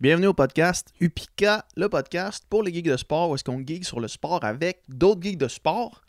[0.00, 3.84] Bienvenue au podcast Upika, le podcast pour les geeks de sport où est-ce qu'on geek
[3.84, 6.02] sur le sport avec d'autres geeks de sport.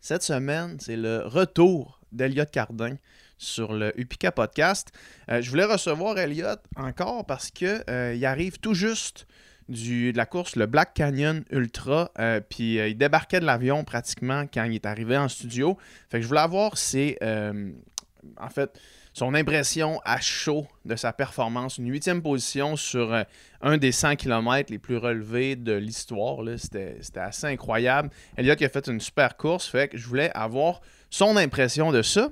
[0.00, 2.96] Cette semaine, c'est le retour d'Eliott Cardin
[3.36, 4.88] sur le Upika podcast.
[5.30, 9.28] Euh, je voulais recevoir Elliot encore parce que euh, il arrive tout juste
[9.68, 14.64] de la course, le Black Canyon Ultra, euh, puis il débarquait de l'avion pratiquement quand
[14.64, 15.78] il est arrivé en studio.
[16.08, 18.80] Fait que je voulais avoir ses, en fait,
[19.12, 21.78] son impression à chaud de sa performance.
[21.78, 23.24] Une huitième position sur
[23.60, 26.38] un des 100 km les plus relevés de l'histoire.
[26.56, 28.10] C'était assez incroyable.
[28.36, 30.80] Elliot qui a fait une super course, fait que je voulais avoir
[31.10, 32.30] son impression de ça.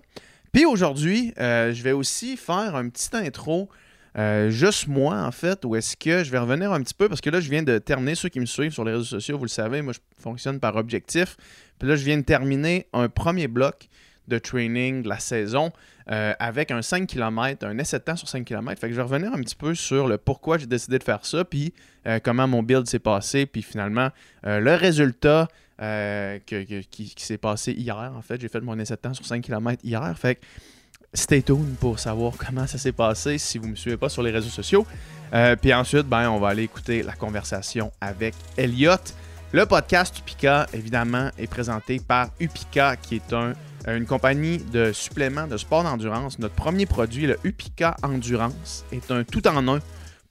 [0.52, 3.68] Puis aujourd'hui, euh, je vais aussi faire un petit intro,
[4.16, 7.20] euh, juste moi en fait, où est-ce que je vais revenir un petit peu, parce
[7.20, 9.44] que là, je viens de terminer, ceux qui me suivent sur les réseaux sociaux, vous
[9.44, 11.36] le savez, moi je fonctionne par objectif.
[11.78, 13.88] Puis là, je viens de terminer un premier bloc
[14.28, 15.72] de training de la saison
[16.10, 18.80] euh, avec un 5 km, un essai de temps sur 5 km.
[18.80, 21.24] Fait que je vais revenir un petit peu sur le pourquoi j'ai décidé de faire
[21.24, 21.72] ça, puis
[22.22, 24.10] comment mon build s'est passé, puis finalement
[24.44, 25.48] le résultat
[25.82, 28.12] euh, qui, s'est passé hier.
[28.16, 30.18] En fait, j'ai fait mon essai de temps sur 5 km hier.
[30.18, 30.40] Fait que
[31.12, 34.22] stay tuned pour savoir comment ça s'est passé si vous ne me suivez pas sur
[34.22, 34.86] les réseaux sociaux.
[35.34, 38.94] Euh, puis ensuite, ben, on va aller écouter la conversation avec Elliot.
[39.52, 43.52] Le podcast Upika, évidemment, est présenté par Upika, qui est un,
[43.86, 46.38] une compagnie de suppléments de sport d'endurance.
[46.40, 49.78] Notre premier produit, le Upika Endurance, est un tout en un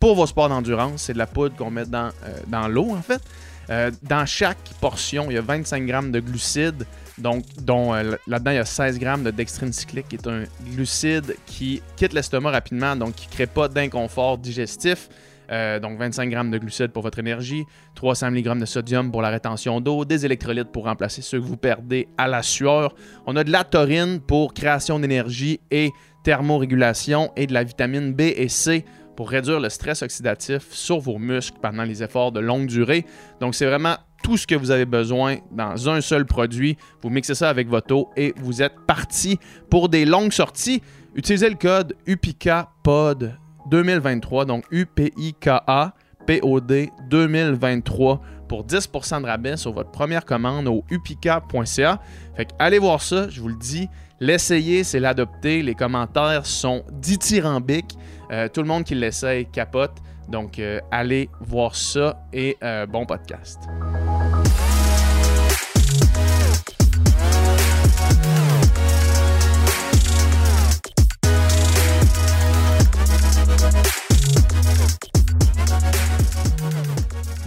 [0.02, 1.04] pour vos sports d'endurance.
[1.04, 3.22] C'est de la poudre qu'on met dans, euh, l'eau, en fait.
[3.70, 6.86] Euh, dans chaque portion, il y a 25 grammes de glucides,
[7.18, 10.44] donc, dont euh, là-dedans, il y a 16 grammes de dextrine cyclique, qui est un
[10.74, 15.08] glucide qui quitte l'estomac rapidement, donc qui ne crée pas d'inconfort digestif.
[15.52, 17.64] Euh, donc 25 grammes de glucides pour votre énergie,
[17.96, 21.58] 300 mg de sodium pour la rétention d'eau, des électrolytes pour remplacer ceux que vous
[21.58, 22.96] perdez à la sueur.
[23.26, 25.92] On a de la taurine pour création d'énergie et
[26.24, 28.86] thermorégulation et de la vitamine B et C
[29.16, 33.06] pour réduire le stress oxydatif sur vos muscles pendant les efforts de longue durée.
[33.40, 36.78] Donc, c'est vraiment tout ce que vous avez besoin dans un seul produit.
[37.02, 39.40] Vous mixez ça avec votre eau et vous êtes parti
[39.70, 40.82] pour des longues sorties.
[41.16, 43.38] Utilisez le code UPICAPOD
[43.70, 45.94] 2023, donc UPIKA
[46.26, 52.00] POD 2023 pour 10% de rabais sur votre première commande au upica.ca.
[52.36, 53.90] Fait que allez voir ça, je vous le dis.
[54.20, 55.62] L'essayer, c'est l'adopter.
[55.62, 57.98] Les commentaires sont dithyrambiques.
[58.32, 59.98] Euh, tout le monde qui l'essaye capote.
[60.30, 63.60] Donc, euh, allez voir ça et euh, bon podcast.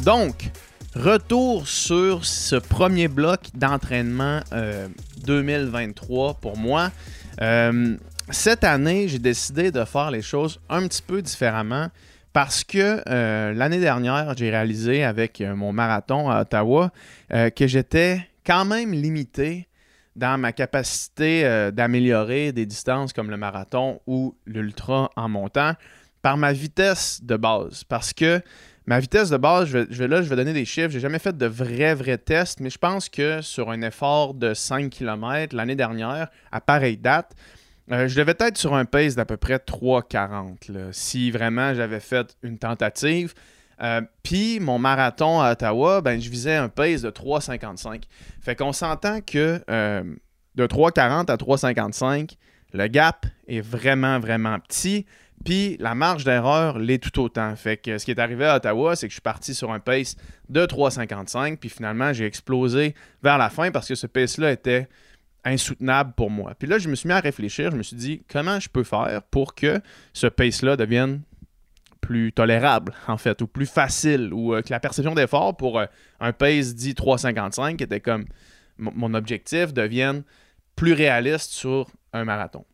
[0.08, 0.50] Donc,
[0.96, 4.41] retour sur ce premier bloc d'entraînement
[5.26, 6.91] 2023 pour moi
[8.30, 11.88] cette année, j'ai décidé de faire les choses un petit peu différemment
[12.32, 16.90] parce que euh, l'année dernière, j'ai réalisé avec euh, mon marathon à Ottawa
[17.32, 19.69] euh, que j'étais quand même limité
[20.16, 25.75] dans ma capacité d'améliorer des distances comme le marathon ou l'ultra en montant
[26.22, 27.84] par ma vitesse de base.
[27.84, 28.42] Parce que
[28.88, 30.88] ma vitesse de base, je vais, là, je vais donner des chiffres.
[30.88, 34.54] J'ai jamais fait de vrais, vrais tests, mais je pense que sur un effort de
[34.54, 37.32] 5 km l'année dernière, à pareille date,
[37.93, 42.34] euh, je devais être sur un pace d'à peu près 3,40 si vraiment j'avais fait
[42.43, 43.34] une tentative.
[43.82, 48.05] Euh, puis mon marathon à Ottawa, ben, je visais un pace de 3,55.
[48.41, 50.03] Fait qu'on s'entend que euh,
[50.55, 52.37] de 3,40 à 3,55,
[52.72, 55.05] le gap est vraiment, vraiment petit.
[55.44, 57.54] Puis la marge d'erreur l'est tout autant.
[57.56, 59.81] Fait que ce qui est arrivé à Ottawa, c'est que je suis parti sur un
[59.81, 60.16] pace
[60.49, 61.56] de 3,55.
[61.56, 64.88] Puis finalement, j'ai explosé vers la fin parce que ce pace-là était
[65.44, 66.54] insoutenable pour moi.
[66.59, 68.84] Puis là, je me suis mis à réfléchir, je me suis dit comment je peux
[68.84, 69.81] faire pour que
[70.12, 71.22] ce pace-là devienne
[72.00, 75.87] plus tolérable, en fait, ou plus facile, ou euh, que la perception d'effort pour euh,
[76.20, 78.25] un pace dit 3,55, qui était comme
[78.78, 80.22] mon objectif, devienne
[80.76, 82.65] plus réaliste sur un marathon?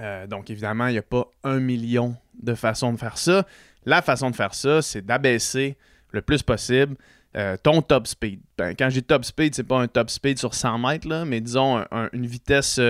[0.00, 3.46] Euh, donc, évidemment, il n'y a pas un million de façons de faire ça.
[3.84, 5.76] La façon de faire ça, c'est d'abaisser
[6.12, 6.96] le plus possible
[7.36, 8.40] euh, ton top speed.
[8.56, 11.84] Ben, quand j'ai top speed, c'est pas un top speed sur 100 mètres, mais disons
[12.12, 12.80] une vitesse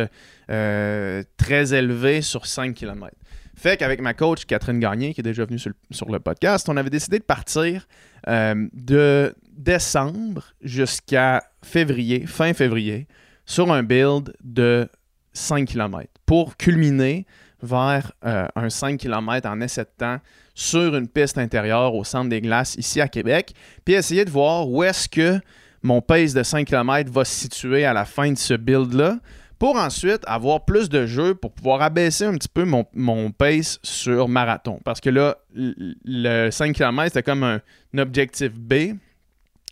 [0.50, 3.14] euh, très élevée sur 5 km.
[3.56, 6.90] Fait qu'avec ma coach Catherine Gagné, qui est déjà venue sur le, podcast, on avait
[6.90, 7.88] décidé de partir
[8.26, 13.08] de décembre jusqu'à février, fin février,
[13.46, 14.88] sur un build de
[15.36, 17.26] 5 km pour culminer
[17.62, 20.18] vers un 5 km en essai de temps
[20.54, 23.52] sur une piste intérieure au centre des glaces ici à Québec,
[23.84, 25.38] puis essayer de voir où est-ce que
[25.82, 29.18] mon pace de 5 km va se situer à la fin de ce build-là
[29.58, 33.78] pour ensuite avoir plus de jeux pour pouvoir abaisser un petit peu mon, mon pace
[33.82, 34.80] sur marathon.
[34.84, 37.60] Parce que là, le 5 km, c'était comme un,
[37.98, 38.96] objectif B.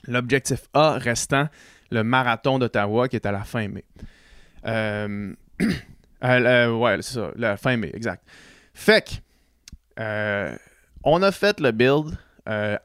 [0.07, 1.49] L'objectif A restant
[1.91, 3.85] le marathon d'Ottawa qui est à la fin mai.
[4.67, 5.35] Euh,
[6.25, 8.25] euh, ouais, c'est ça, la fin mai, exact.
[8.73, 9.11] Fait que,
[10.01, 10.57] euh,
[11.03, 12.17] on a fait le build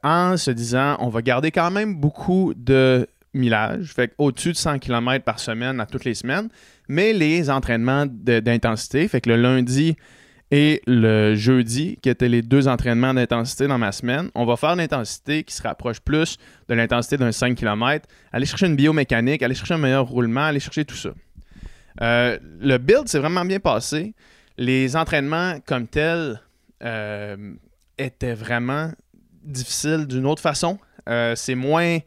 [0.02, 4.78] en se disant, on va garder quand même beaucoup de millage, fait au-dessus de 100
[4.78, 6.48] km par semaine à toutes les semaines,
[6.88, 9.96] mais les entraînements d'intensité, fait que le lundi
[10.50, 14.74] et le jeudi, qui étaient les deux entraînements d'intensité dans ma semaine, on va faire
[14.74, 16.38] l'intensité qui se rapproche plus
[16.68, 20.58] de l'intensité d'un 5 km, aller chercher une biomécanique, aller chercher un meilleur roulement, aller
[20.58, 21.10] chercher tout ça.
[22.02, 24.14] Euh, le build s'est vraiment bien passé.
[24.56, 26.40] Les entraînements comme tels
[26.82, 27.54] euh,
[27.98, 28.90] étaient vraiment
[29.42, 30.78] difficiles d'une autre façon.
[31.08, 31.98] Euh, c'est moins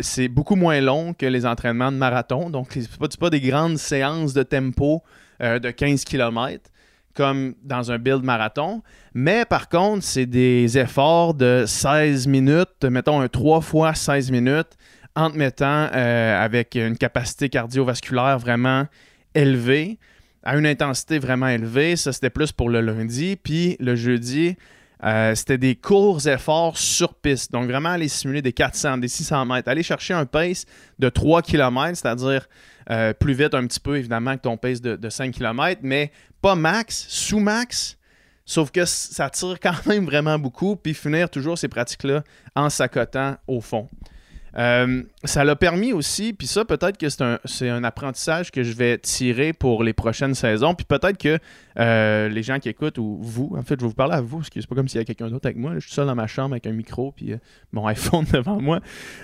[0.00, 2.48] c'est beaucoup moins long que les entraînements de marathon.
[2.48, 5.02] Donc, ce pas, pas des grandes séances de tempo
[5.40, 6.70] de 15 km
[7.18, 8.80] comme dans un build marathon.
[9.12, 14.76] Mais par contre, c'est des efforts de 16 minutes, mettons un 3 fois 16 minutes,
[15.18, 18.86] en te mettant euh, avec une capacité cardiovasculaire vraiment
[19.34, 19.98] élevée,
[20.44, 21.96] à une intensité vraiment élevée.
[21.96, 23.34] Ça, c'était plus pour le lundi.
[23.34, 24.56] Puis le jeudi,
[25.02, 27.50] euh, c'était des courts efforts sur piste.
[27.50, 29.68] Donc, vraiment aller simuler des 400, des 600 mètres.
[29.68, 30.66] Aller chercher un pace
[31.00, 32.46] de 3 km, c'est-à-dire
[32.90, 36.12] euh, plus vite un petit peu, évidemment, que ton pace de, de 5 km, mais
[36.40, 37.98] pas max, sous max.
[38.44, 42.22] Sauf que ça tire quand même vraiment beaucoup, puis finir toujours ces pratiques-là
[42.54, 43.88] en s'accotant au fond.
[44.56, 48.98] Euh, ça l'a permis aussi, puis ça, peut-être que c'est un, apprentissage que je vais
[48.98, 50.74] tirer pour les prochaines saisons.
[50.74, 51.38] Puis peut-être que
[51.78, 54.38] euh, les gens qui écoutent, ou vous, en fait, je vais vous parler à vous,
[54.38, 55.74] parce que c'est pas comme s'il y a quelqu'un d'autre avec moi.
[55.74, 57.36] Je suis seul dans ma chambre avec un micro, puis euh,
[57.72, 58.80] mon iPhone devant moi.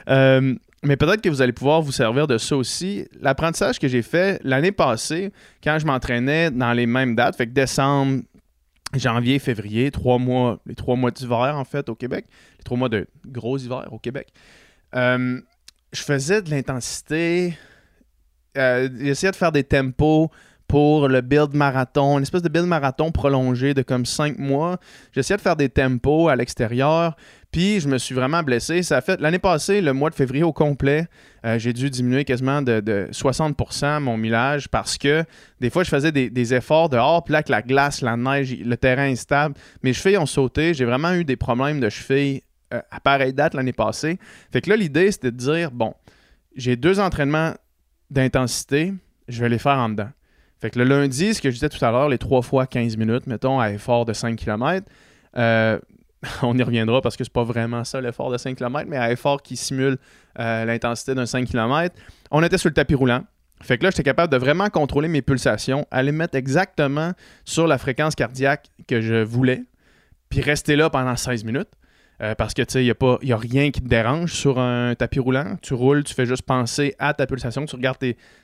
[0.07, 3.07] mais peut-être que vous allez pouvoir vous servir de ça aussi.
[3.21, 5.33] L'apprentissage que j'ai fait l'année passée,
[5.63, 8.23] quand je m'entraînais dans les mêmes dates, fait que décembre,
[8.99, 12.27] janvier, février, trois mois, les trois mois d'hiver en fait au Québec,
[12.59, 14.29] les trois mois de gros hiver au Québec.
[14.95, 15.41] Euh,
[15.93, 17.57] je faisais de l'intensité.
[18.57, 20.31] Euh, j'essayais de faire des tempos
[20.67, 24.79] pour le build marathon, une espèce de build marathon prolongé de comme cinq mois.
[25.13, 27.17] J'essayais de faire des tempos à l'extérieur,
[27.51, 28.83] puis je me suis vraiment blessé.
[28.83, 31.07] Ça a fait l'année passée, le mois de février au complet,
[31.45, 35.25] euh, j'ai dû diminuer quasiment de, 60% mon millage parce que
[35.61, 38.77] des fois je faisais des, efforts dehors, puis là avec la glace, la neige, le
[38.77, 40.73] terrain instable, mes chevilles ont sauté.
[40.73, 44.19] J'ai vraiment eu des problèmes de chevilles euh, à pareille date l'année passée.
[44.53, 45.95] Fait que là, l'idée, c'était de dire, bon,
[46.57, 47.55] j'ai deux entraînements
[48.11, 48.95] d'intensité,
[49.29, 50.11] je vais les faire en dedans.
[50.61, 52.97] Fait que le lundi, ce que je disais tout à l'heure, les trois fois 15
[52.97, 54.87] minutes, mettons, à effort de 5 km,
[55.37, 55.79] euh,
[56.43, 59.11] on y reviendra parce que c'est pas vraiment ça l'effort de 5 km, mais à
[59.13, 59.99] effort qui simule
[60.39, 61.95] euh, l'intensité d'un 5 km,
[62.31, 63.25] on était sur le tapis roulant.
[63.63, 67.13] Fait que là, j'étais capable de vraiment contrôler mes pulsations, aller mettre exactement
[67.45, 69.65] sur la fréquence cardiaque que je voulais,
[70.29, 71.71] puis rester là pendant 16 minutes.
[72.23, 74.95] Euh, parce que tu sais, il n'y a, a, rien qui te dérange sur un
[74.95, 75.57] tapis roulant.
[75.63, 77.99] Tu roules, tu fais juste penser à ta pulsation, tu regardes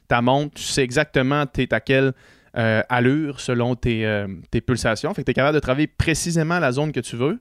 [0.08, 2.12] ta montre, tu sais exactement es à quelle
[2.56, 5.14] euh, allure selon euh, tes, pulsations.
[5.14, 7.38] Fait que tu es capable de travailler précisément la zone que tu veux.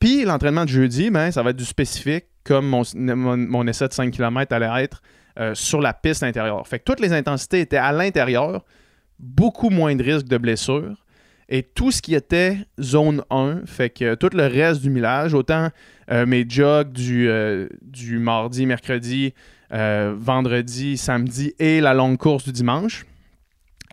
[0.00, 3.92] Puis l'entraînement de jeudi, ben, ça va être du spécifique, comme mon, mon, essai de
[3.92, 5.02] 5 km allait être
[5.54, 6.66] sur la piste intérieure.
[6.66, 8.64] Fait que toutes les intensités étaient à l'intérieur,
[9.20, 10.96] beaucoup moins de risques de blessure.
[11.48, 15.70] Et tout ce qui était zone 1, fait que tout le reste du millage, autant
[16.10, 19.32] euh, mes jogs du, euh, du mardi, mercredi,
[19.72, 23.06] euh, vendredi, samedi et la longue course du dimanche,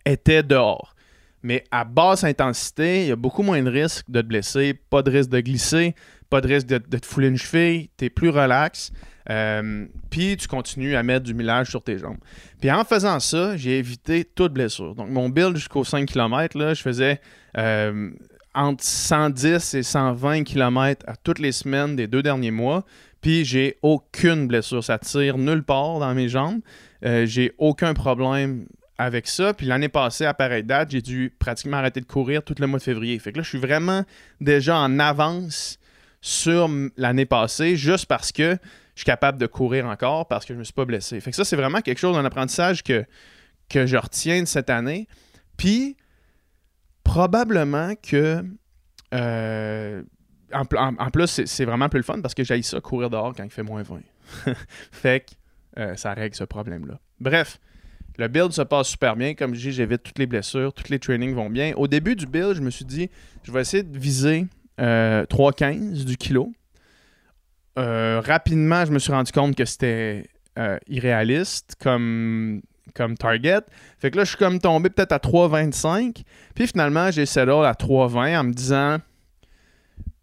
[0.06, 0.96] étaient dehors.
[1.44, 5.02] Mais à basse intensité, il y a beaucoup moins de risques de te blesser, pas
[5.02, 5.96] de risque de glisser,
[6.30, 8.92] pas de risque de, te fouler une cheville, tu es plus relax.
[10.10, 12.18] Puis tu continues à mettre du millage sur tes jambes.
[12.60, 14.96] Puis en faisant ça, j'ai évité toute blessure.
[14.96, 17.20] Donc mon build jusqu'aux 5 km, là, je faisais
[17.58, 18.12] euh,
[18.54, 22.86] entre 110 et 120 km à toutes les semaines des deux derniers mois.
[23.22, 24.84] Puis j'ai aucune blessure.
[24.84, 26.62] Ça tire nulle part dans mes jambes.
[27.04, 28.66] Euh, j'ai aucun problème
[28.98, 29.54] avec ça.
[29.54, 32.80] Puis l'année passée, à pareille date, j'ai dû pratiquement arrêter de courir tout le mois
[32.80, 33.18] de février.
[33.20, 34.06] Fait que là, je suis vraiment
[34.40, 35.80] déjà en avance
[36.22, 38.58] sur l'année passée, juste parce que
[38.96, 41.20] je suis capable de courir encore, parce que je ne me suis pas blessé.
[41.20, 43.06] Fait que ça, c'est vraiment quelque chose, un apprentissage que,
[43.70, 45.08] que je retiens de cette année.
[45.58, 45.98] Puis,
[47.04, 48.44] probablement que.
[49.14, 50.04] Euh,
[50.54, 50.66] en,
[51.12, 53.64] plus, c'est vraiment plus le fun parce que j'ai ça courir dehors quand il fait
[53.64, 54.00] moins 20.
[54.92, 57.00] fait que euh, ça règle ce problème-là.
[57.20, 57.60] Bref,
[58.18, 59.34] le build se passe super bien.
[59.34, 61.74] Comme je dis, j'évite toutes les blessures, tous les trainings vont bien.
[61.76, 63.10] Au début du build, je me suis dit,
[63.44, 64.48] je vais essayer de viser
[64.80, 66.54] 3,15 euh, du kilo.
[67.76, 70.30] Rapidement, je me suis rendu compte que c'était
[70.88, 72.62] irréaliste comme
[72.96, 73.62] comme target.
[74.00, 76.24] Fait que là, je suis comme tombé peut-être à 3,25.
[76.56, 78.98] Puis finalement, j'ai settle à 3,20 en me disant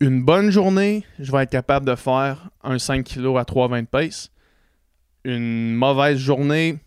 [0.00, 4.30] une bonne journée, je vais être capable de faire un 5 kg à 3,20 pace.
[5.25, 6.78] Une mauvaise journée,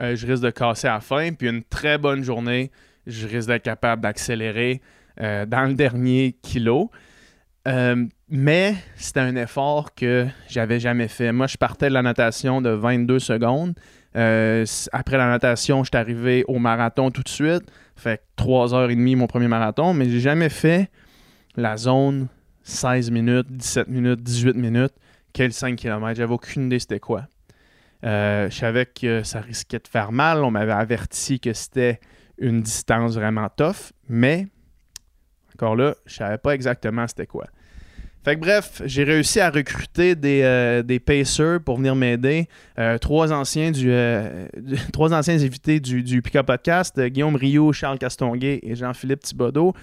[0.00, 1.32] euh, je risque de casser à la fin.
[1.32, 2.70] Puis une très bonne journée,
[3.06, 4.80] je risque d'être capable d'accélérer
[5.20, 6.90] euh, dans le dernier kilo.
[8.32, 11.32] Euh, mais c'était un effort que j'avais jamais fait.
[11.32, 13.74] Moi, je partais de la natation de 22 secondes.
[14.14, 17.64] après la natation, je suis arrivé au marathon tout de suite.
[17.96, 20.90] Fait 3h30 mon premier marathon, mais j'ai jamais fait
[21.56, 22.28] la zone
[22.64, 24.94] 16 minutes, 17 minutes, 18 minutes.
[25.32, 26.14] Quel 5 km?
[26.14, 27.26] J'avais aucune idée c'était quoi.
[28.04, 30.44] Euh, je savais que ça risquait de faire mal.
[30.44, 32.00] On m'avait averti que c'était
[32.38, 34.48] une distance vraiment tough, mais
[35.54, 37.46] encore là, je savais pas exactement c'était quoi.
[38.24, 42.48] Fait que bref, j'ai réussi à recruter des, euh, pacers pour venir m'aider.
[42.78, 43.92] Euh, trois anciens du,
[44.98, 49.74] anciens invités du, du Pika Podcast, Guillaume Rio, Charles Castonguay et Jean-Philippe Thibodeau.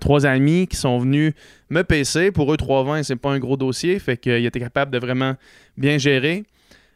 [0.00, 1.34] trois amis qui sont venus
[1.68, 2.30] me pacer.
[2.30, 3.98] Pour eux, 3,20, c'est pas un gros dossier.
[3.98, 5.34] Fait qu'ils étaient capables de vraiment
[5.76, 6.44] bien gérer.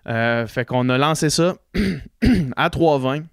[0.08, 1.56] Euh, fait qu'on a lancé ça
[2.56, 3.24] à 3,20.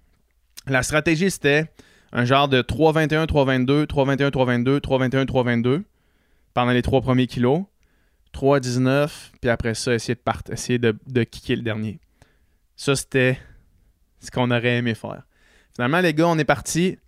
[0.66, 1.66] La stratégie, c'était
[2.12, 5.82] un genre de 3,21, 3,22, 3,21, 3,22, 3,21, 3,22
[6.56, 7.64] pendant les trois premiers kilos.
[8.32, 9.10] 3,19,
[9.42, 12.00] puis après ça, essayer de, essayer de, de kicker le dernier.
[12.76, 13.38] Ça, c'était
[14.20, 15.22] ce qu'on aurait aimé faire.
[15.74, 16.98] Finalement, les gars, on est parti.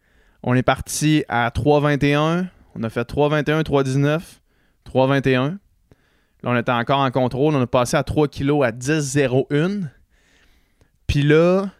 [0.43, 2.49] On est parti à 3,21.
[2.75, 4.21] On a fait 3,21, 3,19,
[4.87, 5.33] 3,21.
[5.33, 5.59] Là,
[6.43, 7.55] on était encore en contrôle.
[7.55, 9.85] On a passé à 3 kg à 10,01.
[11.07, 11.71] Puis là,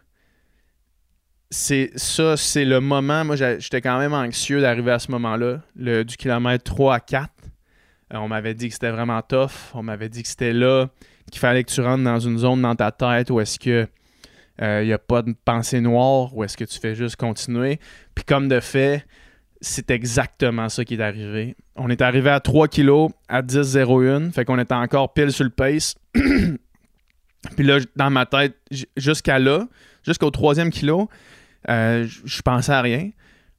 [1.51, 3.25] c'est ça, c'est le moment.
[3.25, 7.29] Moi, j'étais quand même anxieux d'arriver à ce moment-là, du kilomètre 3 à 4.
[8.13, 9.73] Euh, on m'avait dit que c'était vraiment tough.
[9.73, 10.87] On m'avait dit que c'était là,
[11.31, 13.87] qu'il fallait que tu rentres dans une zone dans ta tête où est-ce que
[14.61, 17.79] il euh, n'y a pas de pensée noire, où est-ce que tu fais juste continuer.
[18.13, 19.05] Puis comme de fait,
[19.61, 21.55] c'est exactement ça qui est arrivé.
[21.77, 24.33] On est arrivé à 3 kilos à 10,01.
[24.33, 25.95] Fait qu'on était encore pile sur le pace.
[26.13, 28.57] Puis là, dans ma tête,
[28.97, 29.65] jusqu'à là,
[30.03, 31.09] jusqu'au troisième kilo,
[31.69, 33.11] euh, je pensais à rien.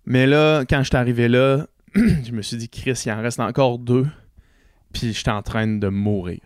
[0.05, 3.41] Mais là, quand je suis arrivé là, je me suis dit, Chris, il en reste
[3.41, 4.07] encore deux.
[4.93, 6.41] Puis j'étais en train de mourir.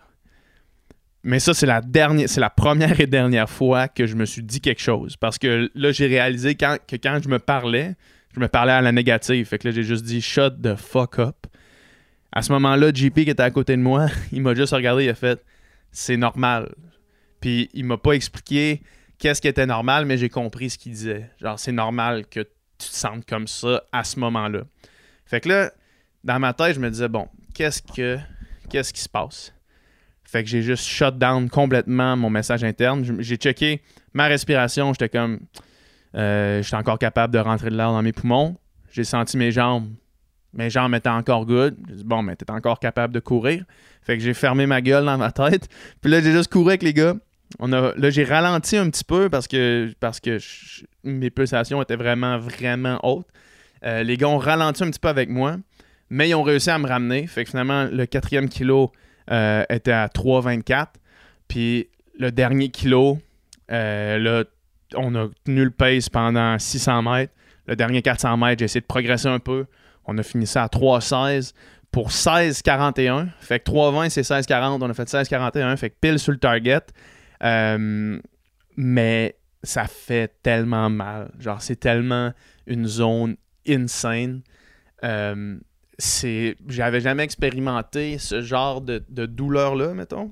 [1.23, 4.43] Mais ça, c'est la dernière, c'est la première et dernière fois que je me suis
[4.43, 5.17] dit quelque chose.
[5.17, 7.95] Parce que là, j'ai réalisé que quand je me parlais,
[8.35, 9.47] je me parlais à la négative.
[9.47, 11.47] Fait que là, j'ai juste dit shut the fuck up.
[12.31, 15.09] À ce moment-là, JP qui était à côté de moi, il m'a juste regardé, il
[15.09, 15.43] a fait
[15.91, 16.75] c'est normal.
[17.39, 18.83] Puis il m'a pas expliqué
[19.17, 21.31] qu'est-ce qui était normal, mais j'ai compris ce qu'il disait.
[21.41, 24.61] Genre, c'est normal que tu te sentes comme ça à ce moment-là.
[25.25, 25.71] Fait que là,
[26.23, 28.19] dans ma tête, je me disais bon, qu'est-ce que
[28.67, 29.53] qu'est-ce qui se passe?
[30.23, 33.05] Fait que j'ai juste shut down complètement mon message interne.
[33.19, 33.81] J'ai checké
[34.13, 35.39] ma respiration, j'étais comme
[36.15, 38.57] euh, j'étais encore capable de rentrer de l'air dans mes poumons.
[38.91, 39.89] J'ai senti mes jambes.
[40.53, 41.75] Mes jambes étaient encore good.
[41.89, 43.65] J'ai dit, bon, mais t'es encore capable de courir.
[44.01, 45.67] Fait que j'ai fermé ma gueule dans ma tête.
[46.01, 47.15] Puis là, j'ai juste couru avec les gars.
[47.59, 50.39] On a, là, j'ai ralenti un petit peu parce que, parce que
[51.03, 53.27] mes pulsations étaient vraiment, vraiment hautes.
[53.83, 55.57] Euh, les gars ont ralenti un petit peu avec moi,
[56.09, 57.27] mais ils ont réussi à me ramener.
[57.27, 58.91] Fait que finalement, le quatrième kilo
[59.31, 60.87] euh, était à 3,24.
[61.47, 63.19] Puis le dernier kilo,
[63.69, 64.43] là,
[64.95, 67.33] on a tenu le pace pendant 600 mètres.
[67.67, 69.65] Le dernier 400 mètres, j'ai essayé de progresser un peu.
[70.05, 71.53] On a fini ça à 3,16
[71.91, 73.29] pour 16,41.
[73.39, 74.79] Fait que 3,20, c'est 16,40.
[74.81, 75.75] On a fait 16,41.
[75.77, 76.81] Fait que pile sur le target.
[77.43, 78.19] Euh,
[78.77, 81.31] mais ça fait tellement mal.
[81.39, 82.33] Genre, c'est tellement
[82.67, 83.35] une zone
[83.67, 84.41] insane.
[86.23, 90.31] Euh, j'avais jamais expérimenté ce genre de, de douleur-là, mettons.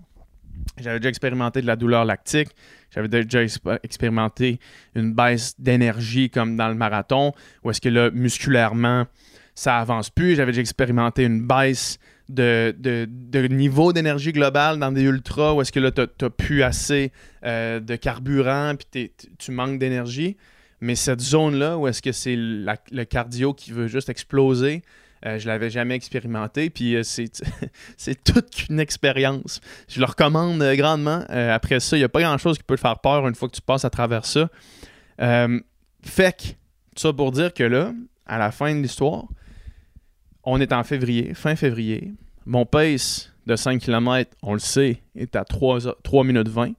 [0.79, 2.50] J'avais déjà expérimenté de la douleur lactique.
[2.91, 3.41] J'avais déjà
[3.84, 4.60] expérimenté
[4.96, 9.08] une baisse d'énergie comme dans le marathon, où est-ce que là, musculairement,
[9.55, 10.36] ça avance plus.
[10.36, 11.98] J'avais déjà expérimenté une baisse
[12.29, 17.12] de, niveau d'énergie globale dans des ultras, où est-ce que là, tu n'as plus assez
[17.43, 20.38] euh, de carburant, puis tu manques d'énergie.
[20.79, 24.84] Mais cette zone-là, où est-ce que c'est le cardio qui veut juste exploser,
[25.25, 27.30] euh, je l'avais jamais expérimenté, puis euh, c'est
[28.24, 29.62] toute une expérience.
[29.88, 31.24] Je le recommande euh, grandement.
[31.30, 33.56] après ça, il n'y a pas grand-chose qui peut te faire peur une fois que
[33.56, 34.50] tu passes à travers ça.
[35.18, 36.44] fait que,
[36.96, 37.94] ça pour dire que là,
[38.25, 39.25] à la fin de l'histoire,
[40.44, 42.13] on est en février, fin février.
[42.46, 46.74] Mon pace de 5 km, on le sait, est à 3, 3 minutes 20.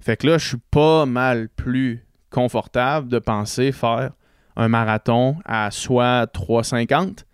[0.00, 4.12] Fait que là, je suis pas mal plus confortable de penser faire
[4.56, 7.24] un marathon à soit 3,50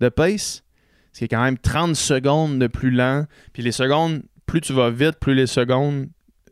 [0.00, 0.64] de pace,
[1.12, 3.24] ce qui est quand même 30 secondes de plus lent.
[3.52, 6.08] Puis les secondes, plus tu vas vite, plus les secondes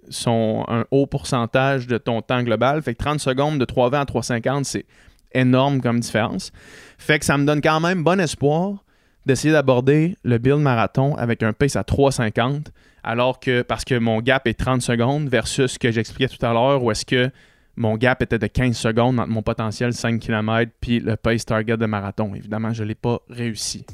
[0.09, 2.83] sont un haut pourcentage de ton temps global.
[2.83, 4.87] Fait que 30 secondes de 3,20 à 3,50, c'est
[5.33, 6.53] énorme comme différence.
[6.99, 8.85] Fait que ça me donne quand même bon espoir
[9.27, 12.67] d'essayer d'aborder le build marathon avec un pace à 3,50
[13.05, 16.53] alors que parce que mon gap est 30 secondes versus ce que j'expliquais tout à
[16.53, 17.31] l'heure où est-ce que
[17.77, 21.77] mon gap était de 15 secondes entre mon potentiel 5 km puis le pace target
[21.77, 22.35] de marathon.
[22.35, 23.85] Évidemment, je ne l'ai pas réussi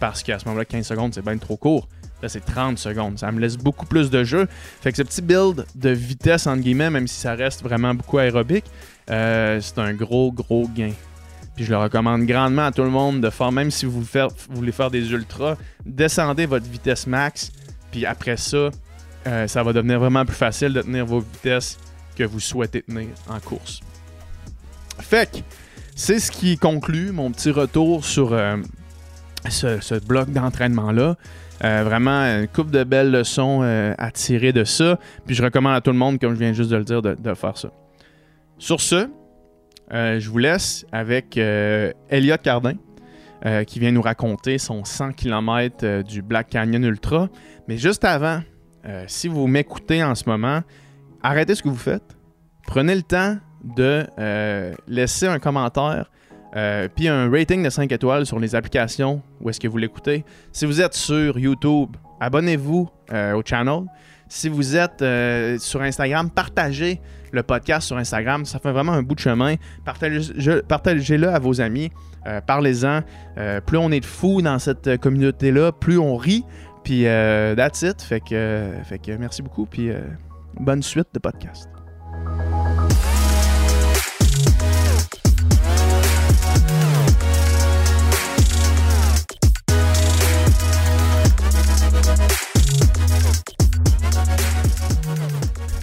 [0.00, 1.88] parce qu'à ce moment-là, 15 secondes, c'est bien trop court.
[2.22, 3.18] Là, c'est 30 secondes.
[3.18, 4.46] Ça me laisse beaucoup plus de jeu.
[4.80, 8.18] Fait que ce petit build de vitesse, entre guillemets, même si ça reste vraiment beaucoup
[8.18, 8.64] aérobique,
[9.10, 10.92] euh, c'est un gros, gros gain.
[11.54, 14.04] Puis je le recommande grandement à tout le monde de faire, même si vous,
[14.50, 17.50] voulez faire des ultras, descendez votre vitesse max.
[17.90, 18.70] Puis après ça,
[19.26, 21.78] euh, ça va devenir vraiment plus facile de tenir vos vitesses
[22.16, 23.80] que vous souhaitez tenir en course.
[24.98, 25.38] Fait que
[25.94, 28.56] c'est ce qui conclut mon petit retour sur euh,
[29.48, 31.16] ce, bloc d'entraînement-là.
[31.64, 34.98] Euh, vraiment, une coupe de belles leçons euh, à tirer de ça.
[35.24, 37.34] Puis je recommande à tout le monde, comme je viens juste de le dire, de,
[37.34, 37.70] faire ça.
[38.58, 39.08] Sur ce,
[39.90, 42.74] je vous laisse avec Elliot Cardin,
[43.66, 47.28] qui vient nous raconter son 100 km du Black Canyon Ultra.
[47.68, 48.40] Mais juste avant,
[49.06, 50.62] si vous m'écoutez en ce moment,
[51.26, 52.16] arrêtez ce que vous faites.
[52.66, 56.10] Prenez le temps de euh, laisser un commentaire
[56.54, 60.24] euh, puis un rating de 5 étoiles sur les applications où est-ce que vous l'écoutez.
[60.52, 63.82] Si vous êtes sur YouTube, abonnez-vous euh, au channel.
[64.28, 65.04] Si vous êtes
[65.60, 68.44] sur Instagram, partagez le podcast sur Instagram.
[68.44, 69.54] Ça fait vraiment un bout de chemin.
[69.84, 71.92] Partagez-le à vos amis.
[72.44, 73.02] Parlez-en.
[73.64, 76.44] plus on est de fous dans cette communauté-là, plus on rit.
[76.82, 78.02] Puis that's it.
[78.02, 79.64] Fait que, fait que merci beaucoup.
[79.64, 79.92] Puis
[80.58, 81.68] bonne suite de podcast.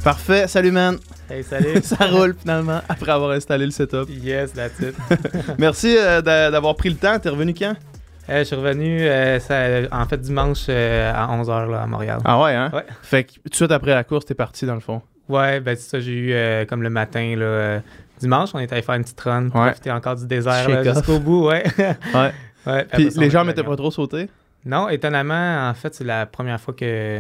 [0.04, 0.98] Parfait, salut man.
[1.30, 1.80] Hey, salut.
[1.84, 4.10] ça roule finalement après avoir installé le setup.
[4.10, 4.96] Yes, that's it.
[5.58, 7.18] Merci euh, d'avoir pris le temps.
[7.20, 7.74] T'es revenu quand?
[8.30, 12.20] Euh, je suis revenu euh, en fait dimanche à 11h à Montréal.
[12.24, 12.72] Ah ouais, hein?
[12.74, 12.86] Ouais.
[13.02, 15.02] Fait que tout de suite après la course, t'es parti dans le fond?
[15.30, 17.82] Ouais, ben c'est ça, j'ai eu comme le matin, là,
[18.20, 19.50] dimanche, on était allé faire une petite run, ouais.
[19.50, 21.64] profiter encore du désert jusqu'au bout, ouais.
[21.78, 22.32] ouais.
[22.68, 24.30] ouais puis, les gens m'étaient pas trop sautés?
[24.66, 27.20] Non, étonnamment, en fait, c'est la première fois que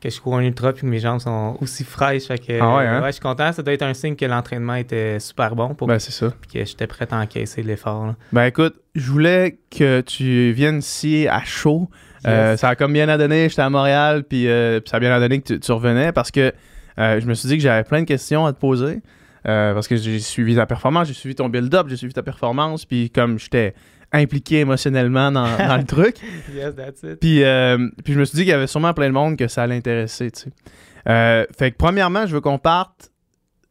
[0.00, 2.24] que je cours un ultra puis que mes jambes sont aussi fraîches.
[2.24, 3.02] Fait que, ah ouais, hein?
[3.02, 3.52] ouais, je suis content.
[3.52, 6.32] Ça doit être un signe que l'entraînement était super bon pour ben, c'est ça.
[6.40, 8.14] Puis que j'étais prêt à encaisser l'effort.
[8.32, 11.88] Ben écoute, je voulais que tu viennes ici à chaud.
[12.26, 13.48] Euh, ça a comme bien à donner.
[13.48, 16.52] J'étais à Montréal, puis, euh, ça a bien à donner que tu, revenais parce que
[16.98, 19.00] euh, je me suis dit que j'avais plein de questions à te poser.
[19.44, 23.10] parce que j'ai suivi ta performance, j'ai suivi ton build-up, j'ai suivi ta performance, puis
[23.10, 23.74] comme j'étais
[24.12, 26.16] impliqué émotionnellement dans, le truc.
[26.54, 27.20] Yes, that's it.
[27.20, 29.48] Puis, euh, puis je me suis dit qu'il y avait sûrement plein de monde que
[29.48, 30.50] ça allait intéresser, tu sais.
[31.08, 33.10] Euh, fait que premièrement, je veux qu'on parte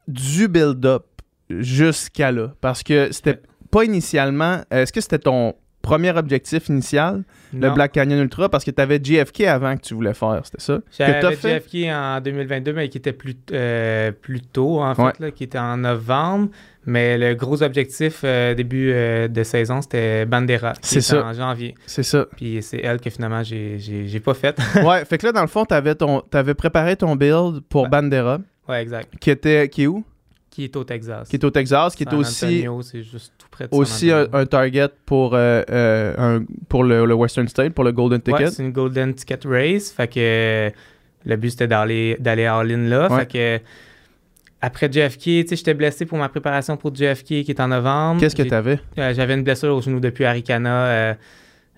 [0.08, 1.06] du build-up
[1.50, 2.54] jusqu'à là.
[2.62, 4.62] Parce que c'était pas initialement.
[4.72, 5.56] Est-ce que c'était ton
[5.90, 7.24] premier objectif initial,
[7.54, 10.62] le Black Canyon Ultra, parce que tu avais JFK avant que tu voulais faire, c'était
[10.62, 10.80] ça?
[10.98, 15.44] J'avais JFK en 2022, mais qui était plus, euh, plus tôt, en fait, là, qui
[15.44, 16.50] était en novembre.
[16.86, 20.74] Mais le gros objectif euh, début euh, de saison, c'était Bandera.
[20.82, 21.24] C'est ça.
[21.24, 21.76] En janvier.
[21.86, 22.26] C'est ça.
[22.36, 24.60] Puis c'est elle que finalement, j'ai pas faite.
[24.84, 28.40] ouais, fait que là, dans le fond, tu avais, préparé ton build pour Bandera.
[28.68, 29.14] Ouais, exact.
[29.20, 30.04] Qui était qui est où?
[30.50, 31.30] Qui est au Texas.
[31.30, 32.66] Qui est au Texas, qui est aussi.
[32.84, 33.34] c'est juste
[33.68, 38.22] près de Aussi un, target pour, euh, un, pour le, Western State, pour le Golden
[38.22, 38.44] Ticket.
[38.44, 39.92] Ouais, c'est une Golden Ticket Race.
[39.92, 40.72] Fait que
[41.26, 43.10] le but, c'était d'aller all-in là.
[43.10, 43.60] Fait que
[44.62, 48.20] après JFK, j'étais blessé pour ma préparation pour JFK qui est en novembre.
[48.20, 48.80] Qu'est-ce que tu avais?
[48.98, 50.86] Euh, j'avais une blessure au genou depuis Arikana.
[50.86, 51.14] Euh,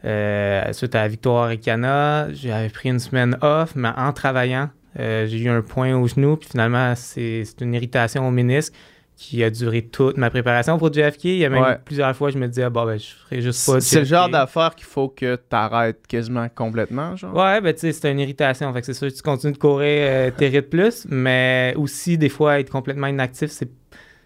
[0.03, 5.37] euh, suite à la victoire Arikana, j'avais pris une semaine off, mais en travaillant, j'ai
[5.37, 8.73] eu un point au genou, puis finalement, c'est une irritation au ménisque
[9.21, 11.25] qui a duré toute ma préparation pour JFK.
[11.25, 13.63] Il y a même plusieurs fois, je me disais, ah, bon, ben, je ferai juste
[13.67, 17.35] pas C'est le genre d'affaire qu'il faut que tu arrêtes quasiment complètement, genre?
[17.35, 18.73] Ouais, ben, tu sais, c'est une irritation.
[18.73, 22.29] Fait que c'est sûr que tu continues de courir, euh, de plus, mais aussi, des
[22.29, 23.69] fois, être complètement inactif, c'est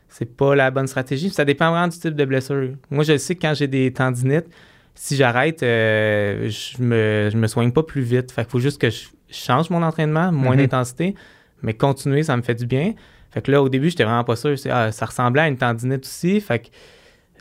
[0.08, 1.30] c'est pas la bonne stratégie.
[1.30, 2.70] Ça dépend vraiment du type de blessure.
[2.90, 4.46] Moi, je sais que quand j'ai des tendinites,
[4.94, 8.32] si j'arrête, euh, je, me, je me soigne pas plus vite.
[8.32, 10.60] Fait qu'il faut juste que je change mon entraînement, moins mm-hmm.
[10.60, 11.16] d'intensité,
[11.64, 12.94] mais continuer, ça me fait du bien.
[13.36, 14.56] Fait que là, au début, j'étais vraiment pas sûr.
[14.70, 16.40] Ah, ça ressemblait à une tendinite aussi.
[16.40, 16.68] Fait que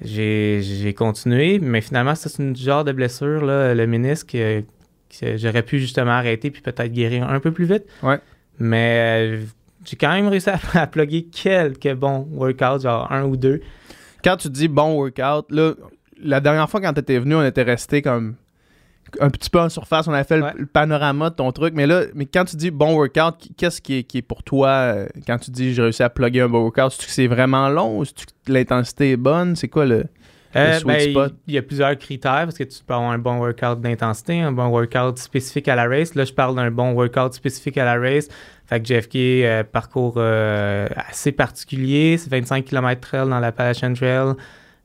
[0.03, 1.61] j'ai continué.
[1.61, 4.65] Mais finalement, c'est une genre de blessure, là, le ménisque, que,
[5.37, 7.85] j'aurais pu justement arrêter puis peut-être guérir un peu plus vite.
[8.03, 8.19] Ouais.
[8.59, 9.45] Mais euh,
[9.85, 13.61] j'ai quand même réussi à, à plugger quelques bons workouts, genre un ou deux.
[14.25, 15.75] Quand tu dis bon workout, là,
[16.21, 18.35] la dernière fois quand tu étais venu, on était resté comme
[19.21, 20.53] un petit peu en surface, on avait fait le- Ouais.
[20.57, 23.99] le, panorama de ton truc, mais là, mais quand tu dis bon workout, qu'est-ce qui
[23.99, 26.63] est, qui est pour toi euh, quand tu dis j'ai réussi à plugger un bon
[26.63, 26.93] workout?
[26.93, 29.57] Est-ce que c'est vraiment long ou est-ce que l'intensité est bonne?
[29.57, 30.05] C'est quoi le.
[30.57, 31.35] Euh, sweet ben, il spot?
[31.49, 34.53] il y a plusieurs critères parce que tu peux avoir un bon workout d'intensité, un
[34.53, 36.15] bon workout spécifique à la race.
[36.15, 38.29] Là, je parle d'un bon workout spécifique à la race.
[38.67, 42.19] Fait que JFK, euh, parcours euh, assez particulier.
[42.19, 44.35] C'est 25 km trail dans l'Appalachian Trail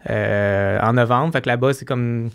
[0.08, 1.34] en novembre.
[1.34, 2.30] Fait que là-bas, c'est comme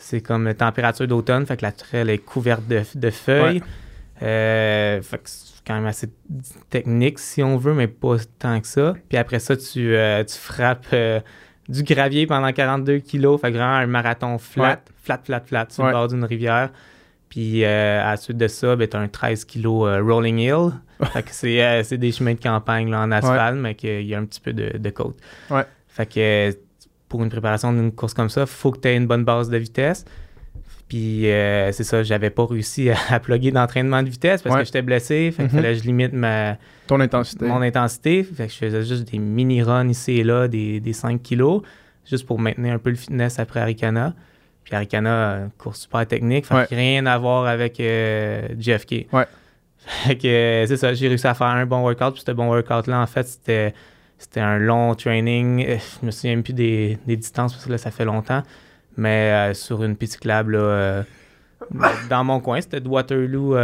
[0.00, 1.46] c'est comme température d'automne.
[1.46, 3.62] Fait que la trail est couverte de, de feuilles.
[4.22, 6.08] Euh, fait que c'est quand même assez
[6.68, 8.94] technique si on veut, mais pas tant que ça.
[9.08, 11.20] Puis après ça, tu, euh, tu frappes euh,
[11.68, 13.40] du gravier pendant 42 kilos.
[13.40, 14.76] Fait que vraiment un marathon flat, Ouais.
[15.02, 15.90] flat, flat, flat sur Ouais.
[15.90, 16.70] le bord d'une rivière.
[17.28, 20.38] Puis euh, à la suite de ça, ben, tu as un 13 kilos euh, rolling
[20.38, 20.70] hill.
[21.12, 24.14] fait que c'est, euh, c'est des chemins de campagne là, en asphalte, mais qu'il y
[24.14, 25.16] a un petit peu de, de côte.
[25.48, 25.62] Ouais.
[25.88, 26.56] Fait que
[27.10, 29.58] pour une préparation d'une course comme ça, faut que tu aies une bonne base de
[29.58, 30.06] vitesse.
[30.88, 34.62] Puis euh, c'est ça, j'avais pas réussi à, à plugger d'entraînement de vitesse parce Ouais.
[34.62, 35.30] que j'étais blessé.
[35.30, 35.62] Fait qu'il Mhm.
[35.62, 36.56] fallait que je limite ma,
[36.88, 37.44] Ton intensité.
[37.46, 38.24] mon intensité.
[38.24, 41.62] Fait que je faisais juste des mini-runs ici et là, des, des 5 kilos,
[42.08, 44.14] juste pour maintenir un peu le fitness après Arikana.
[44.64, 46.66] Puis Arikana, euh, course super technique, fait Ouais.
[46.68, 49.06] que rien à voir avec euh, JFK.
[49.12, 49.26] Ouais.
[49.78, 52.14] Fait que euh, c'est ça, j'ai réussi à faire un bon workout.
[52.14, 53.74] Puis ce bon workout-là, en fait, c'était,
[54.20, 55.66] c'était un long training.
[55.66, 58.42] Euh, Je me souviens plus des, des distances parce que là, ça fait longtemps.
[58.96, 61.02] Mais euh, sur une petite club, là, euh,
[62.08, 63.56] dans mon coin, c'était de Waterloo.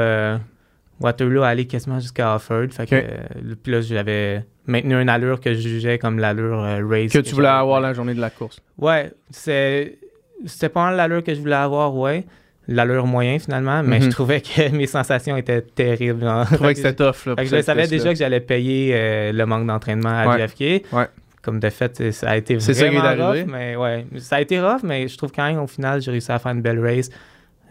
[1.00, 2.68] Waterloo aller quasiment jusqu'à Offord.
[2.70, 6.86] Fait que, euh, puis là, j'avais maintenu une allure que je jugeais comme l'allure euh,
[6.86, 7.12] race.
[7.12, 8.60] que tu voulais avoir la journée de la course.
[8.78, 9.98] Ouais, c'est,
[10.46, 12.24] c'était pas l'allure que je voulais avoir, ouais.
[12.68, 14.04] L'allure moyen finalement, mais Mhm.
[14.06, 16.24] je trouvais que mes sensations étaient terribles.
[16.50, 17.26] Je trouvais que c'était tough.
[17.26, 20.26] Là, fait que pour je savais déjà que j'allais payer euh, le manque d'entraînement à
[20.26, 20.46] Ouais.
[20.48, 20.92] JFK.
[20.92, 21.06] Ouais.
[21.42, 23.42] Comme de fait, ça a été ça vraiment arrivé.
[23.42, 26.10] rough, mais ouais, ça a été rough, mais je trouve quand même au final, j'ai
[26.10, 27.08] réussi à faire une belle race.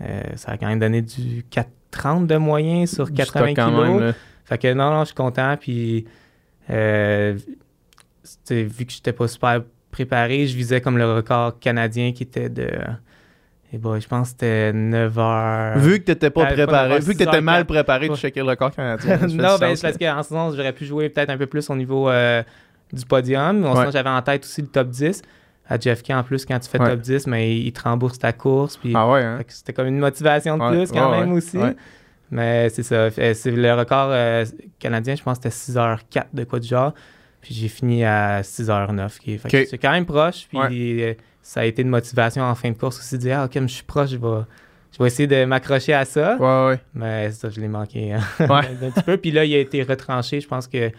[0.01, 3.69] Euh, ça a quand même donné du 4,30 de moyen sur Du 80 stock quand
[3.71, 4.01] kilos.
[4.01, 4.13] même.
[4.45, 5.57] Fait que non, non, je suis content.
[5.59, 6.05] Puis,
[6.69, 7.37] euh,
[8.49, 12.69] vu que j'étais pas super préparé, je visais comme le record canadien qui était de.
[13.75, 15.77] Et bon, je pense que c'était 9 heures.
[15.79, 18.17] Vu que t'étais pas pas préparé, vu que t'étais mal préparé, tu Ouais.
[18.17, 19.17] checkais le record canadien.
[19.27, 21.75] Non, ben, sens, c'est parce qu'en saison, j'aurais pu jouer peut-être un peu plus au
[21.75, 22.41] niveau euh,
[22.93, 23.59] du podium.
[23.59, 23.75] Mais Ouais.
[23.75, 25.21] sinon, j'avais en tête aussi le top 10.
[25.67, 26.89] À JFK, en plus, quand tu fais Ouais.
[26.91, 28.77] top 10, mais il te rembourse ta course.
[28.77, 29.39] Puis, Ah ouais, hein?
[29.49, 31.57] c'était comme une motivation de Ouais, plus quand ouais, même ouais, aussi.
[31.57, 31.75] ouais.
[32.31, 33.09] Mais c'est ça.
[33.11, 34.45] C'est le record euh,
[34.79, 36.93] canadien, je pense que c'était 6h04 de quoi du genre.
[37.41, 39.19] Puis j'ai fini à 6h09.
[39.19, 39.67] Qui est, fait que Ok.
[39.69, 40.45] C'est quand même proche.
[40.47, 41.09] Puis Ouais.
[41.09, 41.13] euh,
[41.47, 43.67] ça a été une motivation en fin de course aussi de dire Ah, ok, je
[43.67, 44.41] suis proche, je vais,
[44.91, 46.37] je vais essayer de m'accrocher à ça.
[46.37, 46.79] Ouais, ouais.
[46.95, 48.47] Mais ça, je l'ai manqué hein, Ouais.
[48.87, 49.17] un petit peu.
[49.17, 50.41] Puis là, il a été retranché.
[50.41, 50.89] Je pense que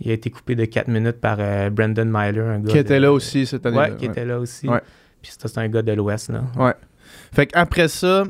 [0.00, 2.70] il a été coupé de 4 minutes par euh, Brandon Myler, un gars.
[2.72, 3.78] Qui était de- là aussi cette année.
[3.78, 4.68] Ouais, qui était là aussi.
[4.68, 4.80] Ouais.
[5.20, 6.42] Puis ça, c'est un gars de l'Ouest, là.
[7.32, 8.22] Fait qu'après ça,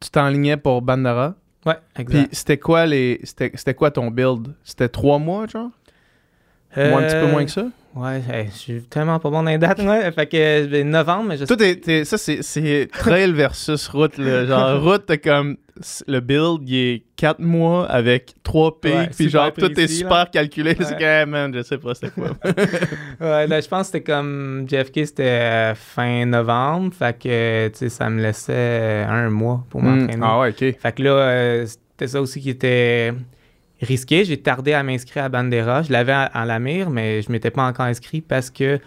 [0.00, 1.34] tu t'enlignais pour Bandara.
[1.64, 2.26] Ouais, exact.
[2.26, 3.20] Puis c'était quoi les.
[3.24, 4.54] C'était c'était quoi ton build?
[4.62, 5.70] C'était trois mois, genre?
[6.76, 7.66] Ou un petit peu Euh, moins que ça?
[7.94, 10.10] Ouais, hey, je suis tellement pas bon dans les dates, moi.
[10.12, 14.18] Fait que euh, novembre, mais je Toi, t'es- t'es- ça, c'est- trail versus route.
[14.18, 14.44] là.
[14.46, 15.56] Genre, route, t'as comme.
[16.06, 18.94] Le build, il est 4 mois avec 3 pics.
[18.94, 20.26] Ouais, puis genre, tout est super là.
[20.32, 20.74] calculé.
[20.80, 21.02] C'est Ouais.
[21.04, 22.28] hey, man, je sais pas c'était quoi.
[23.20, 26.94] Ouais, là, je pense que c'était comme JFK, c'était euh, fin novembre.
[26.94, 30.00] Fait que, tu sais, ça me laissait euh, un mois pour Hmm.
[30.00, 30.22] m'entraîner.
[30.26, 30.78] Ah ouais, ok.
[30.80, 33.12] Fait que là, euh, c'était ça aussi qui était
[33.86, 34.24] risqué.
[34.24, 35.82] J'ai tardé à m'inscrire à Bandera.
[35.82, 38.78] Je l'avais à, à la mire, mais je m'étais pas encore inscrit parce que euh,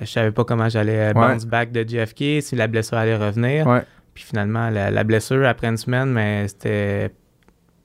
[0.00, 3.66] je savais pas comment j'allais euh, bounce back de JFK, si la blessure allait revenir.
[3.66, 3.82] Ouais.
[4.14, 7.10] Puis finalement, la, la blessure, après une semaine, mais c'était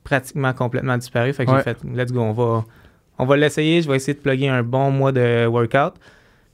[0.03, 1.33] pratiquement complètement disparu.
[1.33, 1.57] Fait que Ouais.
[1.57, 2.65] j'ai fait, let's go, on va,
[3.19, 3.81] on va l'essayer.
[3.81, 5.93] Je vais essayer de plugger un bon mois de workout.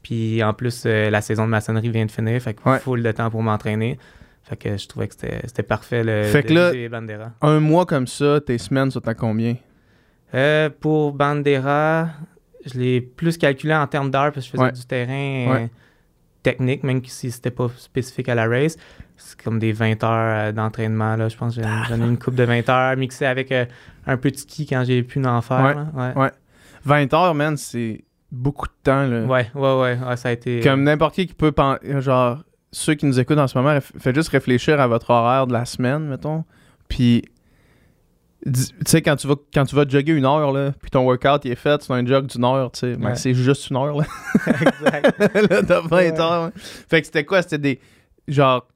[0.03, 2.41] Puis en plus, euh, la saison de maçonnerie vient de finir.
[2.41, 2.79] Fait Ouais.
[2.79, 3.97] faut le temps pour m'entraîner.
[4.43, 7.31] Fait que je trouvais que c'était parfait le Fait de que là- Bandera.
[7.41, 9.55] Un mois comme ça, tes semaines sont à combien?
[10.33, 12.09] Euh, pour Bandera,
[12.65, 14.71] je l'ai plus calculé en termes d'heures parce que je faisais Ouais.
[14.71, 15.63] du terrain Ouais.
[15.63, 15.67] euh,
[16.43, 18.77] technique, même si c'était pas spécifique à la race.
[19.15, 21.15] C'est comme des 20 heures euh, d'entraînement.
[21.15, 21.27] Là.
[21.29, 23.65] Je pense que j'ai Ah, j'en ai une coupe de 20 heures mixée avec euh,
[24.05, 25.63] un peu de ski quand j'ai pu en faire.
[25.63, 25.73] Ouais.
[25.75, 26.13] là.
[26.15, 26.21] Ouais.
[26.23, 26.31] Ouais.
[26.85, 29.05] 20 heures, man, c'est beaucoup de temps.
[29.07, 29.23] Là.
[29.23, 30.59] Ouais, ouais, ouais, ouais, ça a été.
[30.61, 34.15] Comme n'importe qui qui peut penser, genre, ceux qui nous écoutent en ce moment, faites
[34.15, 36.43] juste réfléchir à votre horaire de la semaine, mettons.
[36.87, 37.23] Puis,
[38.53, 41.45] tu sais, quand tu vas quand tu vas jogger une heure, là, puis ton workout
[41.45, 42.95] il est fait, c'est un jog d'une heure, tu sais.
[42.95, 43.15] Ben, Ouais.
[43.15, 44.05] c'est juste une heure, là.
[44.47, 45.19] exact.
[45.51, 46.19] là t'as 20 Ouais.
[46.19, 46.31] heures.
[46.43, 46.51] hein.
[46.89, 47.41] Fait que c'était quoi?
[47.41, 47.79] C'était des,
[48.27, 48.67] genre,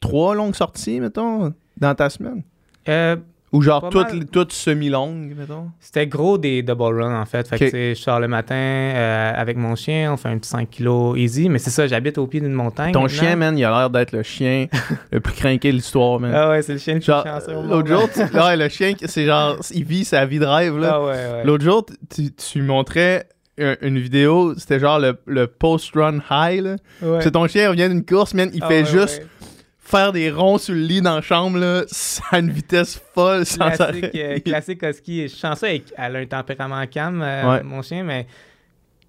[0.00, 2.42] trois longues sorties, mettons, dans ta semaine?
[2.88, 3.16] Euh,
[3.52, 4.26] Ou genre toutes, mal.
[4.26, 5.68] toutes semi-longues, mettons?
[5.80, 7.48] C'était gros des double runs en fait.
[7.48, 7.70] Fait que Ok.
[7.70, 10.68] tu sais, je sors le matin euh, avec mon chien, on fait un petit 5
[10.68, 12.92] kilos easy, mais c'est ça, j'habite au pied d'une montagne.
[12.92, 13.18] Ton maintenant.
[13.22, 14.66] chien, man, il a l'air d'être le chien
[15.12, 16.32] le plus craqué de l'histoire, man.
[16.34, 17.70] Ah ouais, c'est le chien le plus Genre, chanceux monde.
[17.70, 20.92] l'autre jour, tu- ouais, le chien, c'est genre, il vit sa vie de rêve, là.
[20.96, 21.44] Ah ouais, ouais.
[21.44, 26.76] L'autre jour, tu, tu montrais un- une vidéo, c'était genre le, le post-run high, là.
[27.02, 27.20] Ouais.
[27.22, 29.22] C'est ton chien revient d'une course, man, il Ah fait juste.
[29.88, 31.82] Faire des ronds sur le lit dans la chambre, là,
[32.30, 35.22] à une vitesse folle, sans Classique, euh, classique husky.
[35.22, 37.62] Je suis chanceux, elle, a un tempérament calme, euh, Ouais.
[37.62, 38.26] mon chien, mais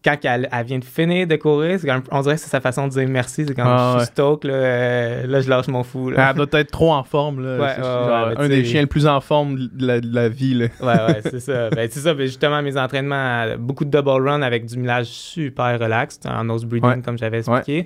[0.02, 2.88] quand elle, elle vient de finir de courir, comme- on dirait que c'est sa façon
[2.88, 3.44] de dire merci.
[3.46, 4.04] C'est comme Ah, je ouais.
[4.06, 6.10] suis stoke, là, euh, là, je lâche mon fou.
[6.12, 6.30] Là.
[6.30, 7.58] Elle doit être trop en forme, là.
[7.60, 10.68] Ouais, genre un des chiens le plus en forme de la, de la vie, là.
[10.80, 11.70] Ouais, ouais, c'est ça.
[11.72, 12.13] Ben, c'est ça.
[12.13, 16.65] Ben, justement, mes entraînements, beaucoup de double run avec du millage super relax, en nose
[16.72, 16.80] Ouais.
[17.04, 17.86] comme j'avais expliqué.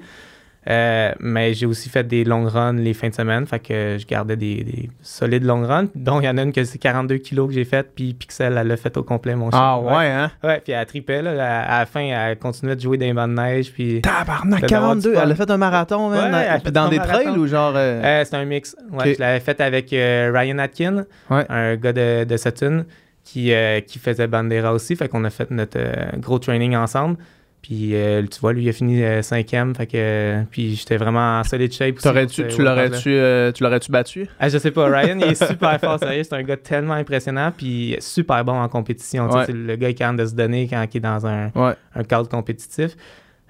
[0.70, 4.06] Euh, mais j'ai aussi fait des long runs les fins de semaine, fait que je
[4.08, 5.88] gardais des, des solides long runs.
[5.94, 8.58] dont il y en a une que c'est 42 kilos que j'ai faite, puis Pixel,
[8.58, 9.60] elle l'a fait au complet, mon chien.
[9.62, 10.32] Ah ouais, hein?
[10.44, 11.32] Ouais, puis elle tripait, là.
[11.32, 14.02] À, à la fin, elle continuait de jouer dans les bancs de neige, puis...
[14.02, 15.10] Tabarnak, Fait d'avoir 42.
[15.10, 15.22] du fun.
[15.24, 16.34] Elle a fait un marathon, man.
[16.34, 17.74] Ouais, elle a Puis dans des trails ou genre.
[17.76, 18.76] euh, Euh, c'est un mix.
[18.92, 19.16] Ouais.
[19.16, 21.46] Je l'avais fait avec Ryan Atkin, Ouais.
[21.50, 22.86] un gars de, de Sutton,
[23.26, 23.52] qui,
[23.88, 24.96] qui faisait Bandera aussi.
[24.96, 25.78] Fait qu'on a fait notre
[26.20, 27.18] gros training ensemble.
[27.64, 29.74] Puis euh, tu vois, lui, il a fini euh, cinquième.
[29.74, 32.48] Fait que, euh, puis j'étais vraiment en solid shape aussi.
[32.50, 34.28] Tu l'aurais-tu, euh, tu l'aurais-tu battu?
[34.38, 36.24] Ah, je sais pas, Ryan, il est super fort, sérieux.
[36.24, 37.54] C'est un gars tellement impressionnant.
[37.56, 39.30] Puis super bon en compétition.
[39.30, 39.46] Ouais.
[39.46, 41.74] C'est le gars qui est de se donner quand il est dans un, Ouais.
[41.96, 42.98] un cadre compétitif.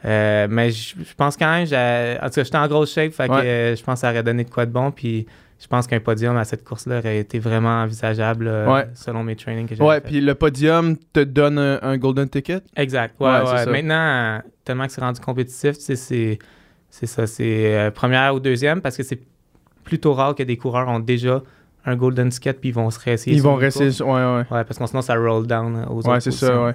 [0.03, 1.63] Mais je pense quand même,
[2.21, 3.75] en tout cas, j'étais en grosse shape, fait que Ouais.
[3.75, 4.91] je pense que ça aurait donné de quoi de bon.
[4.91, 5.25] Puis
[5.63, 8.89] je pense qu'un podium à cette course-là aurait été vraiment envisageable euh, Ouais.
[8.95, 12.59] selon mes trainings que j'avais Ouais, puis le podium te donne un, un golden ticket?
[12.75, 13.15] Exact.
[13.21, 13.65] Ouais, Ouais, ouais.
[13.67, 16.39] Maintenant, tellement que c'est rendu compétitif, tu sais, c'est,
[16.89, 17.25] c'est ça.
[17.27, 19.21] C'est euh, première ou deuxième parce que c'est
[19.85, 21.41] plutôt rare que des coureurs ont déjà
[21.85, 23.35] un golden ticket puis ils vont se réessayer.
[23.35, 23.89] Ils vont rester.
[24.03, 24.37] Ouais, ouais.
[24.51, 26.73] Ouais, parce que sinon, ça roll down euh, aux Ouais, autres c'est ça, ouais.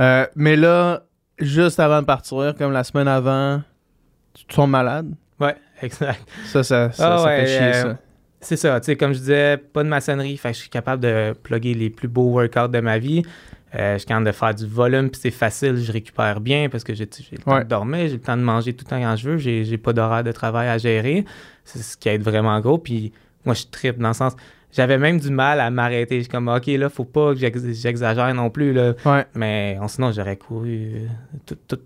[0.00, 1.02] Euh, mais là,
[1.38, 3.62] juste avant de partir, comme la semaine avant,
[4.34, 5.10] tu te sens malade?
[5.40, 6.20] Ouais, exact.
[6.46, 7.98] Ça, ça, ça, Ah ça ouais, fait chier, euh, ça.
[8.40, 11.02] C'est ça, tu sais, comme je disais, pas de maçonnerie, fait que je suis capable
[11.02, 13.22] de plugger les plus beaux workouts de ma vie.
[13.74, 16.84] Euh, je suis capable de faire du volume, puis c'est facile, je récupère bien parce
[16.84, 17.64] que j'ai le temps Ouais.
[17.64, 19.78] de dormir, j'ai le temps de manger tout le temps quand je veux, j'ai j'ai
[19.78, 21.24] pas d'horaire de travail à gérer.
[21.64, 22.78] C'est ce qui aide vraiment gros.
[22.78, 23.12] Puis
[23.44, 24.34] moi, je tripe dans le sens.
[24.72, 26.16] J'avais même du mal à m'arrêter.
[26.16, 28.72] Je suis comme, OK, là, faut pas que j'ex- j'exagère non plus.
[28.72, 28.92] Là.
[29.04, 29.24] Ouais.
[29.34, 31.06] Mais sinon, j'aurais couru euh,
[31.46, 31.80] tout- tout-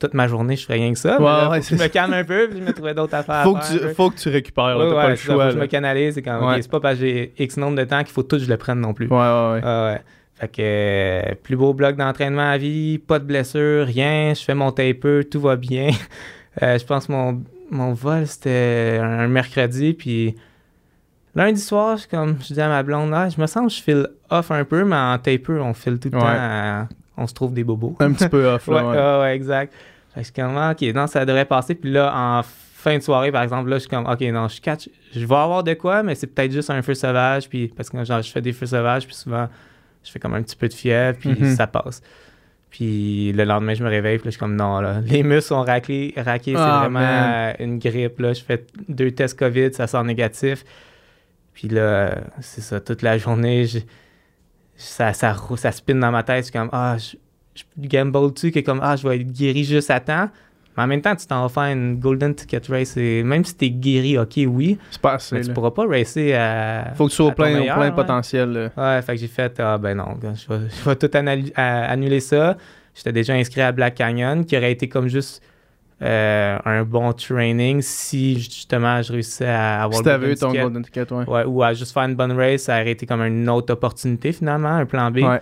[0.00, 1.12] toute ma journée, je ferais rien que ça.
[1.12, 2.94] Ouais, mais là, ouais, faut que je me calme un peu, puis je me trouvais
[2.94, 3.88] d'autres affaires Faut à que, faire.
[3.88, 4.76] tu, faut que tu récupères.
[4.76, 6.14] Ouais, T'as pas le ça, choix, faut que je me canalise.
[6.14, 6.36] C'est Ouais.
[6.56, 8.48] ok, c'est pas parce que j'ai X nombre de temps qu'il faut tout que je
[8.48, 9.06] le prenne non plus.
[9.06, 9.60] Ouais, ouais, ouais.
[9.62, 10.00] Ah ouais.
[10.34, 14.32] Fait que euh, plus beau bloc d'entraînement à vie, pas de blessure, rien.
[14.34, 15.90] Je fais mon taper, tout va bien.
[16.62, 19.94] Euh, je pense que mon, mon vol, c'était un mercredi.
[19.94, 20.34] Puis
[21.36, 23.82] lundi soir, je, comme, je dis à ma blonde, ah, je me sens que je
[23.84, 26.26] file off un peu, mais en taper, on file tout le temps.
[26.26, 27.96] à- on se trouve des bobos.
[28.00, 28.74] Un petit peu off, là.
[28.84, 28.96] ouais.
[28.98, 29.72] ouais, ouais, exact.
[30.14, 31.74] Fait que je suis comme, ah, ok, non, ça devrait passer.
[31.74, 34.60] Puis là, en fin de soirée, par exemple, là, je suis comme, ok, non, je
[34.60, 34.88] catch.
[35.14, 37.48] Je vais avoir de quoi, mais c'est peut-être juste un feu sauvage.
[37.48, 39.48] Puis, parce que genre, je fais des feux sauvages, puis souvent,
[40.02, 41.54] je fais comme un petit peu de fièvre, puis Mhm.
[41.54, 42.02] ça passe.
[42.70, 45.48] Puis le lendemain, je me réveille, puis là, je suis comme, non, là, les muscles
[45.48, 47.54] sont raqués, raqués, c'est Ah, vraiment man.
[47.58, 48.18] une grippe.
[48.20, 48.32] Là.
[48.32, 50.64] Je fais deux tests COVID, ça sort négatif.
[51.52, 53.66] Puis là, c'est ça, toute la journée,
[54.80, 56.44] ça, ça, ça spin dans ma tête.
[56.44, 57.16] Suis comme, ah, je,
[57.54, 60.28] je gamble dessus, que comme, ah, je vais être guéri juste à temps.
[60.76, 62.96] Mais en même temps, tu t'en vas faire une Golden Ticket Race.
[62.96, 65.54] Et même si t'es guéri, ok, oui, C'est pas assez, mais tu là.
[65.54, 66.92] pourras pas racer à.
[66.94, 67.92] Faut que tu sois au plein, au plein ouais.
[67.92, 68.70] potentiel, là.
[68.76, 71.10] Ouais, fait que j'ai fait, ah ben non, je vais, je vais tout
[71.56, 72.56] annuler ça.
[72.94, 75.42] J'étais déjà inscrit à Black Canyon, qui aurait été comme juste
[76.02, 80.48] euh, un bon training si justement je réussissais à avoir Si le golden eu ton
[80.48, 80.62] ticket.
[80.62, 81.24] golden ticket, ouais.
[81.28, 84.32] Ouais, ou à juste faire une bonne race, ça aurait été comme une autre opportunité
[84.32, 85.18] finalement, un plan B.
[85.18, 85.40] Ouais.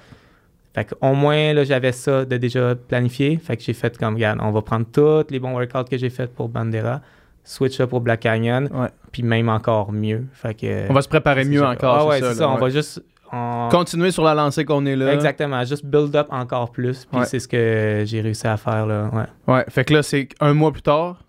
[0.75, 3.37] Fait que au moins, là, j'avais ça de déjà planifié.
[3.37, 6.11] Fait que j'ai fait comme, regarde, on va prendre tous les bons workouts que j'ai
[6.11, 7.01] fait pour Bandera,
[7.45, 8.89] switch ça pour Black Canyon, Ouais.
[9.13, 10.27] puis même encore mieux.
[10.35, 12.35] Fait que, On va se préparer mieux encore, Ah ouais, c'est ça.
[12.35, 12.49] ça.
[12.51, 13.03] On va juste.
[13.33, 15.13] On- Continuer sur la lancée qu'on est là.
[15.15, 17.05] Exactement, juste build up encore plus.
[17.07, 17.27] Puis Ouais.
[17.27, 19.11] c'est ce que j'ai réussi à faire là.
[19.13, 19.55] Ouais.
[19.55, 21.23] Ouais, fait que là, c'est un mois plus tard?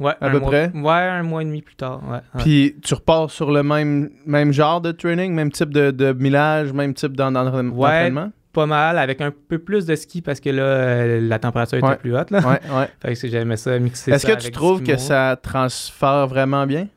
[0.00, 0.72] Ouais, À peu mois- près?
[0.74, 2.00] Ouais, un mois et demi plus tard.
[2.10, 2.18] Ouais.
[2.38, 6.72] Puis tu repars sur le même, même genre de training, même type de, de millage,
[6.72, 7.74] même type d'en- d'entraîne- Ouais.
[7.90, 8.32] d'entraînement?
[8.52, 11.86] Pas mal, avec un peu plus de ski parce que là, euh, la température était
[11.86, 11.96] Ouais.
[11.96, 12.30] plus haute.
[12.30, 12.40] Là.
[12.40, 12.88] Ouais, ouais.
[13.00, 16.88] Fait que j'aimais ça mixer Est-ce que tu trouves que ça transfère vraiment bien?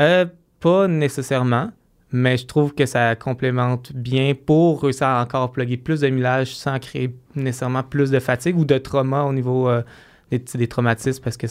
[0.00, 0.26] Euh,
[0.60, 1.70] pas nécessairement,
[2.12, 6.54] mais je trouve que ça complémente bien pour réussir à encore plugger plus de millage
[6.54, 9.82] sans créer nécessairement plus de fatigue ou de trauma au niveau euh,
[10.30, 11.46] des, des traumatismes parce que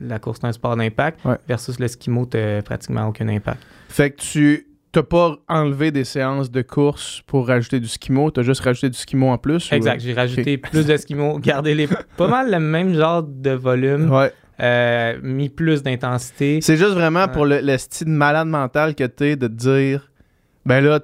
[0.00, 1.36] la course est un sport d'impact Ouais.
[1.48, 3.60] versus le skimo, t'as pratiquement aucun impact.
[3.88, 8.42] Fait que tu t'as pas enlevé des séances de course pour rajouter du skimo, t'as
[8.42, 9.70] juste rajouté du skimo en plus?
[9.70, 11.86] ou- Exact, j'ai rajouté plus de skimo, gardé les
[12.18, 14.30] pas mal le même genre de volume, Ouais.
[14.62, 16.60] Euh, mis plus d'intensité.
[16.62, 17.32] C'est juste vraiment Ouais.
[17.32, 20.10] pour le, le style malade mental que t'es de te dire,
[20.64, 21.00] ben là,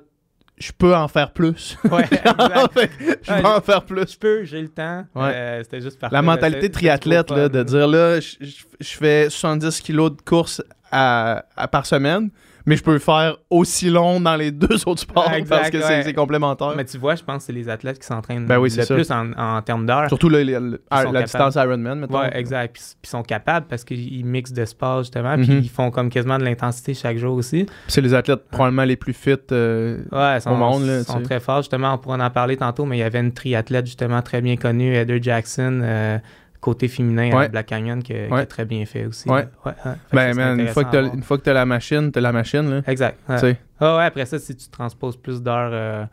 [0.58, 1.76] je peux en faire plus.
[1.90, 4.12] Ouais, je peux en faire plus.
[4.12, 5.04] Je peux, j'ai le temps.
[5.14, 5.30] Ouais.
[5.34, 6.14] Euh, C'était juste parfait.
[6.14, 8.34] La mentalité triathlète, là, de dire là, je,
[8.80, 12.30] fais 70 kilos de course à, à- par semaine,
[12.68, 15.88] mais je peux faire aussi long dans les deux autres sports exact, parce que c'est-
[15.88, 16.02] ouais.
[16.02, 16.74] c'est complémentaire.
[16.76, 18.94] Mais tu vois, je pense que c'est les athlètes qui s'entraînent Ben oui, le ça.
[18.94, 20.08] plus en, en termes d'heures.
[20.08, 20.42] Surtout le-
[20.90, 22.18] la distance Ironman, mettons.
[22.20, 22.74] Ouais, exact.
[22.74, 25.36] Puis puis ils sont capables parce qu'ils mixent de sport, justement.
[25.36, 25.44] Mhm.
[25.44, 27.66] Puis ils font comme quasiment de l'intensité chaque jour aussi.
[27.88, 29.36] C'est les athlètes probablement les plus fit.
[29.52, 31.58] euh, Ouais, sont, Au monde, là, ils sont très forts.
[31.62, 34.56] Justement, on pourra en parler tantôt, mais il y avait une triathlète, justement, très bien
[34.56, 36.18] connue, Heather Jackson, euh,
[36.60, 37.44] côté féminin Ouais.
[37.44, 38.40] à Black Canyon, qui, qui Ouais.
[38.40, 39.28] a très bien fait aussi.
[39.28, 39.46] Ouais.
[39.64, 39.72] ouais.
[39.82, 42.80] Fait Ben, c'est man, une fois que que t'as la machine, t'as la machine, là.
[42.86, 43.18] Exact.
[43.40, 43.54] Tu.
[43.80, 46.04] Ah ouais, après ça, si tu transposes plus d'heures euh,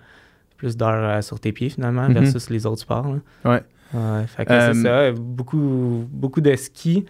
[0.58, 2.14] plus d'heures euh, sur tes pieds finalement Mhm.
[2.20, 3.08] versus les autres sports.
[3.44, 3.52] là.
[3.52, 3.62] Ouais.
[4.28, 7.06] Fait que Euh, c'est ça, beaucoup, beaucoup de ski.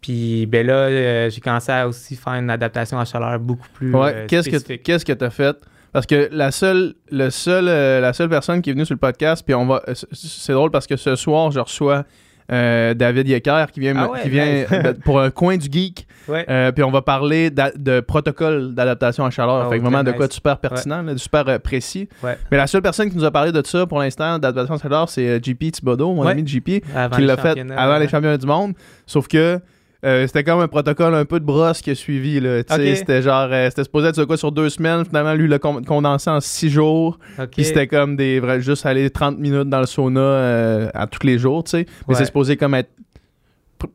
[0.00, 3.92] Puis ben là, euh, j'ai commencé à aussi faire une adaptation à chaleur beaucoup plus
[3.92, 5.56] Ouais, qu'est-ce que qu'est-ce que t'as fait?
[5.92, 9.42] Parce que la seule le seul la seule personne qui est venue sur le podcast,
[9.44, 12.04] puis on va c'est drôle parce que ce soir je reçois
[12.50, 14.66] euh, David Yecker qui vient Ah ouais, qui vient nice.
[14.72, 16.44] euh, pour un coin du geek, Ouais.
[16.48, 19.64] euh, puis on va parler de protocole d'adaptation à chaleur.
[19.66, 22.08] Ah, fait que vraiment de quoi de super pertinent, là, de super euh, précis.
[22.22, 22.36] Ouais.
[22.50, 25.08] Mais la seule personne qui nous a parlé de ça pour l'instant d'adaptation à chaleur,
[25.08, 26.32] c'est JP Thibodeau, mon Ouais.
[26.32, 28.08] ami de JP, Avant qui l'a fait avant les ouais.
[28.08, 28.72] championnats du monde.
[29.06, 29.60] Sauf que
[30.04, 32.38] euh, c'était comme un protocole un peu de brosse qui a suivi.
[32.40, 32.62] Là.
[32.68, 35.04] C'était genre, euh, c'était supposé être sur quoi sur deux semaines.
[35.04, 37.18] Finalement, lui, il l'a con- condensé en six jours.
[37.50, 41.26] Puis c'était comme des vrais, juste aller 30 minutes dans le sauna euh, à tous
[41.26, 41.64] les jours.
[41.66, 41.86] sais.
[42.08, 42.90] Mais c'est supposé comme être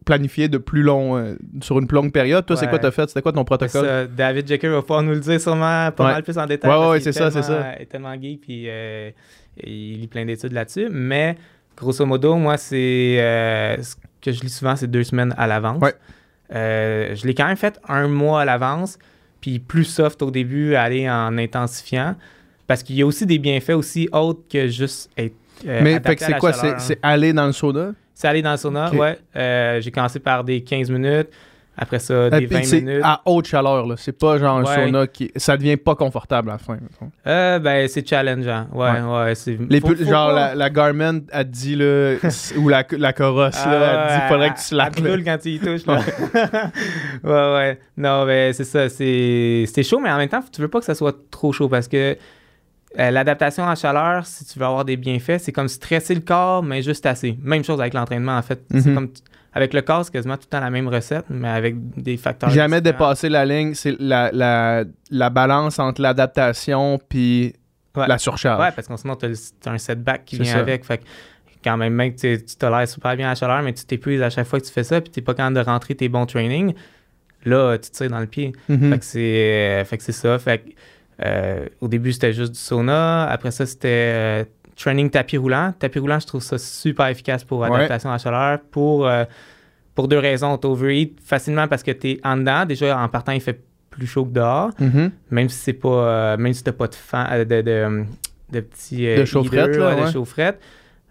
[0.06, 2.46] planifié de plus long, sur une plus longue période.
[2.46, 3.08] Toi, c'est quoi t'as fait?
[3.10, 3.86] C'était quoi ton protocole?
[3.86, 6.12] ça, David Jekyll va pouvoir nous le dire sûrement pas Ouais.
[6.14, 6.72] mal plus en détail.
[6.72, 7.76] Ouais, ouais, c'est ça, c'est ça.
[7.78, 8.68] Il est tellement geek puis
[9.64, 10.88] il lit plein d'études là-dessus.
[10.92, 11.38] Mais
[11.78, 13.18] grosso modo, moi, c'est
[13.82, 15.82] ce que je lis souvent, c'est deux semaines à l'avance.
[15.82, 15.94] Ouais.
[16.54, 18.98] Euh, je l'ai quand même fait un mois à l'avance,
[19.42, 22.16] puis plus soft au début, aller en intensifiant.
[22.68, 25.36] Parce qu'il y a aussi des bienfaits aussi autres que juste être.
[25.68, 26.54] euh, Mais c'est quoi?
[26.54, 26.80] C'est hein.
[26.80, 27.92] c'est aller dans le sauna?
[28.14, 29.00] C'est aller dans le sauna, Ok.
[29.00, 29.20] ouais.
[29.36, 31.28] Euh, J'ai commencé par des 15 minutes.
[31.76, 33.02] Après ça, des Et puis 20 c'est minutes.
[33.04, 33.88] à haute chaleur.
[33.88, 33.96] là.
[33.98, 34.86] C'est pas genre un Ouais.
[34.86, 35.32] sauna qui.
[35.36, 36.76] Ça devient pas confortable à la fin.
[36.76, 37.12] mettons.
[37.26, 38.68] Euh, ben, c'est challengeant.
[38.74, 39.34] Ouais, ouais.
[39.34, 42.16] c'est, Les faut- pu- faut genre, pas- la, la Garmin a dit, là,
[42.58, 44.90] ou la, la Corosse, Ah, là, a dit, ouais, faudrait que elle- tu elle là.
[44.92, 46.00] brûle quand tu y touches, là.
[47.24, 47.80] ouais, ouais.
[47.98, 48.90] Non, mais c'est ça.
[48.90, 51.70] C'est, c'est chaud, mais en même temps, tu veux pas que ça soit trop chaud
[51.70, 52.16] parce que
[53.00, 56.22] euh, l'adaptation à la chaleur, si tu veux avoir des bienfaits, c'est comme stresser le
[56.22, 57.36] corps, mais juste assez.
[57.42, 58.62] Même chose avec l'entraînement, en fait.
[58.70, 58.94] C'est Mhm.
[58.96, 59.22] comme t-
[59.54, 62.50] avec le corps, c'est quasiment tout le temps la même recette, mais avec des facteurs.
[62.50, 67.54] Jamais dépasser la ligne, c'est la, la, la balance entre l'adaptation puis
[67.96, 68.08] Ouais.
[68.08, 68.60] la surcharge.
[68.60, 70.60] Ouais, parce que sinon, tu as un setback qui vient ça.
[70.62, 70.84] avec.
[70.84, 71.04] Fait que
[71.64, 74.60] quand même, mec, tu tolères super bien la chaleur, mais tu t'épuises à chaque fois
[74.60, 76.74] que tu fais ça, puis tu n'es pas capable de rentrer tes bons trainings.
[77.46, 78.52] Là, tu te tires dans le pied.
[78.68, 78.90] Mhm.
[78.94, 80.40] Fait que c'est euh, ça.
[80.40, 80.70] Fait que,
[81.24, 83.30] euh, au début, c'était juste du sauna.
[83.30, 84.44] Après ça, c'était euh,
[84.84, 85.74] training tapis roulant.
[85.80, 87.74] Tapis roulant, je trouve ça super efficace pour Ouais.
[87.74, 88.60] adaptation à la chaleur.
[88.72, 89.24] Pour, euh,
[89.96, 90.58] pour deux raisons.
[90.58, 92.66] Tu overheat facilement parce que tu es en dedans.
[92.66, 94.72] Déjà, en partant, il fait plus chaud que dehors.
[94.80, 95.12] Mhm.
[95.32, 95.88] Même si c'est pas.
[95.90, 98.04] euh, même si t'as pas de fan, euh, de, de,
[98.52, 99.08] de petits.
[99.08, 100.08] euh, De chaufferette, heaters, là, ouais, ouais.
[100.08, 100.60] De chaufferette.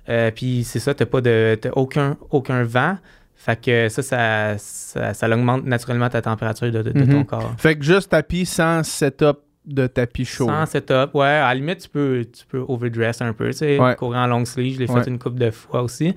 [0.09, 1.57] Euh, Puis c'est ça, t'as pas de.
[1.61, 2.97] T'as aucun, aucun vent.
[3.37, 7.25] Fait que ça, ça, ça, ça augmente naturellement ta température de, de- ton Mhm.
[7.25, 7.55] corps.
[7.57, 10.47] Fait que juste tapis sans setup de tapis chaud.
[10.49, 11.27] Sans setup, ouais.
[11.27, 13.79] À la limite, tu peux, tu peux overdress un peu, tu sais.
[13.79, 13.95] Ouais.
[13.97, 15.03] Courir en long sleeve, je l'ai Ouais.
[15.03, 16.15] fait une couple de fois aussi.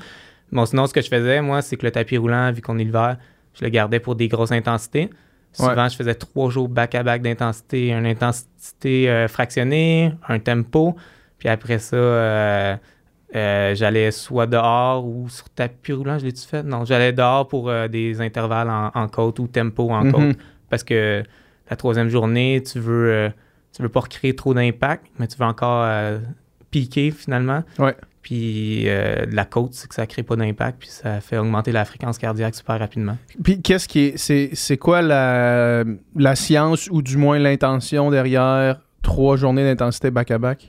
[0.51, 2.83] Bon, sinon, ce que je faisais, moi, c'est que le tapis roulant, vu qu'on est
[2.83, 3.17] l'hiver,
[3.53, 5.09] je le gardais pour des grosses intensités.
[5.53, 10.95] Souvent, je faisais trois jours back-à-back d'intensité, une intensité euh, fractionnée, un tempo.
[11.37, 12.75] Puis après ça, euh,
[13.35, 16.63] euh, j'allais soit dehors ou sur tapis roulant, je l'ai-tu fait?
[16.63, 20.11] Non, j'allais dehors pour des intervalles en, en côte ou tempo en Mhm.
[20.11, 20.37] côte.
[20.69, 21.23] Parce que
[21.69, 23.29] la troisième journée, tu veux, euh,
[23.75, 26.19] tu veux pas recréer trop d'impact, mais tu veux encore euh,
[26.71, 27.63] piquer finalement.
[27.79, 27.95] Ouais.
[28.21, 31.85] Puis euh, la côte, c'est que ça crée pas d'impact, puis ça fait augmenter la
[31.85, 33.17] fréquence cardiaque super rapidement.
[33.43, 34.17] Puis qu'est-ce qui est.
[34.17, 35.83] C'est, c'est quoi la,
[36.15, 40.67] la science ou du moins l'intention derrière trois journées d'intensité back-à-back?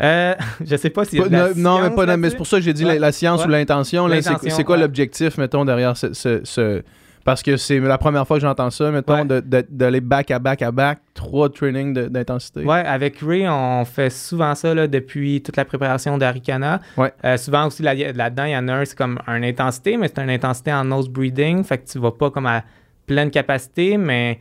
[0.00, 1.18] Euh, je sais pas si.
[1.18, 2.16] Pas- non, non, mais pas.
[2.16, 2.98] Mais c'est pour ça que j'ai dit la, Ouais.
[2.98, 3.46] la science Ouais.
[3.46, 4.06] ou l'intention.
[4.06, 6.14] là, c'est, L'intention, c'est quoi l'objectif, mettons, derrière ce.
[6.14, 6.82] ce- ce-
[7.26, 9.24] Parce que c'est la première fois que j'entends ça, mettons, Ouais.
[9.24, 12.60] de- de- d'aller back-à-back-à-back, trois trainings d'intensité.
[12.64, 16.80] Ouais, avec Ray, on fait souvent ça là, depuis toute la préparation d'Arikana.
[16.96, 17.12] Ouais.
[17.24, 20.06] Euh, souvent aussi là- là-dedans, il y en a un, c'est comme une intensité, mais
[20.08, 21.64] c'est une intensité en nose breathing.
[21.64, 22.62] Fait que tu vas pas comme à
[23.06, 24.38] pleine capacité, mais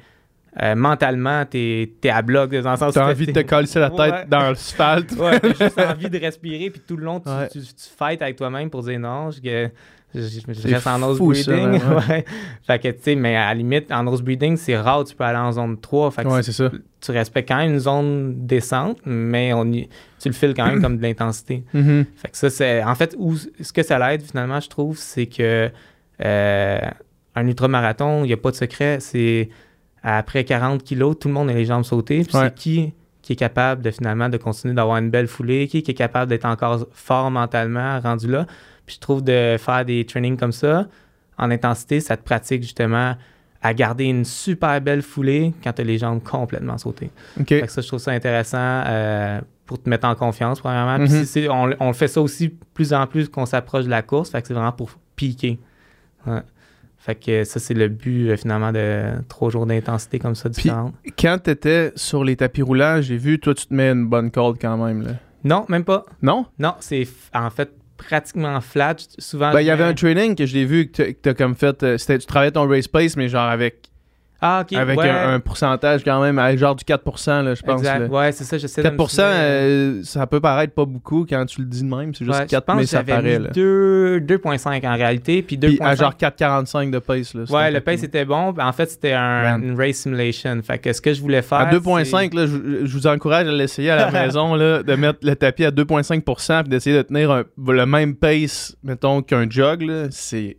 [0.61, 3.89] euh, mentalement, t'es es à bloc dans le sens T'as envie de te coller la
[3.89, 4.25] tête Ouais.
[4.29, 5.11] dans l'asphalte.
[5.13, 7.47] Ouais, t'as juste envie de respirer, puis tout le long, tu, Ouais.
[7.49, 9.67] tu, tu fights avec toi-même pour dire non, je,
[10.21, 11.79] je, reste en nose ça, ouais.
[12.09, 12.25] ouais.
[12.65, 15.23] Fait que, tu sais, mais à la limite, en nose breathing, c'est rare, tu peux
[15.23, 16.11] aller en zone 3.
[16.11, 16.71] Fait que Ouais, c'est- c'est ça.
[17.01, 19.87] tu respectes quand même une zone descente, mais on y-
[20.19, 21.63] tu le files quand même comme de l'intensité.
[21.73, 22.05] Mhm.
[22.15, 22.83] Fait que ça, c'est.
[22.83, 25.69] En fait, où, ce que ça l'aide, finalement, je trouve, c'est que
[26.23, 26.79] euh,
[27.35, 28.97] un ultramarathon, il n'y a pas de secret.
[29.01, 29.49] C'est
[30.03, 32.23] après 40 kilos, tout le monde a les jambes sautées.
[32.23, 35.81] Puis c'est qui qui est capable de finalement de continuer d'avoir une belle foulée, qui,
[35.81, 38.45] qui est capable d'être encore fort mentalement rendu là.
[38.85, 40.87] Puis je trouve de faire des trainings comme ça,
[41.37, 43.15] en intensité, ça te pratique justement
[43.61, 47.09] à garder une super belle foulée quand tu as les jambes complètement sautées.
[47.47, 51.03] Fait que ça, je trouve ça intéressant euh, pour te mettre en confiance, premièrement.
[51.03, 51.19] Puis Mhm.
[51.21, 54.29] si c'est- on, on fait ça aussi plus en plus qu'on s'approche de la course.
[54.29, 55.57] Fait que c'est vraiment pour piquer.
[56.27, 56.41] Ouais.
[56.99, 60.63] Fait que ça, c'est le but, euh, finalement, de trois jours d'intensité comme ça, Puis-
[60.63, 60.93] différentes.
[61.19, 64.57] Quand t'étais sur les tapis roulants, j'ai vu, toi, tu te mets une bonne corde
[64.61, 65.01] quand même.
[65.03, 65.11] Là.
[65.43, 66.05] Non, même pas.
[66.21, 66.45] Non?
[66.59, 68.95] Non, c'est en fait pratiquement flat.
[69.19, 71.33] Souvent, Ben, il y avait un training que je l'ai vu que t'as- que t'as
[71.33, 71.81] comme fait.
[71.83, 73.89] euh, c'était- tu travaillais ton race pace, mais genre avec,
[74.47, 74.77] Ah, OK.
[74.77, 75.09] avec ouais.
[75.09, 77.79] un, un pourcentage quand même, avec genre du 4%, là, je pense.
[77.79, 78.09] Exact.
[78.09, 79.25] Ouais, c'est ça, j'essaie de me 4%, souvenir.
[79.33, 82.13] euh, ça peut paraître pas beaucoup quand tu le dis de même.
[82.13, 83.39] C'est juste Ouais, 4, je pense mais ça paraît.
[83.39, 83.49] mis Là.
[83.51, 87.33] deux- 2.5 en réalité, puis 2.5 Puis à genre 4,45 de pace.
[87.33, 88.53] Là, Ouais, le pace était bon.
[88.59, 90.61] En fait, c'était un, une race simulation.
[90.63, 91.59] Fait que ce que je voulais faire.
[91.59, 95.19] À 2.5, là, je, je vous encourage à l'essayer à la maison, là, de mettre
[95.23, 99.83] le tapis à 2.5% puis d'essayer de tenir un- le même pace, mettons, qu'un jog.
[100.11, 100.57] C'est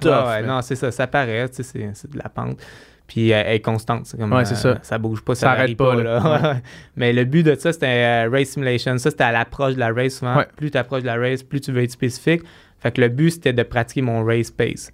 [0.00, 0.10] tough.
[0.28, 0.90] Ouais, non, c'est ça.
[0.90, 1.46] Ça paraît.
[1.52, 2.58] c'est de la pente.
[3.06, 4.12] Puis euh, elle est constante.
[4.18, 4.78] Comme, Ouais, c'est ça.
[4.82, 6.02] Ça bouge pas, ça, Ça arrête pas, pas.
[6.02, 6.56] là.
[6.96, 7.86] Mais le but de ça, c'était
[8.26, 8.98] euh, race simulation.
[8.98, 10.14] Ça, c'était à l'approche de la race.
[10.18, 10.46] Souvent, Ouais.
[10.56, 12.42] plus tu approches de la race, plus tu veux être spécifique.
[12.80, 14.90] Fait que le but, c'était de pratiquer mon race pace.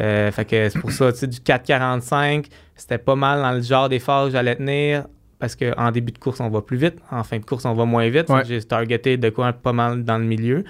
[0.00, 3.60] Euh, fait que c'est pour ça, tu sais, du 4,45, c'était pas mal dans le
[3.62, 5.04] genre d'effort que j'allais tenir.
[5.38, 6.96] Parce qu'en début de course, on va plus vite.
[7.10, 8.26] En fin de course, on va moins vite.
[8.46, 10.64] J'ai targeté de quoi pas mal dans le milieu.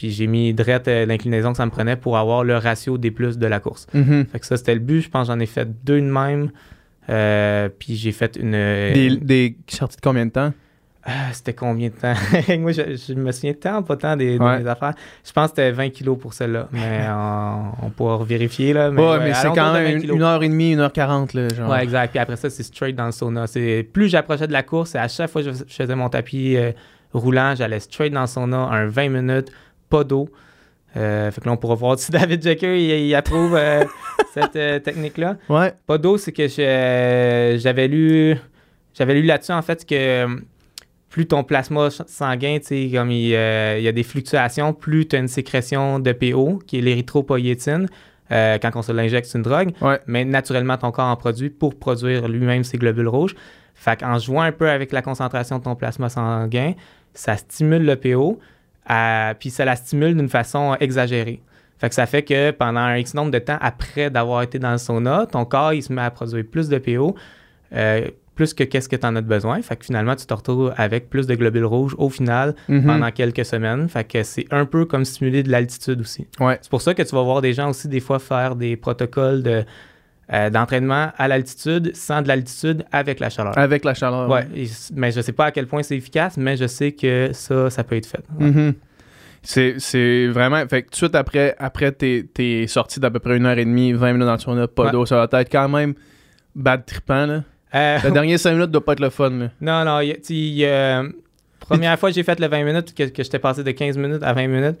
[0.00, 3.10] Puis j'ai mis direct euh, l'inclinaison que ça me prenait pour avoir le ratio des
[3.10, 3.86] plus de la course.
[3.92, 4.24] Mhm.
[4.32, 5.02] Fait que ça, c'était le but.
[5.02, 6.50] Je pense que j'en ai fait deux de même.
[7.10, 8.52] Euh, puis j'ai fait une.
[8.52, 10.54] Des, des sorties de combien de temps?
[11.04, 12.14] Ah, c'était combien de temps?
[12.60, 14.66] Moi, je, je me souviens tant pas tant des, Ouais.
[14.66, 14.94] affaires.
[15.22, 16.68] Je pense que c'était 20 kilos pour celle-là.
[16.72, 18.72] Mais on, on pourra vérifier.
[18.72, 20.16] Là, mais ouais, ouais, mais c'est quand de 20 même une, kilos.
[20.16, 21.68] une heure et demie, une heure quarante, là, genre.
[21.68, 22.08] Ouais, exact.
[22.12, 23.44] Puis après ça, c'est straight dans le sauna.
[23.92, 26.56] Plus j'approchais de la course, et à chaque fois que je, je faisais mon tapis
[26.56, 26.72] euh,
[27.12, 29.50] roulant, j'allais straight dans le sauna, un 20 minutes,
[29.90, 30.30] pas d'eau.
[30.96, 33.84] Euh, fait que là, on pourra voir si David Jecker il, il approuve euh,
[34.34, 35.36] cette euh, technique-là.
[35.48, 35.72] Ouais.
[35.86, 38.36] Pas d'eau, c'est que j'avais lu
[38.94, 40.26] j'avais lu là-dessus en fait que
[41.08, 45.16] plus ton plasma sanguin, tu sais, comme il, il y a des fluctuations, plus tu
[45.16, 47.88] as une sécrétion de PO, qui est l'érythropoïétine.
[48.30, 49.72] quand on se l'injecte, c'est une drogue.
[49.80, 49.98] Ouais.
[50.06, 53.34] Mais naturellement, ton corps en produit pour produire lui-même ses globules rouges.
[53.74, 56.74] Fait qu'en jouant un peu avec la concentration de ton plasma sanguin,
[57.12, 58.38] ça stimule le PO,
[58.90, 61.40] à- puis ça la stimule d'une façon exagérée.
[61.78, 64.72] Fait que ça fait que pendant un X nombre de temps après d'avoir été dans
[64.72, 67.14] le sauna, ton corps il se met à produire plus de PO,
[67.74, 69.60] euh, plus que qu'est-ce que tu en as de besoin.
[69.62, 72.84] Fait que finalement, tu te retrouves avec plus de globules rouges au final Mhm.
[72.86, 73.88] pendant quelques semaines.
[73.88, 76.26] Fait que c'est un peu comme stimuler de l'altitude aussi.
[76.38, 76.58] Ouais.
[76.62, 79.42] C'est pour ça que tu vas voir des gens aussi des fois faire des protocoles
[79.42, 79.64] de,
[80.32, 83.56] euh, d'entraînement à l'altitude sans de l'altitude avec la chaleur.
[83.58, 84.28] Avec la chaleur.
[84.28, 86.92] Ouais, et c- mais je sais pas à quel point c'est efficace, mais je sais
[86.92, 88.22] que ça, ça peut être fait.
[88.38, 88.46] Ouais.
[88.46, 88.74] Mhm.
[89.42, 90.62] C'est, c'est vraiment.
[90.68, 93.56] Fait que tout de suite après, après t'es, t'es sorti d'à peu près une heure
[93.58, 94.90] et demie, 20 minutes dans le sauna, pas Ouais.
[94.92, 95.06] d'eau.
[95.06, 95.94] Ça va être quand même
[96.54, 97.42] bad trippant, là.
[97.74, 99.48] Euh, Le dernier 5 minutes doit pas être le fun, là.
[99.60, 101.04] non, non, y a- a-
[101.60, 104.22] première fois que j'ai fait le 20 minutes, que, que j'étais passé de 15 minutes
[104.22, 104.76] à 20 minutes,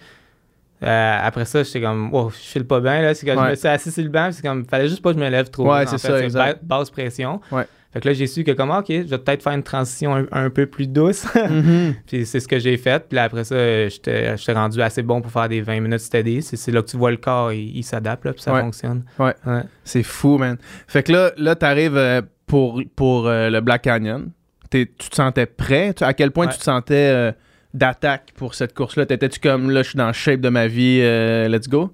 [0.82, 3.14] euh, après ça, j'étais comme, wow, je file pas bien, là.
[3.14, 5.18] C'est quand je me suis assis sur le banc, c'est comme, fallait juste pas que
[5.18, 5.70] je me lève trop.
[5.70, 6.08] Ouais, c'est fait.
[6.08, 6.64] ça, exact.
[6.64, 7.40] basse pression.
[7.52, 7.64] Ouais.
[7.92, 10.14] Fait que là, j'ai su que, comme, ah, OK, je vais peut-être faire une transition
[10.14, 11.26] un, un peu plus douce.
[11.50, 11.94] Mhm.
[12.06, 13.08] Puis c'est ce que j'ai fait.
[13.08, 16.40] Puis là, après ça, j'étais rendu assez bon pour faire des 20 minutes steady.
[16.40, 18.60] C'est là que tu vois le corps, il, il s'adapte, puis ça Ouais.
[18.60, 19.02] fonctionne.
[19.18, 19.34] Ouais.
[19.82, 20.56] C'est fou, man.
[20.86, 24.30] Fait que là, là t'arrives euh, pour, pour euh, le Black Canyon.
[24.70, 25.92] Tu te sentais prêt?
[26.00, 26.52] À quel point Ouais.
[26.52, 27.32] tu te sentais euh,
[27.74, 29.06] d'attaque pour cette course-là?
[29.06, 31.92] T'étais-tu comme, là, je suis dans le shape de ma vie, euh, let's go?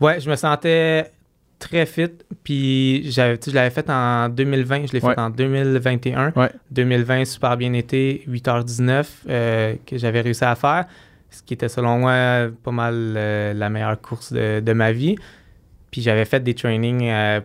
[0.00, 1.10] Ouais, je me sentais
[1.58, 2.10] très fit.
[2.42, 6.32] Puis j'avais, je l'avais fait en 2020, je l'ai fait en 2021.
[6.36, 6.50] Ouais.
[6.70, 10.84] 2020, super bien été, 8h19 euh, que j'avais réussi à faire.
[11.30, 15.16] Ce qui était selon moi pas mal euh, la meilleure course de, de ma vie.
[15.90, 17.40] Puis j'avais fait des trainings euh,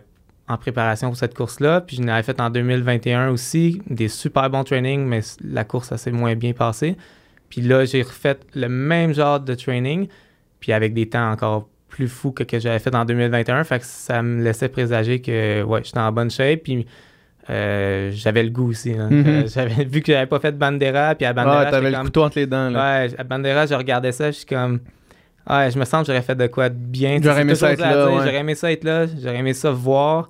[0.48, 1.80] en préparation pour cette course-là.
[1.80, 5.96] Puis je l'avais fait en 2021 aussi, des super bons trainings, mais la course, ça
[5.96, 6.96] s'est moins bien passé.
[7.50, 10.08] Puis là, j'ai refait le même genre de training,
[10.60, 13.64] puis avec des temps encore plus fous que que j'avais fait en 2021.
[13.64, 16.60] Fait que ça me laissait présager que ouais, j'étais en bonne shape.
[16.62, 16.86] Puis
[17.50, 18.94] euh, j'avais le goût aussi.
[18.94, 19.08] là.
[19.10, 19.24] Mhm.
[19.26, 21.96] Euh, j'avais, vu que j'avais pas fait de Bandera, puis à Bandera, Ah, t'avais le
[21.96, 22.70] comme- couteau entre les dents.
[22.70, 23.02] Là.
[23.06, 24.78] Ouais, à Bandera, je regardais ça, je suis comme.
[25.48, 27.18] Ouais, je me sens que j'aurais fait de quoi de bien.
[27.20, 28.06] J'aurais C'est aimé ça être là.
[28.08, 30.28] J'aurais aimé ça être là, j'aurais aimé ça voir.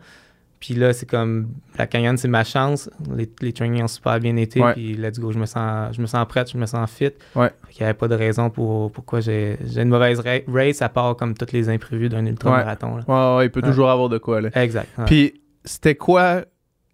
[0.60, 1.48] Puis là, c'est comme.
[1.78, 2.90] La Canyon, c'est ma chance.
[3.16, 4.60] Les, les trainings ont super bien été.
[4.60, 4.74] Ouais.
[4.74, 7.10] Puis let's go, je me sens, je me sens prête, je me sens fit.
[7.34, 7.50] Ouais.
[7.70, 11.16] Qu'il n'y avait pas de raison pour pourquoi j'ai, une mauvaise ra- race, à part
[11.16, 12.96] comme tous les imprévus d'un ultra-marathon.
[12.98, 13.04] là.
[13.08, 14.42] Ouais, ouais, il peut toujours avoir de quoi.
[14.42, 14.50] Là.
[14.54, 14.88] Exact.
[15.06, 16.44] Puis, c'était quoi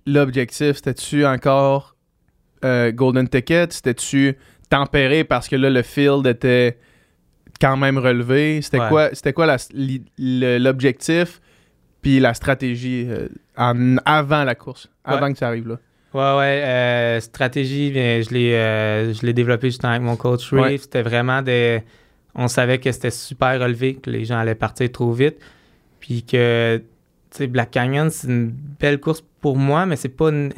[0.06, 0.76] l'objectif?
[0.76, 1.96] C'était-tu encore
[2.64, 3.66] euh, Golden Ticket?
[3.70, 4.36] C'était-tu
[4.70, 6.78] tempéré parce que là, le field était
[7.60, 8.62] quand même relevé?
[8.62, 9.56] C'était quoi, c'était quoi
[10.18, 11.40] l'objectif?
[12.06, 13.26] Puis la stratégie euh,
[13.56, 14.88] en, avant la course?
[15.04, 15.32] Avant Ouais.
[15.32, 15.74] que ça arrive là?
[16.14, 16.62] Ouais, ouais.
[16.64, 20.52] euh, stratégie, bien, je l'ai euh, je l'ai développé justement avec mon coach.
[20.52, 20.78] Ouais.
[20.78, 21.82] C'était vraiment des.
[22.36, 25.36] On savait que c'était super relevé, que les gens allaient partir trop vite.
[25.98, 26.76] Puis que,
[27.30, 30.50] tu sais, Black Canyon, c'est une belle course pour moi, mais c'est pas une-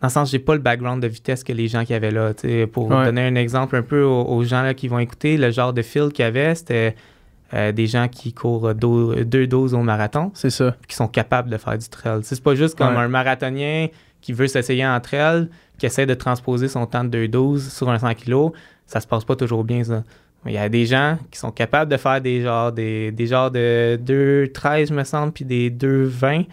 [0.00, 2.32] Dans le sens, j'ai pas le background de vitesse que les gens qui avaient là.
[2.72, 3.04] Pour Ouais.
[3.06, 5.82] donner un exemple un peu aux, aux gens là, qui vont écouter, le genre de
[5.82, 6.94] fil qu'il y avait, c'était
[7.54, 10.76] euh, des gens qui courent do- deux doses au marathon C'est ça.
[10.88, 12.20] qui sont capables de faire du trail.
[12.22, 13.02] C'est pas juste comme Ouais.
[13.02, 13.88] un marathonien
[14.20, 15.48] qui veut s'essayer en trail,
[15.78, 18.50] qui essaie de transposer son temps de 2-12 sur un 100 kg.
[18.86, 20.04] Ça se passe pas toujours bien, ça.
[20.46, 23.50] Il y a des gens qui sont capables de faire des genres, des, des genres
[23.50, 26.46] de 2-13, me semble, puis des 2-20,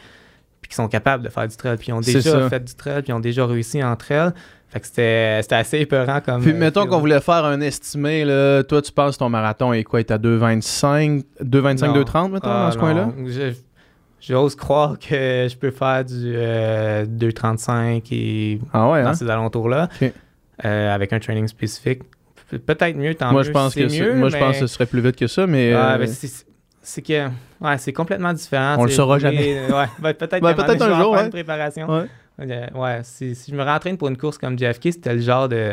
[0.62, 3.02] puis qui sont capables de faire du trail, puis ils ont déjà fait du trail,
[3.02, 4.32] puis ils ont déjà réussi en trail.
[4.70, 6.42] Fait que c'était c'était assez épeurant comme.
[6.42, 9.84] Puis euh, mettons qu'on voulait faire un estimé, là, toi tu penses ton marathon est
[9.86, 10.00] quoi?
[10.02, 11.94] Il est à 2,25, 2,25, Non.
[12.04, 12.82] 2,30 mettons, Ah, dans ce non.
[12.82, 13.10] coin-là?
[13.28, 13.54] Je-
[14.20, 19.14] J'ose croire que je peux faire du euh, 2,35 et Ah ouais, dans hein?
[19.14, 19.90] ces alentours-là,
[20.66, 22.02] euh, avec un training spécifique.
[22.50, 23.48] Pe- Peut-être mieux, tant Moi mieux.
[23.48, 25.28] je pense c'est que c'est- mieux, moi je pense que ce serait plus vite que
[25.28, 26.46] ça, mais Ah, euh, ben, c'est-
[26.82, 27.28] c'est que
[27.62, 28.76] ouais, c'est complètement différent.
[28.80, 29.62] On le saura jamais.
[29.72, 32.08] Ouais, ben, peut-être Ben, un peut-être jour, une préparation.
[32.40, 32.46] Ouais.
[32.52, 35.48] Euh, ouais, si, si je me rentraîne pour une course comme JFK, c'était le genre
[35.50, 35.72] de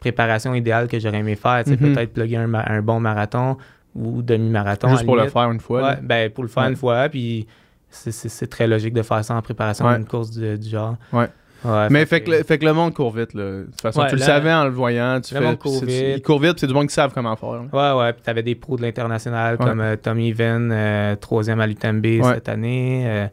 [0.00, 1.62] préparation idéale que j'aurais aimé faire.
[1.64, 1.94] sais, Mhm.
[1.94, 3.56] Peut-être plugger un, un bon marathon
[3.94, 4.88] ou demi-marathon.
[4.90, 5.82] juste pour le faire une fois.
[5.82, 6.70] Ouais, ben, pour le faire Ouais.
[6.70, 7.46] une fois, puis
[7.88, 10.96] c'est- c'est c'est très logique de faire ça en préparation d'une course du, du genre.
[11.12, 11.28] Ouais.
[11.64, 13.32] Ouais, Mais fait que, le, fait que le monde court vite.
[13.34, 13.42] Là.
[13.42, 15.20] De toute façon, Ouais, tu le savais en le voyant.
[15.20, 16.14] Tu le fais, monde court c'est- vite.
[16.18, 17.52] Ils courent vite, puis c'est du monde qui savent comment faire.
[17.52, 17.62] là.
[17.96, 19.66] Ouais, ouais, puis t'avais des pros de l'international Ouais.
[19.66, 23.04] comme euh, Tommy Venn, euh, troisième à l'UTMB cette année.
[23.06, 23.26] euh,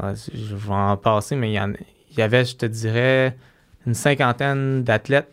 [0.00, 1.72] ouais, je vais en passer, mais il y, en-
[2.10, 3.36] il y avait, je te dirais,
[3.86, 5.28] une cinquantaine d'athlètes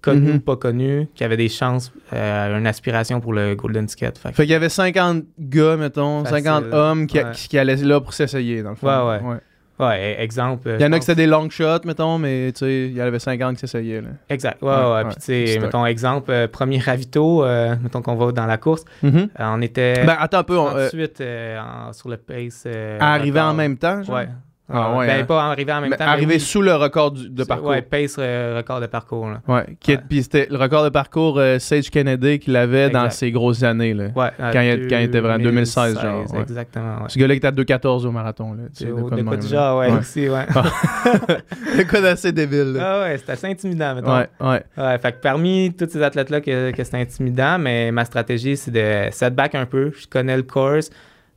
[0.00, 0.36] connus Mhm.
[0.36, 4.12] ou pas connus qui avaient des chances, euh, une aspiration pour le Golden Ticket.
[4.18, 6.38] Fait qu'il y avait 50 gars, mettons, Facile.
[6.44, 7.30] 50 hommes qui, Ouais.
[7.32, 8.88] qui, qui allaient là pour s'essayer, dans le fond.
[8.88, 9.24] Ouais, ouais.
[9.28, 9.36] ouais,
[9.80, 10.68] e- exemple.
[10.68, 12.92] euh, Il y en a qui c'était des long shots, mettons, mais tu sais, il
[12.96, 14.00] y en avait 50 qui s'essayaient.
[14.00, 14.08] là.
[14.28, 14.62] Exact.
[14.62, 14.92] Ouais, Ouais, ouais.
[14.92, 18.58] ouais, Puis, tu sais, mettons, exemple, euh, premier ravito, euh, mettons qu'on va dans la
[18.58, 19.16] course, Mhm.
[19.18, 20.58] euh, on était Ben, attends un peu.
[20.58, 22.66] on, euh, 38 euh, en- sur le pace.
[23.00, 24.16] arriver en même temps, genre?
[24.16, 24.28] Ouais.
[24.72, 25.24] Ah, Euh, ouais, ben, hein.
[25.24, 26.04] pas arriver en même Mais temps.
[26.04, 26.40] mais arriver oui.
[26.40, 27.68] sous le record du- de parcours.
[27.68, 29.28] Ouais, pace euh, record de parcours.
[29.28, 29.40] Là.
[29.48, 30.02] Ouais, qui est- Ouais.
[30.08, 33.94] Puis c'était le record de parcours euh, Sage Kennedy qu'il avait dans ses grosses années.
[33.94, 34.04] Là.
[34.16, 36.40] Ouais, Quand il- quand il était vraiment 2016, genre, ouais.
[36.40, 36.96] Exactement.
[37.02, 37.08] Ouais.
[37.08, 38.54] Ce gars-là qui était à 2,14 au marathon.
[38.54, 39.42] Là, tu sais, de au de de quoi là.
[39.42, 40.46] genre, ouais, aussi, ouais.
[41.76, 42.72] De quoi d'assez débile.
[42.74, 42.80] là.
[42.84, 44.16] Ah ouais, c'est assez intimidant, mettons.
[44.16, 44.62] Ouais, ouais.
[44.76, 48.70] Ouais, fait que parmi tous ces athlètes-là que, que c'est intimidant, mais ma stratégie, c'est
[48.70, 49.92] de setback un peu.
[49.98, 50.90] Je connais le course.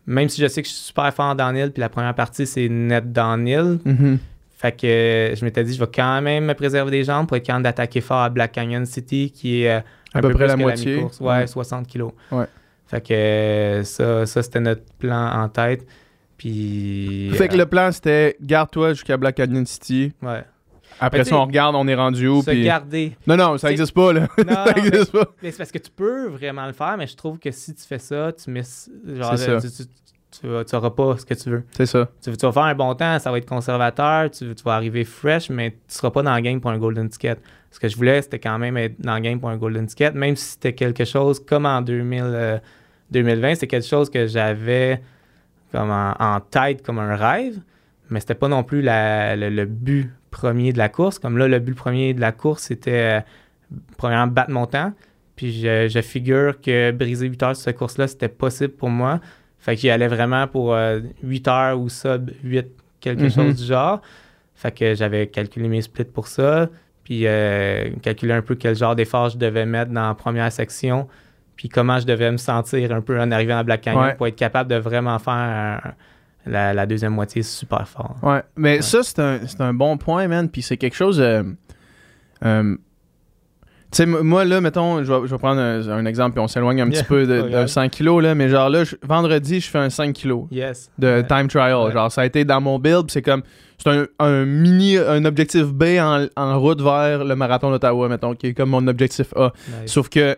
[0.08, 2.46] Même si je sais que je suis super fort en downhill, puis la première partie,
[2.46, 3.80] c'est net downhill.
[3.86, 4.20] Mhm.
[4.58, 7.36] Fait que euh, je m'étais dit, je vais quand même me préserver des jambes pour
[7.38, 9.80] être capable d'attaquer fort à Black Canyon City, qui est euh,
[10.14, 11.04] un À peu peu près plus la moitié.
[11.20, 11.48] Ouais, Ouais.
[11.48, 12.12] 60 kilos.
[12.32, 12.46] Ouais.
[12.88, 15.86] Fait que euh, ça, ça c'était notre plan en tête.
[16.38, 17.32] Puis.
[17.34, 20.14] Fait que le plan, c'était garde-toi jusqu'à Black Canyon City.
[20.22, 20.44] ouais.
[21.00, 22.42] Après ça, t'sais, on regarde, on est rendu où.
[22.42, 22.64] Se Puis...
[22.64, 23.16] garder.
[23.28, 24.28] Non, non, ça n'existe pas, là.
[24.38, 25.26] Non, ça n'existe pas.
[25.44, 27.84] Mais c'est parce que tu peux vraiment le faire, mais je trouve que si tu
[27.84, 28.90] fais ça, tu misses.
[29.06, 29.60] Genre, ça.
[29.62, 29.84] tu, tu,
[30.42, 31.64] tu, vas- tu auras pas ce que tu veux.
[31.72, 32.08] C'est ça.
[32.24, 35.04] Tu, tu vas faire un bon temps, ça va être conservateur, tu, tu vas arriver
[35.04, 37.38] fresh, mais tu seras pas dans le game pour un Golden Ticket.
[37.72, 40.12] Ce que je voulais, c'était quand même être dans le game pour un Golden Ticket,
[40.12, 42.58] même si c'était quelque chose comme en 2000, euh,
[43.12, 45.02] 2020, c'est quelque chose que j'avais
[45.74, 47.58] comme en, en tête comme un rêve,
[48.10, 51.18] mais c'était pas non plus la- le, le but premier de la course.
[51.20, 53.22] Comme là, le but premier de la course, c'était euh,
[53.98, 54.94] premièrement battre mon temps.
[55.36, 59.20] Puis je, je figure que briser 8 heures sur cette course-là, c'était possible pour moi.
[59.60, 62.68] Fait que j'y allais vraiment pour euh, 8 heures ou sub 8,
[63.00, 63.30] quelque Mhm.
[63.32, 64.02] chose du genre.
[64.56, 66.70] Fait que j'avais calculé mes splits pour ça.
[67.04, 71.08] Puis euh, calculé un peu quel genre d'effort je devais mettre dans la première section.
[71.56, 74.16] Puis comment je devais me sentir un peu en arrivant à Black Canyon Ouais.
[74.16, 75.94] pour être capable de vraiment faire un-
[76.46, 78.16] la, la deuxième moitié super fort.
[78.24, 78.82] Ouais, mais Ouais.
[78.82, 80.50] ça, c'est un, c'est un bon point, man.
[80.50, 81.20] Puis c'est quelque chose.
[81.20, 81.44] euh,
[82.44, 82.76] euh,
[83.92, 86.48] tu sais, moi, là, mettons, je vais, je vais prendre un, un exemple, puis on
[86.48, 87.68] s'éloigne un Yeah, petit peu grave.
[87.68, 90.92] 5 kilos, là, mais genre là, je- vendredi, je fais un 5 kilos Yes.
[90.98, 91.28] de Ouais.
[91.28, 91.86] time trial.
[91.86, 91.92] Ouais.
[91.94, 93.44] Genre, ça a été dans mon build, c'est comme,
[93.78, 98.36] c'est un, un mini, un objectif B en, en route vers le marathon d'Ottawa, mettons,
[98.36, 99.54] qui est comme mon objectif A.
[99.82, 99.92] Nice.
[99.94, 100.36] Sauf que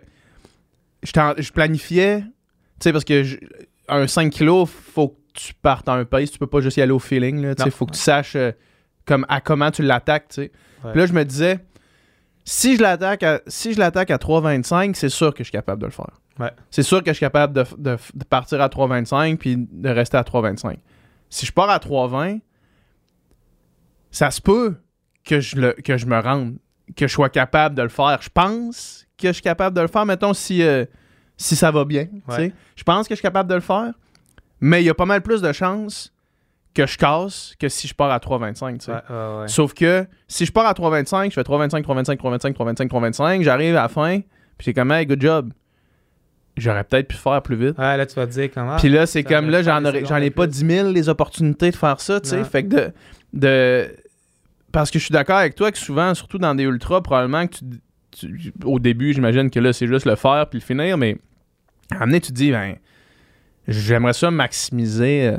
[1.03, 2.25] je, planifiais, tu
[2.81, 3.37] sais, parce que je-
[3.87, 6.81] un 5 kilos, faut que tu partes à un pace, tu peux pas juste y
[6.81, 7.71] aller au feeling, là, tu sais, Non.
[7.75, 8.51] faut que tu saches euh,
[9.05, 10.27] comme, à comment tu l'attaques.
[10.35, 10.49] Puis
[10.83, 11.59] là, je me disais,
[12.43, 15.81] si je l'attaque à, si je l'attaque à 3,25, c'est sûr que je suis capable
[15.81, 16.19] de le faire.
[16.39, 16.51] Ouais.
[16.71, 20.17] C'est sûr que je suis capable de, de- de partir à 3,25 puis de rester
[20.17, 20.77] à 3,25.
[21.29, 22.39] Si je pars à 3,20,
[24.11, 24.75] ça se peut
[25.23, 26.57] que je, le, que je me rende,
[26.95, 28.19] que je sois capable de le faire.
[28.21, 30.85] Je pense que je suis capable de le faire, mettons, si, euh,
[31.35, 32.05] si ça va bien.
[32.05, 32.35] tu Ouais.
[32.35, 32.53] sais.
[32.75, 33.93] Je pense que je suis capable de le faire,
[34.59, 36.13] mais il y a pas mal plus de chances
[36.73, 38.77] que je casse que si je pars à 3,25.
[38.77, 38.91] tu sais.
[38.91, 39.47] Ouais, ouais, ouais.
[39.47, 43.75] Sauf que si je pars à 3,25, je fais 3,25, 3,25, 3,25, 3,25, 3,25, j'arrive
[43.75, 44.19] à la fin,
[44.57, 45.51] puis c'est comme, hey, good job.
[46.55, 47.77] J'aurais peut-être pu faire plus vite.
[47.77, 48.77] Ouais, là, tu vas te dire comment?
[48.77, 50.51] Puis là, c'est comme, là, j'en, ai pas plus.
[50.51, 52.43] 10 000 les opportunités de faire ça, tu sais.
[52.43, 52.91] Fait que de,
[53.33, 53.95] de.
[54.71, 57.57] Parce que je suis d'accord avec toi que souvent, surtout dans des ultras, probablement que
[57.57, 57.65] tu.
[58.11, 61.17] tu- au début, j'imagine que là, c'est juste le faire puis le finir, mais
[61.91, 62.75] à un moment donné, tu te dis, ben,
[63.67, 65.37] j'aimerais ça maximiser euh,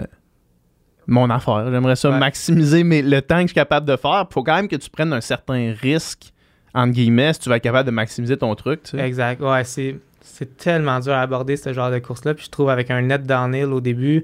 [1.06, 1.70] mon affaire.
[1.70, 2.18] J'aimerais ça Ouais.
[2.18, 4.26] maximiser mes- le temps que je suis capable de faire.
[4.30, 6.32] Il faut quand même que tu prennes un certain risque,
[6.74, 8.98] entre guillemets, si tu vas être capable de maximiser ton truc, tu sais.
[9.06, 9.40] Exact.
[9.40, 12.34] Ouais, c'est, c'est tellement dur à aborder ce genre de course-là.
[12.34, 14.22] Puis je trouve avec un net downhill au début,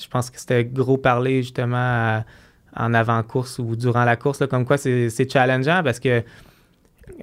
[0.00, 2.24] je pense que c'était gros parler justement à-
[2.76, 6.22] en avant-course ou durant la course, là, comme quoi c'est, c'est challengeant parce que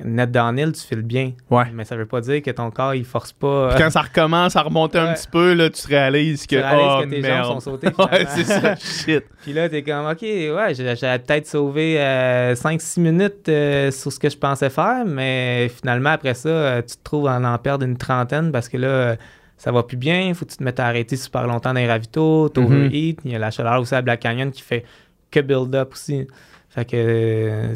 [0.04, 1.34] net downhill, tu files bien.
[1.50, 1.66] Ouais.
[1.74, 3.70] Mais ça veut pas dire que ton corps, il force pas.
[3.70, 6.88] Puis quand ça recommence à remonter un petit peu, là, tu réalises que, tu réalises
[6.98, 7.46] oh, que tes merde.
[7.46, 7.88] jambes sont sautées.
[8.00, 8.76] ouais, c'est ça,
[9.06, 9.24] shit.
[9.42, 14.20] Puis là, t'es comme, OK, ouais, j'ai- j'avais peut-être sauvé 5-6 minutes euh, sur ce
[14.20, 17.86] que je pensais faire, mais finalement, après ça, euh, tu te trouves à en perdre
[17.86, 19.16] une trentaine parce que là, euh,
[19.58, 21.88] ça va plus bien, faut que tu te mettes à arrêter super longtemps dans les
[21.88, 24.84] ravitaux, t'overheat, il y a la chaleur aussi à Black Canyon qui fait
[25.30, 26.28] que build-up aussi.
[26.70, 27.76] Fait que, euh,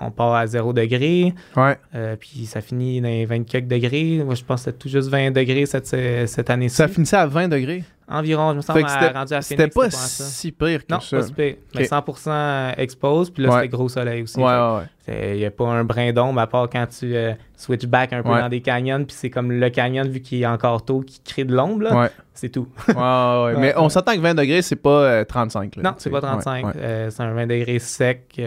[0.00, 1.78] on part à 0 degré, Ouais.
[1.94, 4.22] euh, puis ça finit dans les 20 quelques degrés.
[4.24, 6.76] Moi, je pense que c'était tout juste 20 degrés cette, cette année-ci.
[6.76, 7.84] Ça finissait à 20 degrés?
[8.08, 11.16] Environ, je me semble, à- c'était- rendu à C'était pas si pire que Non, ça.
[11.16, 11.54] pas si pire.
[11.74, 11.86] Mais Ok.
[11.88, 13.54] 100% expose, puis là, Ouais.
[13.56, 14.38] c'était gros soleil aussi.
[14.38, 14.78] Ouais, ouais,
[15.08, 15.32] ouais.
[15.32, 18.22] Il n'y a pas un brin d'ombre à part quand tu euh, switch back un
[18.22, 18.40] peu Ouais.
[18.40, 21.44] dans des canyons, puis c'est comme le canyon, vu qu'il est encore tôt, qui crée
[21.44, 22.10] de l'ombre, là.
[22.34, 22.68] C'est tout.
[22.88, 23.54] Ouais, ouais.
[23.58, 25.76] Mais on s'entend que 20 degrés, c'est pas euh, 35.
[25.76, 26.66] là, non, c'est pas 35.
[26.66, 26.80] Ouais, ouais.
[26.82, 28.40] euh, c'est un 20 degrés sec.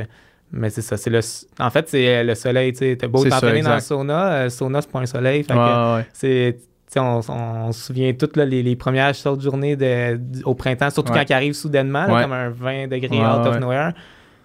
[0.56, 0.97] Euh, mais c'est ça.
[0.97, 1.20] c'est le,
[1.60, 2.74] en fait, c'est euh, le soleil.
[2.74, 5.43] Tu t'as beau t'entraîner dans le sauna, euh, le sauna, c'est pas un soleil.
[5.43, 6.58] Fait que Ouais,
[6.97, 10.89] On, on, se souvient toutes là, les, les premières sortes de journées de, au printemps,
[10.89, 11.20] surtout Ouais.
[11.20, 12.22] quand il arrive soudainement, là, Ouais.
[12.22, 13.91] comme un 20 degrés out of nowhere.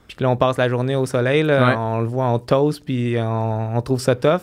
[0.09, 2.83] Puis que là, on passe la journée au soleil, là, on le voit, on toast,
[2.85, 4.41] puis on, on trouve ça tough.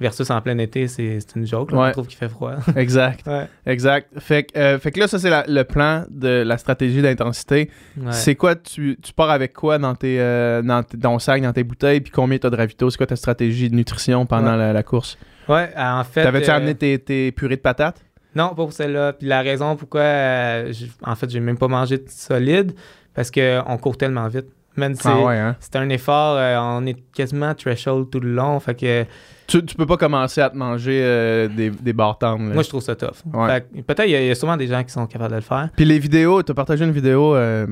[0.00, 1.72] Versus en plein été, c'est une joke.
[1.72, 1.88] là, Ouais.
[1.88, 2.52] On trouve qu'il fait froid.
[2.76, 3.48] Exact, ouais.
[3.66, 4.08] exact.
[4.18, 7.70] Fait que, euh, fait que là, ça, c'est le plan de la stratégie d'intensité.
[7.96, 8.12] Ouais.
[8.12, 11.64] C'est quoi, tu, tu pars avec quoi dans, tes, euh, dans, ton sac, dans tes
[11.64, 12.88] bouteilles, puis combien t'as de ravito?
[12.90, 15.18] C'est quoi ta stratégie de nutrition pendant la, la course?
[15.48, 16.22] Ouais, en fait.
[16.22, 18.00] T'avais-tu euh, amené tes, tes purées de patates?
[18.36, 19.14] Non, pas pour celle-là.
[19.14, 20.72] Puis la raison pourquoi, euh,
[21.02, 22.72] en fait, j'ai même pas mangé de solide,
[23.14, 24.46] parce qu'on court tellement vite.
[24.78, 25.56] Man, c'est Ah ouais, hein?
[25.60, 28.58] c'est un effort, euh, on est quasiment threshold tout le long.
[28.60, 29.04] Fait que
[29.46, 32.54] Tu, tu peux pas commencer à te manger euh, des, des là.
[32.54, 33.16] moi, je trouve ça tough.
[33.32, 33.60] Ouais.
[33.60, 35.42] Peut-être il y, a- il y a sûrement des gens qui sont capables de le
[35.42, 35.68] faire.
[35.76, 37.66] Puis les vidéos, t'as partagé une vidéo euh,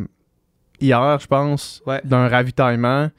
[0.80, 2.00] hier, je pense, Ouais.
[2.04, 3.10] d'un ravitaillement.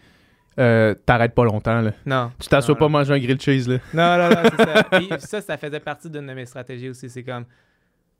[0.60, 1.92] Euh, T'arrêtes pas longtemps, là.
[2.06, 2.32] Non.
[2.40, 3.78] Tu t'assois pas manger un grilled cheese, là.
[3.94, 4.84] Non, non, non, c'est ça.
[4.92, 7.10] Puis ça, ça faisait partie d'une de mes stratégies aussi.
[7.12, 7.46] C'est comme,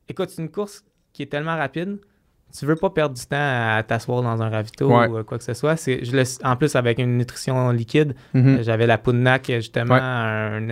[0.08, 1.98] écoute, c'est une course qui est tellement rapide,
[2.56, 5.06] tu veux pas perdre du temps à t'asseoir dans un ravito Ouais.
[5.08, 5.76] ou euh, quoi que ce soit.
[5.76, 8.62] C'est, je le- en plus, avec une nutrition liquide, Mhm.
[8.62, 10.00] j'avais la poudre NAC, justement, Ouais.
[10.02, 10.68] un-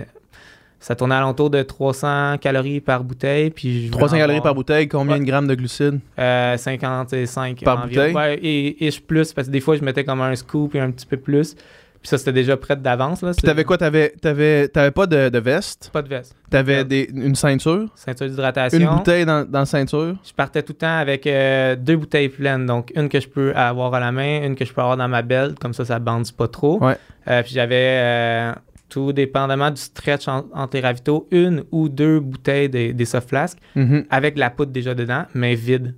[0.79, 3.49] ça tournait alentour de 300 calories par bouteille.
[3.49, 5.19] Puis je 300 voulais en calories par bouteille, combien Ouais.
[5.19, 5.99] de grammes de glucides?
[6.19, 8.07] euh, 55 Par environ.
[8.11, 8.39] bouteille?
[8.43, 10.91] Et, et je plus, parce que des fois, je mettais comme un scoop et un
[10.91, 11.55] petit peu plus.
[12.01, 13.21] Puis ça, c'était déjà prêt d'avance.
[13.21, 13.31] Là.
[13.31, 13.77] Puis t'avais quoi?
[13.77, 15.89] T'avais, t'avais, t'avais pas de, de veste?
[15.91, 16.35] Pas de veste.
[16.49, 17.89] T'avais des, une ceinture?
[17.95, 18.79] Ceinture d'hydratation.
[18.79, 20.15] Une bouteille dans, dans la ceinture?
[20.23, 22.65] Je partais tout le temps avec euh, deux bouteilles pleines.
[22.65, 25.07] Donc, une que je peux avoir à la main, une que je peux avoir dans
[25.07, 25.57] ma belt.
[25.59, 26.81] Comme ça, ça ne bande pas trop.
[26.83, 26.97] Ouais.
[27.27, 28.51] Euh, puis j'avais, euh,
[28.89, 33.27] tout dépendamment du stretch en- entre les ravitaux, une ou deux bouteilles des, des soft
[33.27, 34.05] flasks Mhm.
[34.09, 35.93] avec la poudre déjà dedans, mais vide.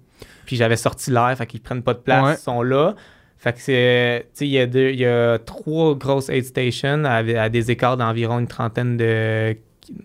[0.47, 2.33] Puis j'avais sorti l'air, fait qu'ils prennent pas de place, Ouais.
[2.33, 2.95] ils sont là.
[3.39, 4.27] Fait que c'est.
[4.41, 8.97] Il y, y a trois grosses aid stations à, à des écarts d'environ une trentaine
[8.97, 9.55] de.
[9.55, 9.55] ouais,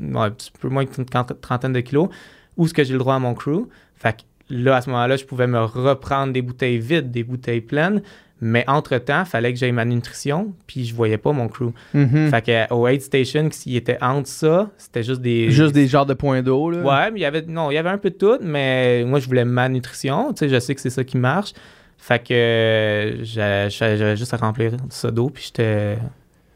[0.01, 2.09] un petit peu moins qu'une trentaine de kilos,
[2.57, 3.67] où ce que j'ai le droit à mon crew.
[3.97, 4.23] Fait que
[4.55, 8.03] là, à ce moment-là, je pouvais me reprendre des bouteilles vides, des bouteilles pleines,
[8.41, 11.73] Mais entre-temps, il fallait que j'aille ma nutrition, puis je voyais pas mon crew.
[11.95, 12.31] Mhm.
[12.31, 15.51] Fait que au aid station, s'il était entre ça, c'était juste des.
[15.51, 16.83] Juste des genres de points d'eau, là.
[16.83, 17.43] Ouais, mais il y avait.
[17.43, 20.33] Non, il y avait un peu de tout, mais moi, je voulais ma nutrition.
[20.35, 21.53] Tu sais, je sais que c'est ça qui marche.
[21.99, 25.99] Fait que j'avais juste à remplir ça d'eau, puis j'étais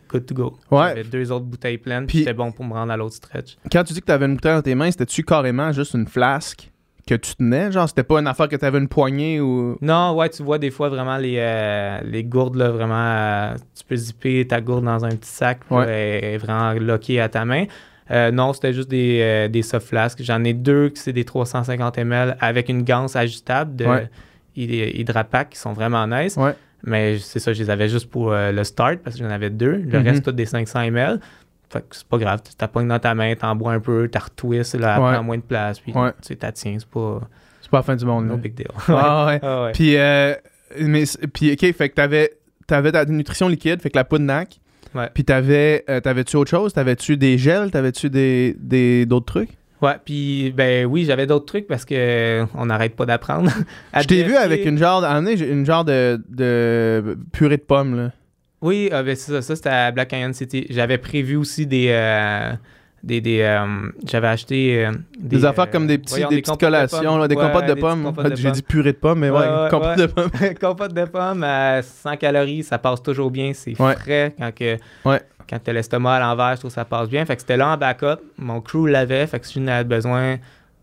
[0.09, 0.59] good to go.
[0.70, 0.89] Ouais.
[0.89, 3.57] J'avais deux autres bouteilles pleines, Puis- c'était bon pour me rendre à l'autre stretch.
[3.70, 6.70] Quand tu dis que t'avais une bouteille dans tes mains, c'était-tu carrément juste une flasque
[7.07, 7.72] que tu tenais?
[7.72, 9.78] Genre, c'était pas une affaire que t'avais une poignée ou?
[9.80, 13.84] Non, ouais, tu vois des fois vraiment les, euh, les gourdes, là, vraiment, euh, tu
[13.84, 16.36] peux zipper ta gourde dans un petit sac, puis Ouais.
[16.39, 17.64] vraiment lockée à ta main.
[18.11, 20.22] Euh, non, c'était juste des, euh, des soft flasks.
[20.22, 24.09] J'en ai deux qui c'est des 350 ml avec une ganse ajustable de Ouais.
[24.59, 26.37] Hyd- Hydrapack qui sont vraiment nice.
[26.37, 26.55] Ouais.
[26.85, 29.51] Mais c'est ça, je les avais juste pour euh, le start parce que j'en avais
[29.51, 29.77] deux.
[29.79, 30.07] Le Mhm.
[30.09, 31.21] reste, tout des 500 ml.
[31.71, 32.41] Fait que c'est pas grave.
[32.49, 35.13] Tu t'appognes dans ta main, t'en bois un peu, t'as retwist, là, Ouais.
[35.15, 36.11] prend moins de place, puis Ouais.
[36.27, 37.21] tu t'as tiens, c'est pas
[37.61, 38.37] C'est pas la fin du monde, no là.
[38.39, 38.69] big deal.
[38.89, 39.41] Ah ouais.
[39.43, 39.71] Ah.
[39.75, 40.35] Puis, euh,
[40.81, 41.05] mais,
[41.35, 42.33] puis, ok, fait que t'avais,
[42.67, 44.61] t'avais ta nutrition liquide, fait que la poudre NAC.
[44.95, 45.11] Ouais.
[45.13, 46.73] Puis t'avais, euh, t'avais-tu autre chose?
[46.73, 47.71] T'avais-tu des gels?
[47.71, 49.58] T'avais-tu des, des, d'autres trucs?
[49.81, 53.51] Ouais, puis ben oui, j'avais d'autres trucs parce que euh, on n'arrête pas d'apprendre.
[54.01, 58.11] Je t'ai vu avec une genre, une genre de, de purée de pommes, là.
[58.61, 60.66] Oui, ah, ben, c'est ça, ça c'était à Black Canyon City.
[60.68, 62.53] J'avais prévu aussi des euh,
[63.05, 66.59] des, des euh, j'avais acheté euh, Des, affaires comme des, petits, voyons, des petites de
[66.59, 68.12] collations, là, des Ouais, compotes de des pommes.
[68.35, 69.97] J'ai dit purée de pommes, mais ouais, ouais.
[69.97, 70.31] de pommes.
[70.61, 75.20] compote de pommes à 100 calories, ça passe toujours bien, c'est frais quand que Ouais.
[75.49, 77.25] Quand t'as l'estomac à l'envers, je trouve que ça passe bien.
[77.25, 80.37] Fait que c'était là en backup, mon crew l'avait, fait que si j'en avais besoin,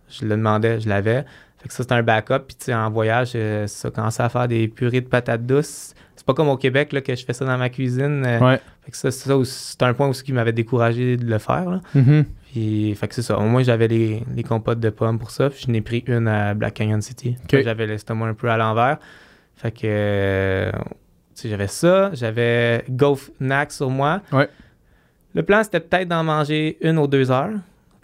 [0.10, 1.26] je le demandais, je l'avais.
[1.60, 4.30] Fait que ça c'était un backup, puis tu sais en voyage, euh, ça commençait à
[4.30, 5.94] faire des purées de patates douces.
[6.16, 8.24] C'est pas comme au Québec là, que je fais ça dans ma cuisine.
[8.26, 8.60] euh, Ouais.
[8.84, 11.70] Fait que ça, ça aussi, c'est un point aussi qui m'avait découragé de le faire.
[11.70, 11.82] là.
[11.94, 12.26] Mhm.
[12.52, 13.38] Puis, fait que c'est ça.
[13.38, 15.50] Au moins, j'avais les, les compotes de pommes pour ça.
[15.50, 17.36] Puis, je n'ai pris une à Black Canyon City.
[17.64, 18.98] J'avais l'estomac un peu à l'envers.
[19.58, 20.72] Fait que, euh,
[21.44, 22.10] j'avais ça.
[22.14, 24.22] J'avais Golf Nack sur moi.
[24.32, 24.50] Ouais.
[25.34, 27.52] Le plan, c'était peut-être d'en manger une ou deux heures.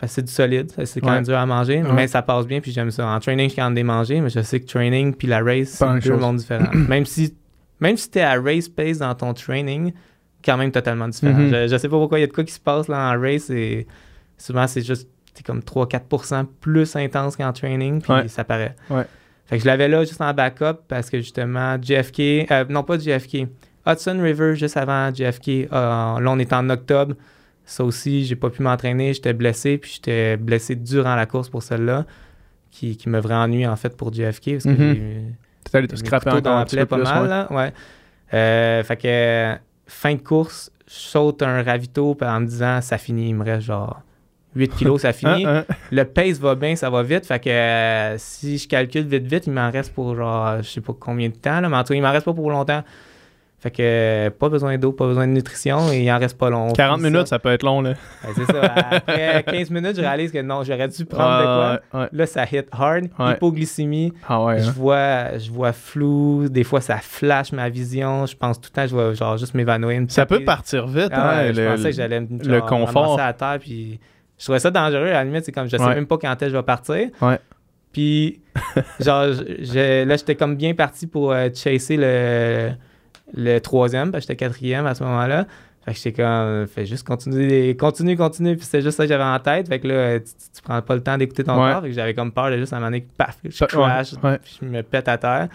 [0.07, 0.71] C'est du solide.
[0.86, 1.13] C'est quand Ouais.
[1.15, 1.84] même dur à manger.
[1.84, 1.93] Ouais.
[1.93, 2.59] Mais ça passe bien.
[2.59, 3.07] Puis, j'aime ça.
[3.07, 4.19] En training, je suis les manger.
[4.19, 6.73] Mais je sais que training puis la race, c'est deux mondes différents.
[6.73, 7.36] même si,
[7.79, 9.93] même si t'es à race pace dans ton training,
[10.43, 11.38] quand même totalement différent.
[11.38, 11.51] Mhm.
[11.51, 13.21] je, je sais pas pourquoi il y a de quoi qui se passe là en
[13.21, 13.86] race et
[14.39, 18.75] souvent c'est juste t'es comme 3-4% plus intense qu'en training puis ça paraît.
[18.89, 19.03] Ouais.
[19.51, 22.97] Fait que je l'avais là juste en backup parce que justement JFK, euh, non pas
[22.97, 23.47] JFK,
[23.85, 27.15] Hudson River juste avant JFK, euh, là on est en octobre.
[27.65, 31.63] Ça aussi, j'ai pas pu m'entraîner, j'étais blessé, puis j'étais blessé durant la course pour
[31.63, 32.05] celle-là,
[32.71, 35.35] qui, qui me vraiment ennuyé en fait pour JFK parce que Mhm.
[35.69, 37.27] T'es allé te scraper dans la plaie pas plus, mal, ouais.
[37.27, 37.73] là, ouais.
[38.33, 43.29] Euh, fait que fin de course, je saute un ravito en me disant ça finit,
[43.29, 44.01] il me reste genre
[44.55, 45.45] 8 kilos, ça finit.
[45.45, 45.73] Hein, hein.
[45.91, 47.25] Le pace va bien, ça va vite.
[47.25, 50.81] Fait que euh, si je calcule vite, vite, il m'en reste pour genre, je sais
[50.81, 52.83] pas combien de temps, là, mais en tout cas, il m'en reste pas pour longtemps.
[53.59, 56.49] Fait que euh, pas besoin d'eau, pas besoin de nutrition et il en reste pas
[56.49, 56.69] long.
[56.69, 57.91] On 40 finit minutes, ça peut être long, là.
[57.91, 58.59] Ouais, c'est ça.
[58.63, 61.79] Après 15 minutes, je réalise que non, j'aurais dû prendre de quoi.
[61.93, 62.09] Ouais, ouais.
[62.11, 63.03] Là, ça hit hard.
[63.19, 63.33] Ouais.
[63.33, 64.13] Hypoglycémie.
[64.27, 64.57] Ah ouais.
[64.61, 64.73] Je hein.
[64.75, 68.87] vois, je vois flou, des fois ça flash ma vision, je pense tout le temps
[68.87, 70.01] je vais genre juste m'évanouir.
[70.07, 73.03] Ça peut partir vite, Ah hein, je le- pensais que j'allais me le genre, confort.
[73.17, 73.99] ramasser à terre puis
[74.41, 75.93] je trouvais ça dangereux à la limite, c'est comme je sais Ouais.
[75.95, 77.07] même pas quand est-ce que je vais partir.
[77.21, 77.37] Ouais.
[77.93, 78.41] Puis
[78.99, 82.71] genre je- là j'étais comme bien parti pour euh, chasser le
[83.33, 85.45] le troisième, parce que j'étais quatrième à ce moment-là.
[85.85, 88.55] Fait que j'étais comme, fais juste continuer, continue, continue.
[88.55, 89.67] Puis c'était juste ça que j'avais en tête.
[89.67, 91.71] Fait que là, tu, tu- tu prends pas le temps d'écouter ton Ouais.
[91.71, 91.81] corps.
[91.81, 94.13] Fait que j'avais comme peur de juste à un moment donné, que, paf, je crash,
[94.23, 94.37] ouais.
[94.39, 95.47] puis je me pète à terre.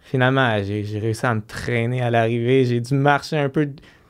[0.00, 2.64] Finalement, j'ai j'ai réussi à me traîner à l'arrivée.
[2.64, 3.68] J'ai dû marcher un peu,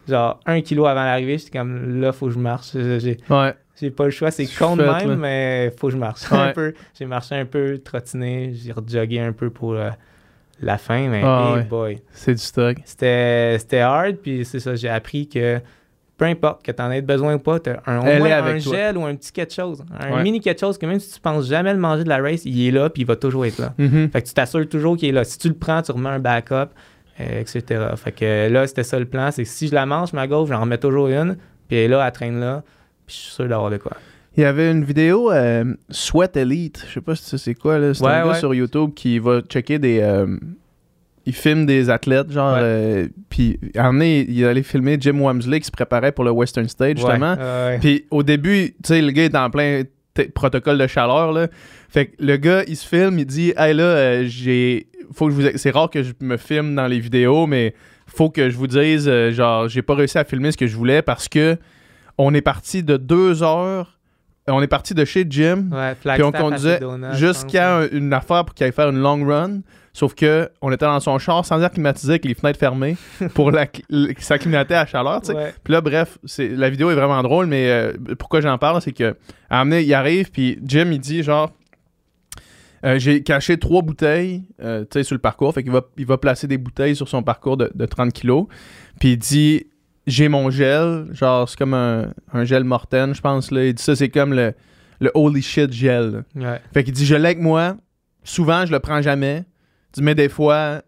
[0.08, 1.38] genre un kilo avant l'arrivée.
[1.38, 2.72] J'étais comme, là, faut que je marche.
[2.74, 3.54] J'ai Ouais.
[3.80, 4.30] J'ai pas le choix.
[4.30, 5.16] C'est con de même, là.
[5.16, 6.38] mais faut que je marche Ouais.
[6.38, 6.74] un peu.
[6.98, 8.52] J'ai marché un peu, trottiné.
[8.54, 9.90] J'ai rejogué un peu pour euh,
[10.60, 11.08] la fin.
[11.08, 11.62] Mais, Ah, hey ouais.
[11.64, 11.98] boy.
[12.12, 12.76] C'est du stock.
[12.84, 15.60] C'était c'était hard, puis c'est ça, j'ai appris que
[16.16, 18.28] peu importe que tu en aies besoin ou pas, tu as un, au Elle moins
[18.28, 18.76] est avec un toi.
[18.76, 19.84] gel ou un petit quelque chose.
[20.00, 20.22] Un Ouais.
[20.24, 22.66] mini quelque chose que même si tu penses jamais le manger de la race, il
[22.66, 23.72] est là, puis il va toujours être là.
[23.78, 24.10] Mhm.
[24.10, 25.22] Fait que tu t'assures toujours qu'il est là.
[25.22, 26.70] Si tu le prends, tu remets un backup,
[27.20, 27.62] euh, etc.
[27.96, 30.48] Fait que là, c'était ça le plan, c'est que si je la mange, ma gauche,
[30.48, 31.36] j'en remets toujours une,
[31.68, 32.64] puis elle est là, elle traîne là,
[33.08, 33.92] puis je suis sûr d'avoir de quoi.
[34.36, 37.92] Il y avait une vidéo euh, Sweat Elite, je sais pas si c'est quoi, là.
[37.92, 39.98] C'est Ouais, un gars sur YouTube qui va checker des.
[40.00, 40.36] euh,
[41.26, 42.54] il filme des athlètes, genre.
[42.54, 42.60] Ouais.
[42.62, 46.98] euh, puis, donné, il allait filmer Jim Wamsley qui se préparait pour le Western Stage,
[46.98, 47.36] justement.
[47.80, 49.82] Puis au début, tu sais, le gars est en plein
[50.34, 51.48] protocole de chaleur, là.
[51.88, 54.86] Fait que le gars, il se filme, il dit Hey là, j'ai.
[55.12, 55.48] Faut que je vous.
[55.56, 57.74] C'est rare que je me filme dans les vidéos, mais
[58.06, 61.02] faut que je vous dise, genre, j'ai pas réussi à filmer ce que je voulais
[61.02, 61.56] parce que
[62.18, 63.98] on est parti de deux heures
[64.50, 66.80] on est parti de chez Jim Ouais, puis on conduisait
[67.14, 69.60] jusqu'à un- une affaire pour qu'il aille faire une long run.
[69.92, 72.96] Sauf que on était dans son char sans air climatisé avec les fenêtres fermées
[73.34, 73.66] pour la,
[74.18, 75.20] s'acclimater à la chaleur.
[75.28, 75.52] Ouais.
[75.64, 78.92] Puis là, bref, c'est, la vidéo est vraiment drôle, mais euh, pourquoi j'en parle, c'est
[78.92, 79.16] que
[79.50, 81.50] à il arrive, puis Jim, il dit genre,
[82.84, 85.52] euh, j'ai caché trois bouteilles, euh, sur le parcours.
[85.52, 88.46] Fait qu'il va, il va placer des bouteilles sur son parcours de, de 30 kilos.
[89.00, 89.66] Puis il dit,
[90.08, 93.64] j'ai mon gel, genre, c'est comme un, un gel Morten, je pense, là.
[93.66, 94.54] Il dit ça, c'est comme le,
[95.00, 96.24] le holy shit gel.
[96.34, 96.60] Ouais.
[96.72, 97.76] Fait qu'il dit, je l'ai avec moi.
[98.24, 99.44] Souvent, je le prends jamais.
[99.90, 100.82] Il dit, mais des fois,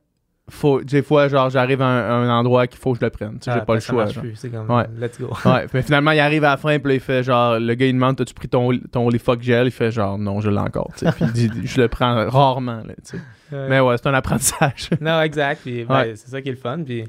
[0.48, 3.38] faut, des fois, genre, j'arrive à un, un endroit qu'il faut que je le prenne.
[3.38, 4.24] Tu sais, Ah, j'ai pas le ben, ça choix.
[4.34, 4.84] C'est comme, Ouais.
[4.98, 5.30] let's go.
[5.44, 7.86] Ouais, mais finalement, il arrive à la fin, puis là, il fait genre, le gars,
[7.86, 9.66] il demande, t'as-tu pris ton, ton Holy Fuck Gel?
[9.68, 10.90] Il fait genre, non, je l'ai encore.
[10.96, 12.94] Puis il dit, je le prends rarement, là.
[13.52, 13.66] Ouais.
[13.68, 14.90] Mais ouais, c'est un apprentissage.
[15.00, 15.62] Non, exact.
[15.66, 16.82] Ben, c'est ça qui est le fun.
[16.84, 17.04] Puis,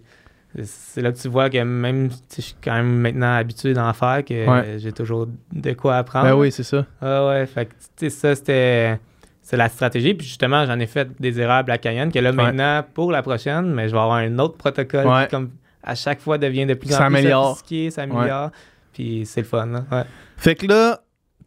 [0.64, 3.91] c'est là que tu vois que même, sais, je suis quand même maintenant habitué d'en
[3.93, 4.80] faire, que Ouais.
[4.80, 6.26] j'ai toujours de quoi apprendre.
[6.28, 6.86] ben oui, c'est ça.
[7.02, 8.99] Ah ouais, fait que, ça, c'était.
[9.43, 10.14] C'est la stratégie.
[10.14, 13.22] Puis justement, j'en ai fait des erreurs à Black Canyon que là, maintenant, pour la
[13.24, 15.24] prochaine, mais je vais avoir un autre protocole Ouais.
[15.26, 15.49] qui, comme
[15.84, 17.47] à chaque fois, devient de plus en Ça plus améliore.
[17.58, 18.52] sophistiqué, s'améliore.
[18.93, 19.68] Puis c'est le fun.
[19.91, 20.04] Ouais.
[20.38, 21.02] Fait que là,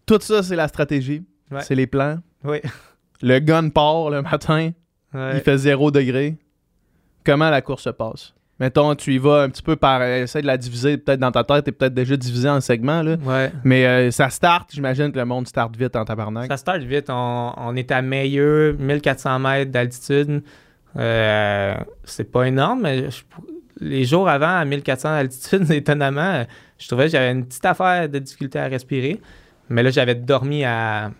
[0.06, 1.22] tout ça, c'est la stratégie.
[1.60, 2.18] C'est les plans.
[2.42, 2.58] Oui.
[3.22, 4.72] Le gun part le matin,
[5.14, 6.36] il fait 0 degré.
[7.24, 8.34] Comment la course se passe?
[8.60, 10.02] Mettons, tu y vas un petit peu par.
[10.02, 13.16] Essaye de la diviser peut-être dans ta tête, t'es peut-être déjà divisé en segments, là.
[13.24, 13.50] Ouais.
[13.64, 16.46] Mais euh, ça start, j'imagine que le monde start vite en tabarnak.
[16.48, 17.06] Ça start vite.
[17.08, 20.42] On, on est à Meilleur, 1400 mètres d'altitude.
[20.96, 21.74] Euh,
[22.04, 23.22] c'est pas énorme, mais je-
[23.80, 26.44] les jours avant, à 1400 d'altitude, étonnamment,
[26.78, 29.20] je trouvais que j'avais une petite affaire de difficulté à respirer.
[29.68, 31.10] Mais là, j'avais dormi à.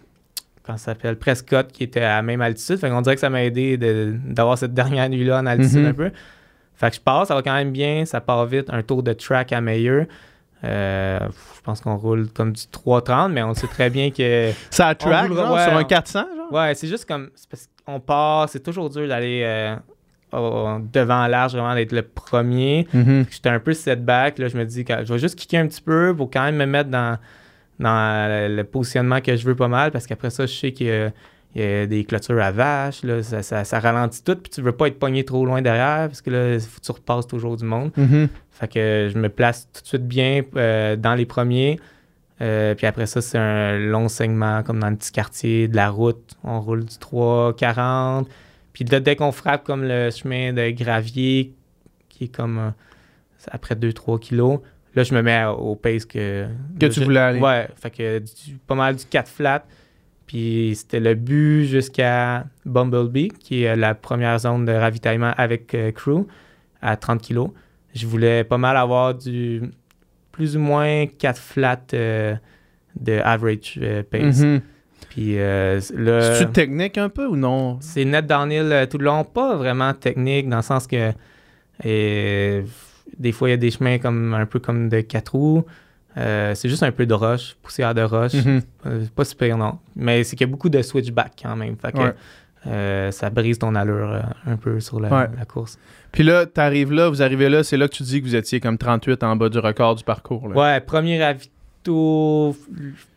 [0.63, 2.79] Comment ça s'appelle Prescott, qui était à la même altitude.
[2.79, 5.87] Fait qu'on dirait que ça m'a aidé d'avoir cette dernière nuit-là en altitude Mhm.
[5.89, 6.11] un peu.
[6.77, 8.69] Fait que je pars, ça va quand même bien, ça part vite.
[8.71, 10.07] Un tour de track à Meilleur.
[10.65, 11.19] Euh,
[11.57, 14.51] je pense qu'on roule comme du 330, mais on sait très bien que.
[14.71, 16.53] Ça a track, roulera, genre, ouais, sur un on- 400, genre?
[16.53, 17.31] Ouais, c'est juste comme.
[17.51, 19.77] parce qu'on part, c'est toujours dur d'aller euh,
[20.93, 22.89] devant large, vraiment d'être le premier.
[22.93, 23.27] Mhm.
[23.31, 24.39] J'étais un peu setback.
[24.39, 26.57] Là, je me dis que je vais juste kicker un petit peu pour quand même
[26.57, 27.19] me mettre dans,
[27.79, 29.91] dans le, positionnement que je veux pas mal.
[29.91, 31.11] Parce qu'après ça, je sais a,
[31.55, 33.03] il y a des clôtures à vaches.
[33.05, 34.37] Là, ça, ça- ça ralentit tout.
[34.37, 36.09] Puis tu veux pas être pogné trop loin derrière.
[36.09, 37.91] Parce que là, faut que tu repasses toujours du monde.
[37.97, 38.29] Mhm.
[38.51, 41.79] Fait que je me place tout de suite bien euh, dans les premiers.
[42.41, 45.91] Euh, puis après ça, c'est un long segment comme dans le petit quartier de la
[45.91, 46.35] route.
[46.43, 48.27] On roule du 3,40.
[48.73, 51.55] Puis là, dès qu'on frappe comme le chemin de gravier,
[52.09, 52.71] qui est comme euh,
[53.53, 54.59] après 2-3 kilos,
[54.97, 56.47] là, je me mets au pace que...
[56.79, 57.41] Que là, tu je- voulais aller.
[57.41, 59.65] Ouais, fait que du- pas mal du 4 flat.
[60.27, 65.93] Puis c'était le but jusqu'à Bumblebee, qui est la première zone de ravitaillement avec euh,
[65.93, 66.27] crew,
[66.81, 67.51] à 30 kilos.
[67.95, 69.63] Je voulais pas mal avoir du
[70.35, 72.35] plus ou moins 4 flats euh,
[72.99, 74.41] de average euh, pace.
[74.41, 74.61] Mhm.
[75.11, 77.79] Puis euh, là, C'est-tu technique un peu ou non?
[77.81, 81.13] c'est net downhill tout le long, pas vraiment technique, dans le sens que
[81.85, 85.65] des fois il y a des chemins comme un peu comme de 4 roues.
[86.17, 88.35] Euh, c'est juste un peu de roche, poussière de roche.
[88.35, 88.61] Mhm.
[88.87, 89.79] Euh, pas super, non.
[89.97, 91.77] Mais c'est qu'il y a beaucoup de switchback quand même.
[91.77, 92.15] Fait que Ouais.
[92.69, 95.27] euh, ça brise ton allure un peu sur la, Ouais.
[95.37, 95.79] la course.
[96.13, 98.61] Puis là, t'arrives là, vous arrivez là, c'est là que tu dis que vous étiez
[98.61, 100.49] comme 38 en bas du record du parcours.
[100.49, 100.55] Là.
[100.57, 102.57] Ouais, premier ravito,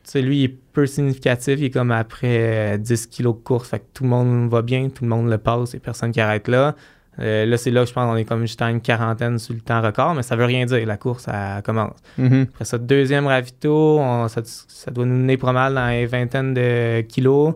[0.04, 1.60] c'est lui, il est peu significatif.
[1.60, 3.70] Il est comme après euh, 10 kilos de course.
[3.70, 5.86] Fait que tout le monde va bien, tout le monde le passe, il n'y a
[5.86, 6.76] personne qui arrête là.
[7.20, 9.54] Euh, là, c'est là que je pense qu'on est comme juste à une quarantaine sur
[9.54, 10.86] le temps record, mais ça veut rien dire.
[10.86, 11.98] La course, elle commence.
[12.18, 12.46] Mhm.
[12.54, 16.54] Après ça, deuxième ravito, on- ça, ça doit nous mener pas mal dans les vingtaines
[16.54, 17.56] de kilos.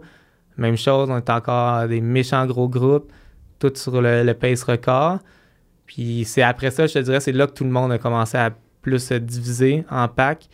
[0.57, 3.12] Même chose, on est encore des méchants gros groupes,
[3.59, 5.20] tout sur le, le pace record.
[5.86, 8.38] Puis c'est après ça, je te dirais, c'est là que tout le monde a commencé
[8.38, 8.51] à
[8.82, 10.47] plus se diviser en pack.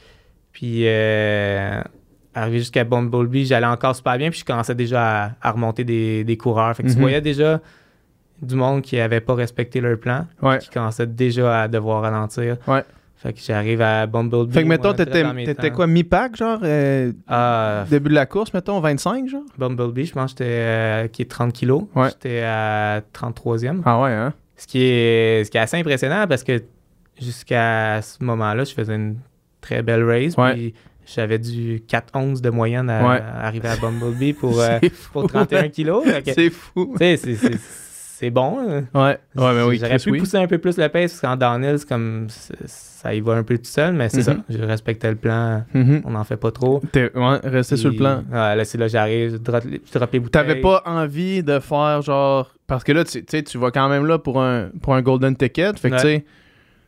[0.51, 1.81] Puis euh,
[2.33, 6.23] arrivé jusqu'à Bumblebee, j'allais encore super bien, puis je commençais déjà à, à remonter des,
[6.23, 6.75] des coureurs.
[6.75, 7.01] Fait que tu Mhm.
[7.01, 7.61] voyais déjà
[8.41, 10.59] du monde qui avait pas respecté leur plan, Ouais.
[10.59, 12.57] qui commençait déjà à devoir ralentir.
[12.67, 12.83] Ouais.
[13.15, 14.53] Fait que j'arrive à Bumblebee.
[14.53, 19.27] Fait que, mettons, t'étais quoi, mi-pack, genre, euh, Ah, début de la course, mettons, 25,
[19.27, 19.41] genre?
[19.57, 21.85] Bumblebee, je pense que j'étais euh, qui est 30 kilos.
[21.95, 22.09] Ouais.
[22.09, 23.81] J'étais à 33e.
[23.85, 24.33] Ah ouais, hein?
[24.55, 26.61] Ce, qui est, ce qui est assez impressionnant parce que
[27.19, 29.17] jusqu'à ce moment-là, je faisais une
[29.61, 30.35] très belle race.
[30.37, 30.53] Ouais.
[30.53, 30.73] Puis
[31.07, 33.19] j'avais du 4-11 de moyenne à, Ouais.
[33.21, 34.77] à arriver à Bumblebee pour, euh,
[35.11, 36.05] pour 31 kilos.
[36.25, 36.93] C'est fou.
[36.99, 37.17] c'est-
[38.19, 38.57] c'est- bon.
[38.59, 38.83] hein.
[38.93, 40.19] Ouais, ouais, mais oui, J'aurais pu oui.
[40.19, 43.43] pousser un peu plus le pace parce qu'en downhill, c'est comme ça y va un
[43.43, 44.23] peu tout seul, mais c'est Mhm.
[44.23, 44.35] ça.
[44.49, 45.63] Je respectais le plan.
[45.73, 46.01] Mhm.
[46.05, 46.81] On n'en fait pas trop.
[46.95, 47.09] Ouais,
[47.43, 48.23] resté sur le plan.
[48.31, 50.29] Ouais, là, c'est là j'arrive, je drop, les- bouteilles.
[50.31, 52.53] T'avais pas envie de faire genre.
[52.65, 55.01] Parce que là, tu tu sais, tu vas quand même là pour un, pour un
[55.01, 55.73] golden ticket.
[55.77, 56.01] Fait que Ouais.
[56.01, 56.25] tu sais,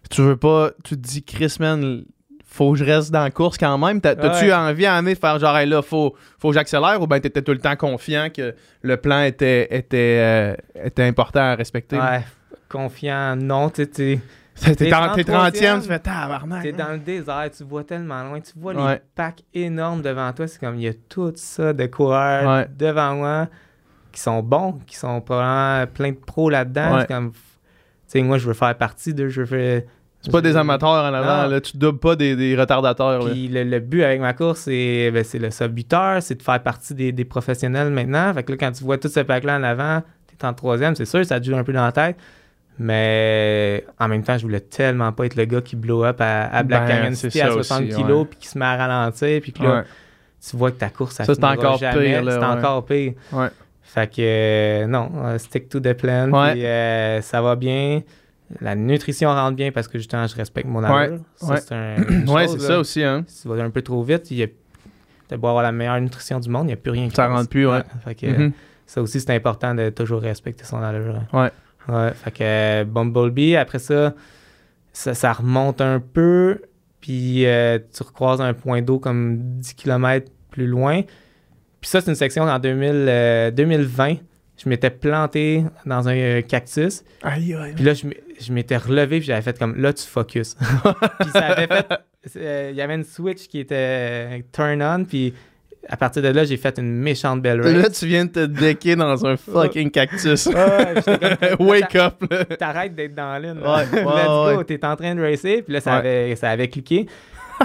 [0.09, 0.71] tu veux pas.
[0.83, 2.03] Tu te dis, Chris, man,
[2.51, 4.01] faut que je reste dans la course quand même.
[4.01, 4.53] T'as- T'as-tu Ouais.
[4.53, 7.51] envie à de faire genre, Hey, là, faut, faut que j'accélère ou ben t'étais tout
[7.51, 11.97] le temps confiant que le plan était, était, euh, était important à respecter?
[11.97, 12.23] Ouais,
[12.67, 14.19] confiant, non, tu t'es-
[14.65, 16.63] dans- t'es 30e, 33e, tu fais tabarnak.
[16.63, 16.75] t'es hein.
[16.87, 18.93] dans le désert, tu vois tellement loin, tu vois Ouais.
[18.95, 22.67] les packs énormes devant toi, c'est comme il y a tout ça de coureurs Ouais.
[22.77, 23.47] devant moi
[24.11, 26.97] qui sont bons, qui sont plein de pros là-dedans.
[27.01, 27.37] C'est comme, tu
[28.07, 29.83] sais, moi, je veux faire partie d'eux, je veux.
[30.21, 31.61] C'est pas des amateurs en avant, là.
[31.61, 33.25] Tu doubles pas des, des retardateurs.
[33.31, 36.61] Puis le, le but avec ma course, c'est ben, c'est le sub-buteur, c'est de faire
[36.61, 38.33] partie des, des professionnels maintenant.
[38.33, 40.01] Fait que là, quand tu vois tout ce pack-là en avant,
[40.37, 42.17] t'es en troisième, c'est sûr, ça te joue un peu dans la tête.
[42.81, 46.45] Mais en même temps, je voulais tellement pas être le gars qui blow up à,
[46.47, 49.41] à Black Ben, City à ça 60 aussi, kilos, puis qui se met à ralentir,
[49.41, 49.83] puis que là, Ouais.
[50.49, 52.21] tu vois que ta course, ça, Ça, c'est encore jamais.
[52.21, 53.13] pire, C'est encore pire.
[53.83, 56.29] Fait que euh, non, euh, stick to the plan.
[56.51, 58.01] Puis, euh, ça va bien.
[58.61, 61.19] La nutrition rentre bien parce que justement, je respecte mon allure.
[61.43, 61.57] Ouais.
[61.61, 61.97] c'est
[62.27, 63.23] Ouais, ça aussi, hein.
[63.27, 64.47] Si tu vas un peu trop vite, il y a
[65.27, 67.27] t'as beau avoir la meilleure nutrition du monde, il n'y a plus rien qui Ça
[67.27, 67.81] rentre plus, ouais.
[68.03, 68.51] Fait que, Mhm.
[68.87, 71.21] Ça aussi, c'est important de toujours respecter son allure.
[71.31, 71.51] Ouais.
[71.87, 72.11] Ouais.
[72.15, 74.15] Fait que Bumblebee, après ça,
[74.91, 76.59] ça, ça remonte un peu,
[76.99, 81.01] puis euh, tu recroises un point d'eau comme 10 km plus loin.
[81.81, 84.15] Puis ça, c'est une section en 2000, euh, 2020.
[84.61, 87.03] Je m'étais planté dans un euh, cactus.
[87.23, 87.73] Aïe, aïe.
[87.75, 90.55] Puis là, je m'étais relevé, puis j'avais fait comme là, tu focus.
[91.19, 91.87] puis ça avait fait.
[92.37, 95.33] euh, Il y avait une switch qui était euh, turn on, puis
[95.87, 97.71] à partir de là, j'ai fait une méchante belle race.
[97.73, 100.47] Là, tu viens de te decker dans un fucking cactus.
[100.47, 102.15] Ouais, j'étais comme, Wake up.
[102.59, 103.59] T'arrêtes d'être dans l'une.
[103.59, 106.67] Ouais, Let's ouais, go, t'es en train de racer, puis là, ça, avait, ça avait
[106.67, 107.07] cliqué.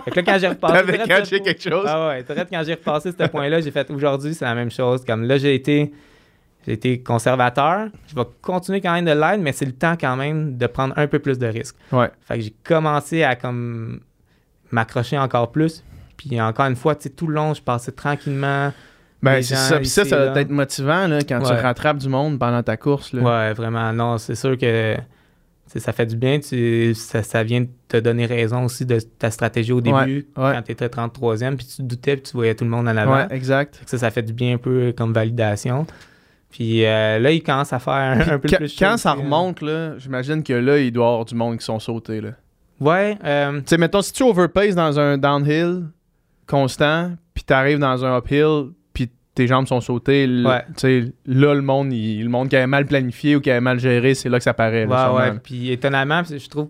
[0.04, 0.74] Fait que là, quand j'ai repassé.
[1.06, 1.84] T'avais ce- quelque chose.
[1.88, 5.04] Ah ouais, quand j'ai repassé ce point-là, j'ai fait aujourd'hui, c'est la même chose.
[5.04, 5.92] Comme là, j'ai été.
[6.66, 7.88] J'ai été conservateur.
[8.06, 10.94] Je vais continuer quand même de l'aide, mais c'est le temps quand même de prendre
[10.96, 11.76] un peu plus de risques.
[11.92, 12.10] Ouais.
[12.22, 14.00] Fait que j'ai commencé à comme
[14.70, 15.84] m'accrocher encore plus.
[16.16, 18.72] Puis encore une fois, tu sais, tout le long, je passais tranquillement.
[19.22, 19.78] Ben, c'est ça.
[19.78, 20.40] Puis ça, ça là.
[20.40, 23.22] être motivant, là, quand tu rattrapes du monde pendant ta course, là.
[23.22, 23.92] Ouais, vraiment.
[23.92, 24.96] Non, c'est sûr que
[25.66, 26.40] ça fait du bien.
[26.40, 30.44] Tu, ça, ça vient de te donner raison aussi de ta stratégie au début, Ouais,
[30.44, 30.52] ouais.
[30.54, 32.96] quand tu étais 33e, puis tu te doutais, puis tu voyais tout le monde en
[32.96, 33.16] avant.
[33.16, 33.80] Ouais, exact.
[33.86, 35.86] Ça, ça fait du bien un peu comme validation.
[36.56, 39.14] Puis euh, là, il commence à faire un, un peu plus chaud quand ça hein.
[39.16, 42.30] remonte, là, j'imagine que là, il doit y avoir du monde qui sont sautés, là.
[42.80, 45.86] Ouais, euh, Tu sais, mettons, si tu overpaces dans un downhill
[46.46, 50.62] constant, puis t'arrives dans un uphill, puis tes jambes sont sautées, Ouais.
[50.68, 53.60] tu sais, là, le monde, il- le monde qui avait mal planifié ou qui avait
[53.60, 54.86] mal géré, c'est là que ça paraît.
[54.86, 55.38] là, ouais, ouais.
[55.42, 56.68] Puis étonnamment, je trouve.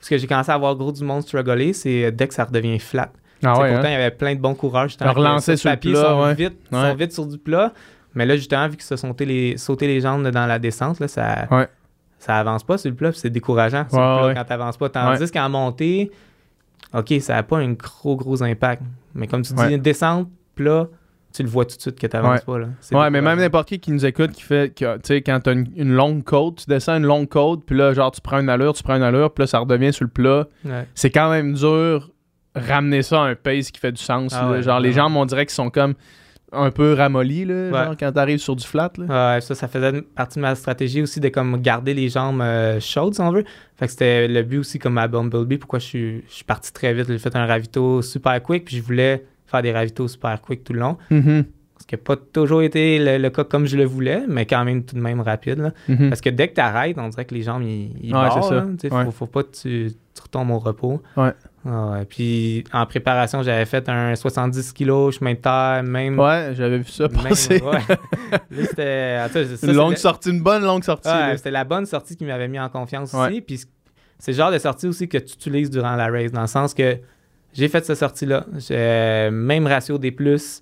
[0.00, 2.78] Ce que j'ai commencé à voir gros du monde struggler, c'est dès que ça redevient
[2.78, 3.10] flat.
[3.42, 3.90] Ah ouais, pourtant, hein?
[3.90, 4.88] il y avait plein de bons coureurs.
[4.88, 6.34] justement, Leur qui, lancer sur le papier, plat, sont, ouais.
[6.34, 6.80] vite, Ouais.
[6.90, 7.72] sont vite sur du plat.
[8.14, 11.00] Mais là, justement, vu qu'ils se sont sauté les, sauté les jambes dans la descente,
[11.00, 11.68] là, ça, Ouais.
[12.18, 14.88] ça avance pas sur le plat, c'est décourageant sur Ouais, le plat quand t'avances pas.
[14.88, 16.10] Tandis qu'en montée,
[16.92, 18.82] OK, ça n'a pas un gros, gros impact.
[19.14, 20.86] Mais comme tu dis, descente, plat,
[21.34, 22.44] tu le vois tout de suite que t'avances Ouais.
[22.46, 22.58] pas.
[22.60, 22.66] Là.
[22.92, 25.52] Ouais, mais même n'importe qui qui nous écoute qui fait que, tu sais, quand t'as
[25.52, 28.48] une, une longue côte, tu descends une longue côte, puis là, genre, tu prends une
[28.48, 30.46] allure, tu prends une allure, puis là, ça redevient sur le plat.
[30.64, 30.86] Ouais.
[30.94, 32.10] C'est quand même dur
[32.54, 34.32] ramener ça à un pace qui fait du sens.
[34.32, 35.94] Ah ouais, genre, les jambes, on dirait qu'ils sont comme
[36.56, 37.84] un peu ramollis, là, Ouais.
[37.84, 39.34] genre, quand t'arrives sur du flat, là.
[39.34, 42.80] Ouais, ça, ça faisait partie de ma stratégie aussi de comme garder les jambes euh,
[42.80, 43.44] chaudes, si on veut.
[43.76, 46.72] Fait que c'était le but aussi comme à Bumblebee, pourquoi je suis, je suis parti
[46.72, 47.06] très vite.
[47.08, 50.72] J'ai fait un ravito super quick, puis je voulais faire des ravitos super quick tout
[50.72, 50.96] le long.
[51.10, 51.44] Mhm,
[51.80, 54.64] Ce qui n'a pas toujours été le, le cas comme je le voulais, mais quand
[54.64, 55.58] même tout de même rapide.
[55.58, 55.72] là.
[55.88, 56.08] mhm.
[56.08, 58.44] Parce que dès que tu arrêtes, on dirait que les jambes, ils, ils Ouais, barrent,
[58.44, 58.54] ça.
[58.54, 58.66] là.
[58.80, 59.04] Tu sais, Ouais.
[59.04, 61.02] faut, faut pas que tu, tu retombes au repos.
[61.16, 61.32] Ouais.
[61.66, 62.04] Ah ouais.
[62.04, 66.18] Puis en préparation, j'avais fait un 70 kg chemin de terre, même.
[66.18, 67.60] Ouais, j'avais vu ça même- passer.
[67.62, 67.96] ouais.
[68.50, 69.66] Là, c'était.
[69.66, 71.08] une longue sortie, une bonne longue sortie.
[71.08, 73.40] Ouais, c'était la bonne sortie qui m'avait mis en confiance aussi.
[73.40, 73.60] Puis
[74.18, 76.74] c'est le genre de sortie aussi que tu utilises durant la race, dans le sens
[76.74, 76.98] que
[77.52, 78.44] j'ai fait cette sortie-là.
[78.58, 80.60] J'ai même ratio des plus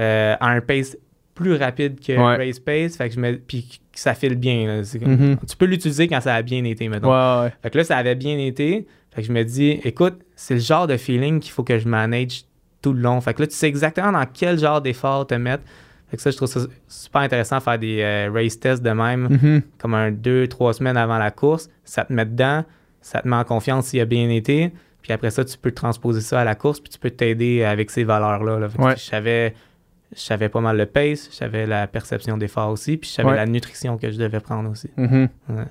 [0.00, 0.96] euh, à un pace
[1.34, 2.96] plus rapide que race pace.
[2.96, 4.66] Fait que je me, puis ça file bien.
[4.66, 4.82] là.
[5.00, 5.38] Mhm.
[5.48, 7.52] Tu peux l'utiliser quand ça a bien été, ouais.
[7.62, 8.86] Fait que là, ça avait bien été.
[9.14, 11.86] Fait que je me dis, écoute, c'est le genre de feeling qu'il faut que je
[11.88, 12.42] manage
[12.80, 13.20] tout le long.
[13.20, 15.62] Fait que là, tu sais exactement dans quel genre d'effort te mettre.
[16.10, 18.90] Fait que ça, je trouve ça super intéressant de faire des euh, race tests de
[18.90, 19.62] même Mhm.
[19.78, 22.64] comme un deux, trois semaines avant la course, ça te met dedans,
[23.00, 26.20] ça te met en confiance s'il a bien été, puis après ça, tu peux transposer
[26.20, 28.58] ça à la course, puis tu peux t'aider avec ces valeurs-là.
[28.58, 28.68] là.
[28.78, 28.94] Ouais.
[28.96, 29.54] Je savais
[30.14, 33.30] je savais pas mal le pace, je savais la perception d'effort aussi, puis je savais
[33.30, 33.36] Ouais.
[33.36, 34.90] la nutrition que je devais prendre aussi.
[34.98, 35.28] Mhm.
[35.48, 35.64] Ça,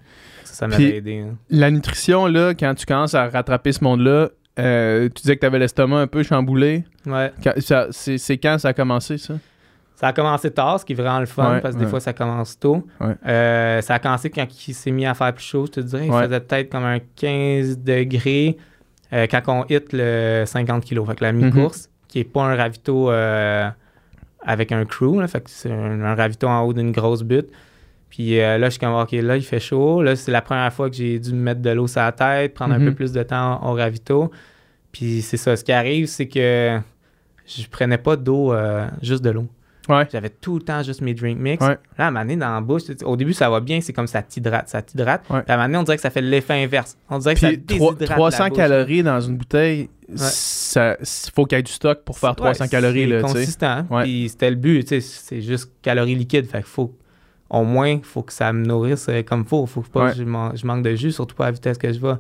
[0.62, 1.20] ça m'avait aidé.
[1.20, 1.36] hein.
[1.50, 5.46] La nutrition, là, quand tu commences à rattraper ce monde-là, euh, tu disais que tu
[5.46, 6.84] avais l'estomac un peu chamboulé.
[7.06, 7.32] Ouais.
[7.92, 9.34] C'est quand ça a commencé, ça?
[9.96, 12.00] Ça a commencé tard, ce qui est vraiment le fun, Ouais, parce que des fois,
[12.00, 12.88] ça commence tôt.
[13.00, 13.14] Ouais.
[13.28, 16.08] Euh, ça a commencé quand il s'est mis à faire plus chaud, je te dirais.
[16.08, 18.58] Il faisait peut-être comme un 15 degrés.
[19.14, 21.06] euh, quand on hit le 50 kg.
[21.06, 23.70] Fait que la mi-course, qui est pas un ravito euh,
[24.44, 27.50] avec un crew, là, fait que c'est un, un ravito en haut d'une grosse butte.
[28.12, 30.04] Puis euh, là, je suis comme, OK, là, il fait chaud.
[30.04, 32.54] Là, c'est la première fois que j'ai dû me mettre de l'eau sur la tête,
[32.54, 32.90] prendre un Mhm.
[32.90, 34.30] peu plus de temps au ravito.
[34.92, 35.56] Puis c'est ça.
[35.56, 36.78] Ce qui arrive, c'est que
[37.48, 39.48] je prenais pas d'eau, euh, juste de l'eau.
[39.90, 40.08] Ouais.
[40.12, 41.66] J'avais tout le temps juste mes drink mix.
[41.66, 41.78] Ouais.
[41.98, 44.06] Là, à un moment donné, dans la bouche, au début, ça va bien, c'est comme
[44.08, 45.24] ça t'hydrate, ça t'hydrate.
[45.30, 45.42] Ouais.
[45.42, 46.98] Puis à un moment donné, on dirait que ça fait l'effet inverse.
[47.10, 48.58] On dirait que ça déshydrate 300 la bouche.
[48.58, 50.98] calories dans une bouteille, ça
[51.34, 53.10] faut qu'il y ait du stock pour faire 300 Ouais, calories.
[53.10, 53.86] c'est consistant.
[54.04, 56.46] Puis c'était le but, c'est juste calories liquides.
[56.46, 56.94] Fait qu'il faut,
[57.52, 59.66] au moins, il faut que ça me nourrisse euh, comme il faut.
[59.68, 60.12] faut pas Ouais.
[60.12, 62.16] que je, man- je manque de jus, surtout pas à la vitesse que je vais.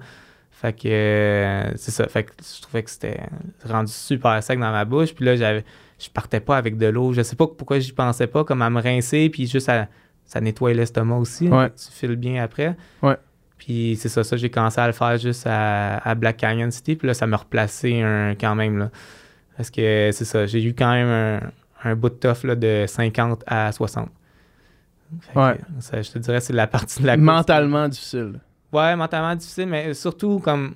[0.51, 2.07] Fait que euh, c'est ça.
[2.07, 3.19] Fait que je trouvais que c'était
[3.67, 5.13] rendu super sec dans ma bouche.
[5.15, 5.63] Puis là, j'avais,
[5.97, 7.13] je partais pas avec de l'eau.
[7.13, 9.87] Je sais pas pourquoi j'y pensais pas, comme à me rincer, puis juste à,
[10.25, 11.47] ça nettoie l'estomac aussi.
[11.47, 11.69] Ouais.
[11.69, 12.75] Que tu files bien après.
[13.01, 13.15] Ouais.
[13.57, 16.95] Puis c'est ça, ça, j'ai commencé à le faire juste à, à Black Canyon City.
[16.95, 18.77] Puis là, ça m'a replacé un, quand même.
[18.79, 18.89] Là.
[19.57, 21.07] Parce que c'est ça, j'ai eu quand même
[21.83, 24.09] un, un bout de tough là, de 50 à 60.
[25.33, 25.57] Que Ouais.
[25.79, 27.25] ça, je te dirais, c'est la partie de la course.
[27.25, 28.39] Mentalement difficile.
[28.71, 30.75] Ouais, mentalement difficile, mais surtout comme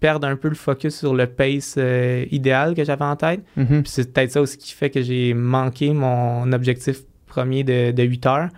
[0.00, 3.42] perdre un peu le focus sur le pace euh, idéal que j'avais en tête.
[3.56, 3.82] Mhm.
[3.82, 8.02] Puis c'est peut-être ça aussi qui fait que j'ai manqué mon objectif premier de, de
[8.02, 8.48] 8 heures.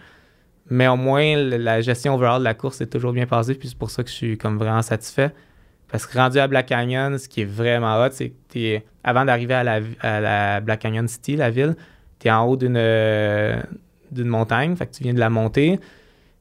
[0.70, 3.54] Mais au moins, la gestion overall de la course est toujours bien passée.
[3.54, 5.32] Puis c'est pour ça que je suis comme vraiment satisfait.
[5.88, 9.24] Parce que rendu à Black Canyon, ce qui est vraiment hot, c'est que t'es, avant
[9.24, 11.76] d'arriver à la, à la Black Canyon City, la ville,
[12.18, 12.76] tu es en haut d'une,
[14.12, 14.76] d'une montagne.
[14.76, 15.78] Fait que tu viens de la monter.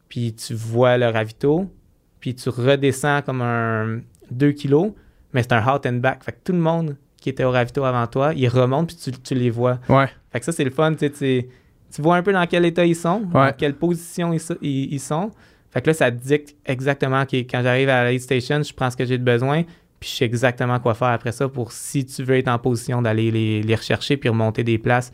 [0.09, 1.71] Puis tu vois le ravito.
[2.19, 4.91] Puis tu redescends comme un 2 kilos.
[5.33, 6.23] Mais c'est un out and back.
[6.23, 9.11] Fait que tout le monde qui était au ravito avant toi, ils remontent puis tu,
[9.11, 9.79] tu les vois.
[9.87, 10.07] Ouais.
[10.31, 10.93] Fait que ça, c'est le fun.
[10.95, 11.47] Tu, sais,
[11.93, 14.91] tu, vois un peu dans quel état ils sont, dans quelle position ils, so- ils-
[14.93, 15.31] ils sont.
[15.69, 18.73] Fait que là, ça te dicte exactement, OK, quand j'arrive à la aid station, je
[18.73, 19.63] prends ce que j'ai de besoin,
[19.99, 23.01] puis je sais exactement quoi faire après ça pour si tu veux être en position
[23.01, 25.13] d'aller les, les rechercher puis remonter des places.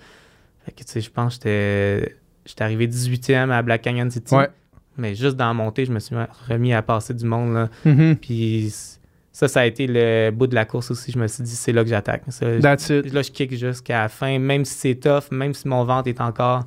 [0.65, 2.15] Fait que, tu sais, je pense que j'étais,
[2.47, 4.33] j'étais arrivé 18e à Black Canyon City.
[4.33, 4.49] Ouais.
[4.97, 6.15] Mais juste dans la montée, je me suis
[6.49, 7.69] remis à passer du monde, là.
[7.85, 8.15] Mhm.
[8.15, 8.73] Puis
[9.31, 11.11] ça, ça a été le bout de la course aussi.
[11.11, 12.23] Je me suis dit, c'est là que j'attaque.
[12.27, 12.63] It.
[12.63, 12.75] là,
[13.21, 16.65] je kick jusqu'à la fin, même si c'est tough, même si mon ventre est encore,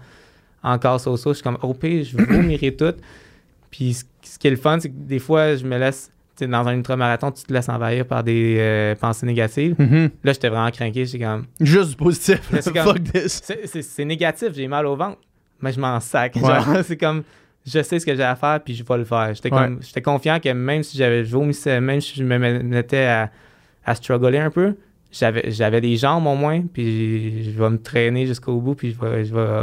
[0.62, 2.94] encore so-so, je suis comme, pire, je vomirai tout.
[3.72, 6.66] Puis ce, ce qui est le fun, c'est que des fois, je me laisse, dans
[6.66, 9.74] un ultramarathon, tu te laisses envahir par des euh, pensées négatives.
[9.78, 10.10] Mhm.
[10.22, 12.40] Là, j'étais vraiment craqué, j'étais comme, Juste du positif.
[13.26, 15.18] C'est négatif, j'ai mal au ventre,
[15.62, 16.36] mais je m'en sac.
[16.36, 16.82] Ouais.
[16.84, 17.22] C'est comme,
[17.66, 19.32] je sais ce que j'ai à faire, puis je vais le faire.
[19.34, 20.02] J'étais Ouais.
[20.02, 23.30] confiant que même si j'avais je vomissais, même si je me mettais à,
[23.84, 24.76] à struggler un peu,
[25.12, 29.24] j'avais des jambes au moins, puis je vais me traîner jusqu'au bout, puis je vais,
[29.24, 29.62] je vais,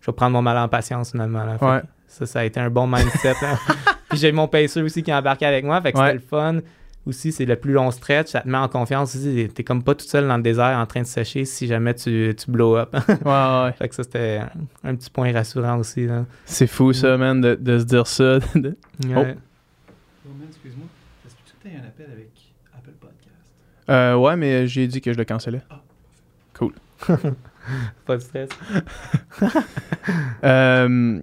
[0.00, 1.44] je vais prendre mon mal en patience finalement.
[1.44, 1.56] là.
[1.60, 1.82] Ouais.
[2.06, 3.34] Ça, ça a été un bon mindset.
[4.08, 6.58] puis j'ai mon pacer aussi qui a embarqué avec moi, fait que c'était le fun.
[7.06, 9.48] Aussi, c'est le plus long stretch, ça te met en confiance aussi.
[9.54, 12.34] T'es comme pas tout seul dans le désert en train de sécher si jamais tu,
[12.36, 12.92] tu blow up.
[13.08, 13.72] Ouais, ouais.
[13.72, 14.40] Fait que ça, c'était
[14.82, 16.06] un, petit point rassurant aussi.
[16.06, 16.24] Là.
[16.46, 18.38] C'est fou, ça, man, de, de se dire ça.
[18.54, 18.76] De-
[19.06, 19.36] Ouais.
[20.24, 20.86] Roman, excuse-moi.
[21.26, 22.30] Est-ce que tu as un appel avec
[22.74, 23.52] Apple Podcast?
[23.90, 25.60] Euh, ouais, mais j'ai dit que je le cancellais.
[28.06, 28.48] Pas de stress.
[30.42, 31.20] Euh,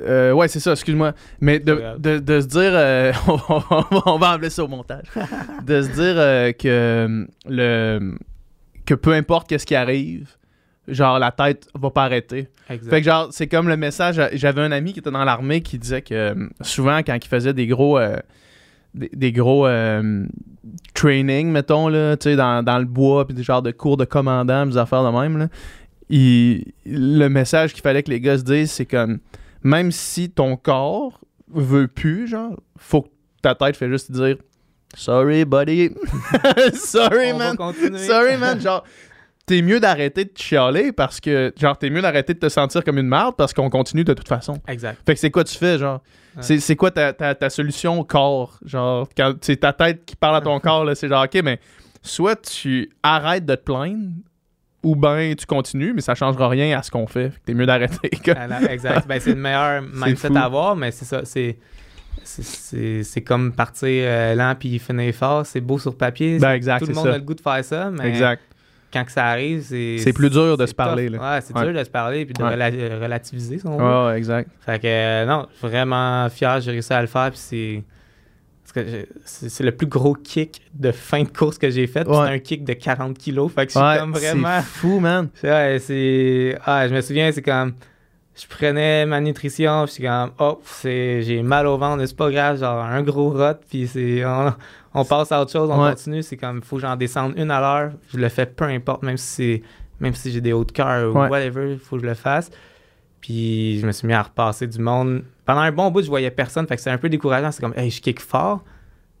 [0.00, 1.12] euh, ouais, c'est ça, excuse-moi.
[1.40, 2.70] Mais de, de, de se dire.
[2.74, 3.12] euh,
[4.06, 5.06] on, va, enlever ça au montage.
[5.66, 8.14] de se dire euh, que, le,
[8.84, 10.28] que peu importe qu'est-ce qui arrive,
[10.88, 12.48] genre la tête va pas arrêter.
[12.70, 12.90] Exact.
[12.90, 14.20] Fait que genre, c'est comme le message.
[14.34, 17.66] J'avais un ami qui était dans l'armée qui disait que souvent, quand il faisait des
[17.66, 17.98] gros.
[18.94, 19.66] des, des gros
[20.94, 24.04] training, mettons, là, tu sais, dans, dans le bois, puis des genres de cours de
[24.04, 25.48] commandant, des affaires de même, là,
[26.08, 29.18] il- le message qu'il fallait que les gars se disent, c'est comme,
[29.66, 33.08] même si ton corps veut plus, genre, faut que
[33.42, 34.36] ta tête fait juste dire,
[34.94, 35.90] sorry, buddy,
[36.74, 37.56] sorry, On man.
[37.98, 38.60] Sorry, man.
[38.60, 38.84] Genre,
[39.44, 42.98] t'es mieux d'arrêter de chialer parce que, genre, t'es mieux d'arrêter de te sentir comme
[42.98, 44.60] une merde parce qu'on continue de toute façon.
[44.68, 45.00] Exact.
[45.04, 46.00] Fait que c'est quoi tu fais, genre?
[46.36, 46.60] Ouais.
[46.60, 48.60] C'est, quoi ta, ta, ta solution au corps?
[48.64, 49.08] Genre,
[49.40, 51.58] c'est ta tête qui parle à ton corps, là, c'est genre, OK, mais
[52.02, 54.12] soit tu arrêtes de te plaindre
[54.86, 57.32] ou ben tu continues, mais ça changera rien à ce qu'on fait.
[57.44, 58.08] T'es mieux d'arrêter.
[58.10, 59.06] que- Ah, exact.
[59.08, 60.36] Ben, c'est le meilleur mindset fou.
[60.36, 61.22] à avoir, mais c'est ça.
[61.24, 61.56] C'est,
[62.24, 65.46] c'est, comme partir euh, lent puis finir fort.
[65.46, 66.38] C'est beau sur papier.
[66.38, 67.12] Ben, exact, Tout le monde ça.
[67.14, 68.42] a le goût de faire ça, mais Exact.
[68.92, 69.98] quand que ça arrive, c'est.
[69.98, 71.18] C'est plus dur de se parler, là.
[71.36, 71.64] Ouais, c'est Ouais.
[71.64, 72.54] dur de se parler puis de Ouais.
[72.56, 73.84] rela- relativiser, si on veut.
[73.84, 74.50] Ouais, ouais, exact.
[74.64, 77.30] Fait que euh, non, vraiment fier, j'ai réussi à le faire.
[77.30, 77.82] Puis c'est.
[78.84, 82.06] Que C'est le plus gros kick de fin de course que j'ai fait.
[82.06, 82.14] Ouais.
[82.14, 83.52] C'est un kick de 40 kilos.
[83.52, 84.60] Fait que je suis Ouais, comme vraiment.
[84.60, 85.28] c'est fou, man.
[85.42, 86.56] Ouais, c'est.
[86.64, 87.74] Ah, je me souviens, c'est comme.
[88.34, 92.30] je prenais ma nutrition, puis je suis comme, oh, j'ai mal au ventre, c'est pas
[92.30, 94.52] grave, genre un gros rot, puis c'est, on,
[94.94, 95.90] on passe à autre chose, on Ouais.
[95.90, 96.22] continue.
[96.22, 97.92] C'est comme, faut que j'en descende une à l'heure.
[98.12, 99.62] Je le fais peu importe, même si
[100.00, 102.50] même si j'ai des hauts de cœur ou whatever, il faut que je le fasse.
[103.22, 105.22] Puis je me suis mis à repasser du monde.
[105.46, 107.50] Pendant un bon bout, je voyais personne, fait que c'est un peu décourageant.
[107.52, 108.62] C'est comme, hey, je kick fort,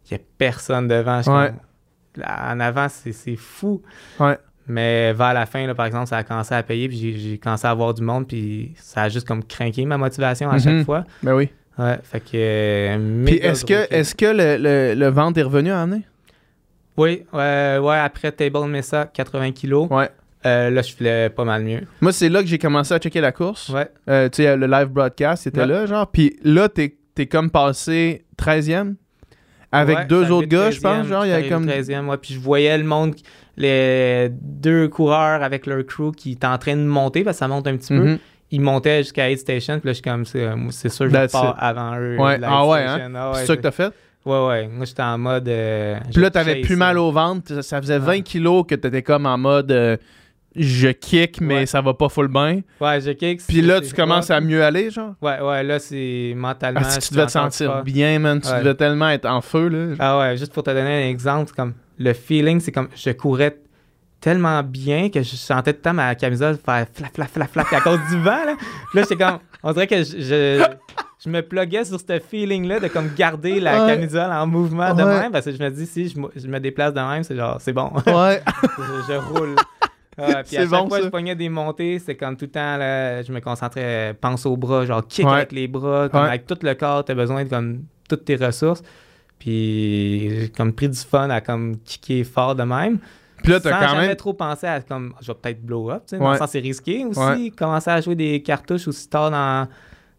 [0.06, 1.18] il y a personne devant.
[1.18, 1.46] Je suis Ouais.
[1.46, 3.80] comme, là, en avant, c'est, fou.
[4.20, 4.36] Ouais.
[4.68, 7.66] Mais vers la fin, là, par exemple, ça a commencé à payer, puis j'ai, commencé
[7.66, 10.60] à avoir du monde, puis ça a juste comme craqué ma motivation à Mhm.
[10.60, 11.04] chaque fois.
[11.22, 11.50] Ben oui.
[11.78, 12.30] Ouais, fait que.
[12.34, 16.02] euh, Puis est-ce que, est-ce que le, le, le ventre est revenu à amener?
[16.96, 20.08] Oui, ouais, ouais, après Table Mesa, 80 kilos, Ouais.
[20.46, 21.80] Euh, là, je filais pas mal mieux.
[22.00, 23.68] Moi, c'est là que j'ai commencé à checker la course.
[23.70, 25.66] Ouais, Euh, tu sais, le live broadcast, c'était Ouais.
[25.66, 26.06] là, genre.
[26.10, 28.94] Puis là, t'es es comme passé 13e
[29.72, 31.04] avec Ouais, deux autres gars, je pense.
[31.06, 31.68] 13e, Genre, il y avait comme.
[31.68, 33.14] arrivé 13e, ouais, puis je voyais le monde,
[33.56, 37.48] les deux coureurs avec leur crew qui étaient en train de monter, parce que ça
[37.48, 38.02] monte un petit peu.
[38.04, 38.18] Mhm.
[38.52, 41.56] Ils montaient jusqu'à Aid Station, puis là, je suis comme, c'est c'est sûr, je pars
[41.58, 42.16] avant eux.
[42.18, 42.38] Ouais.
[42.42, 43.12] Ah ouais, Station.
[43.16, 43.92] Ah ouais, C'est ça que t'as fait?
[44.24, 44.68] Ouais, ouais.
[44.68, 45.48] Moi, j'étais en mode.
[45.48, 47.48] euh, Puis là, t'avais plus mal au ventre.
[47.54, 48.20] Ça- Ça faisait 20 Ouais.
[48.22, 49.96] kilos que t'étais comme en mode euh,
[50.56, 51.66] je kick, mais Ouais.
[51.66, 52.60] ça va pas full bien.
[52.80, 53.40] Ouais, je kick.
[53.46, 55.14] Puis là, tu commences à mieux aller, genre?
[55.20, 56.80] Ouais, ouais, là, c'est mentalement.
[56.84, 58.40] Ah, si tu devais te sentir bien, man.
[58.40, 58.58] Tu Ouais.
[58.60, 59.94] devais tellement être en feu, là.
[59.98, 63.56] Ah ouais, juste pour te donner un exemple, comme le feeling, c'est comme je courais
[64.20, 67.72] tellement bien que je sentais tout le temps ma camisole faire flap, flap, flap, flap
[67.72, 68.44] à cause du vent.
[68.44, 68.56] Là,
[68.94, 70.64] là j'étais comme, on dirait que je, je,
[71.24, 73.94] je me pluguais sur ce feeling-là de comme garder la Ouais.
[73.94, 75.20] camisole en mouvement de Ouais.
[75.20, 77.36] même parce que je me dis, si je, me- je me déplace de même, c'est
[77.36, 78.42] genre, c'est bon, Ouais.
[78.78, 79.54] je, je roule.
[80.18, 81.04] Ouais, puis à chaque bon, fois ça.
[81.04, 84.56] je pognais des montées, c'est comme tout le temps, là, je me concentrais, pense aux
[84.56, 85.32] bras, genre kick Ouais.
[85.32, 86.28] avec les bras, comme Ouais.
[86.28, 88.82] avec tout le corps, t'as besoin de comme toutes tes ressources.
[89.38, 92.98] Puis j'ai comme pris du fun à comme kicker fort de même.
[93.42, 94.16] Puis là, t'as quand jamais même.
[94.16, 96.36] trop pensé à comme je vais peut-être blow up, tu sais, Ouais.
[96.46, 97.52] c'est risqué aussi.
[97.52, 99.68] Commencer à jouer des cartouches aussi tard dans,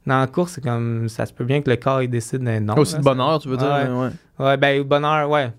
[0.05, 2.59] dans la course, c'est comme ça se peut bien que le corps il décide de
[2.59, 2.77] non.
[2.77, 3.67] Aussi là, de bonheur, tu veux dire.
[3.89, 3.89] Ouais.
[4.05, 4.45] Ouais.
[4.45, 5.51] Ouais, ben, bonheur, ouais.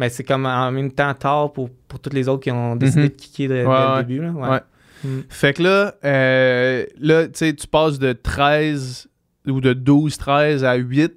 [0.00, 3.02] Mais c'est comme en même temps tard pour, pour tous les autres qui ont décidé
[3.02, 3.08] Mhm.
[3.08, 4.22] de kicker dès, Ouais, le début.
[4.22, 4.30] Là.
[4.32, 4.60] Ouais.
[5.04, 5.20] Mm.
[5.28, 9.08] Fait que là, euh, là tu sais, tu passes de 13
[9.46, 11.12] ou de 12-13 à 8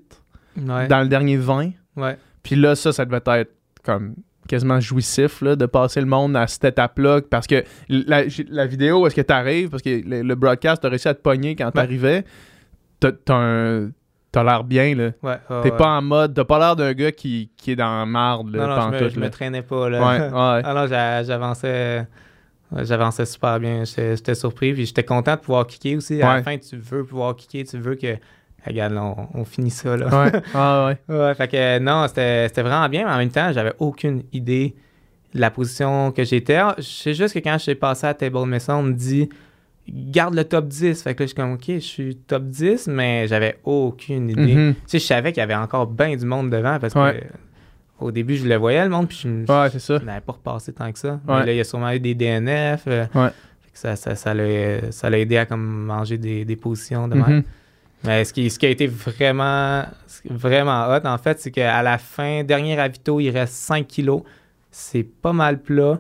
[0.58, 0.88] Ouais.
[0.88, 1.72] dans le dernier 20.
[1.96, 2.18] ouais.
[2.44, 3.52] Puis là, ça, ça devait être
[3.84, 4.16] comme
[4.50, 7.22] quasiment jouissif là, de passer le monde à cette étape-là.
[7.30, 10.90] Parce que la, la vidéo, où est-ce que t'arrives, parce que le, le broadcast, t'as
[10.90, 12.26] réussi à te pogner quand t'arrivais,
[13.00, 13.92] t'as, t'as un-
[14.34, 15.12] t'as l'air bien, là.
[15.22, 15.78] Ouais, T'es ouais.
[15.78, 18.68] pas en mode, t'as pas l'air d'un gars qui, qui est dans la marde, là,
[18.68, 19.88] Non, non, je me, je me traînais pas.
[19.90, 20.00] Là.
[20.02, 20.62] Ouais, ouais.
[20.66, 22.06] Ah non, j'a- j'avançais.
[22.76, 23.84] J'avançais super bien.
[23.86, 24.74] J'étais surpris.
[24.74, 26.22] Puis j'étais content de pouvoir kicker aussi.
[26.22, 26.34] À Ouais.
[26.38, 27.64] la fin, tu veux pouvoir kicker.
[27.66, 28.18] Tu veux que.
[28.66, 29.96] Regarde, là, on, on finit ça.
[29.96, 30.08] Là.
[30.26, 31.16] ouais, ah, ouais.
[31.16, 34.74] Ouais, fait que non, c'était vraiment bien, mais en même temps, j'avais aucune idée
[35.36, 36.56] de la position que j'étais.
[36.56, 39.30] Ah, Je sais juste que quand je suis passé à Table Mesa, on me dit
[39.90, 41.02] garde le top 10.
[41.04, 44.56] Fait que là, je suis comme OK, je suis top 10, mais j'avais aucune idée.
[44.56, 44.74] Mhm.
[44.76, 47.20] Tu sais, je savais qu'il y avait encore bien du monde devant parce Ouais.
[47.20, 47.26] que
[48.06, 50.74] au début, je le voyais, le monde, puis je, me- Ouais, je n'avais pas repassé
[50.74, 51.20] tant que ça.
[51.28, 51.40] Ouais.
[51.40, 52.84] Mais là, il y a sûrement eu des DNF.
[52.88, 53.30] euh, Ouais.
[53.62, 57.08] fait que ça, ça, ça l'a ça l'a aidé à comme manger des, des positions
[57.08, 57.44] de Mhm.
[58.06, 59.84] Mais ce qui, ce qui a été vraiment,
[60.30, 64.24] vraiment hot, en fait, c'est qu'à la fin, dernier ravito, il reste 5 kilos.
[64.72, 66.00] C'est pas mal plat.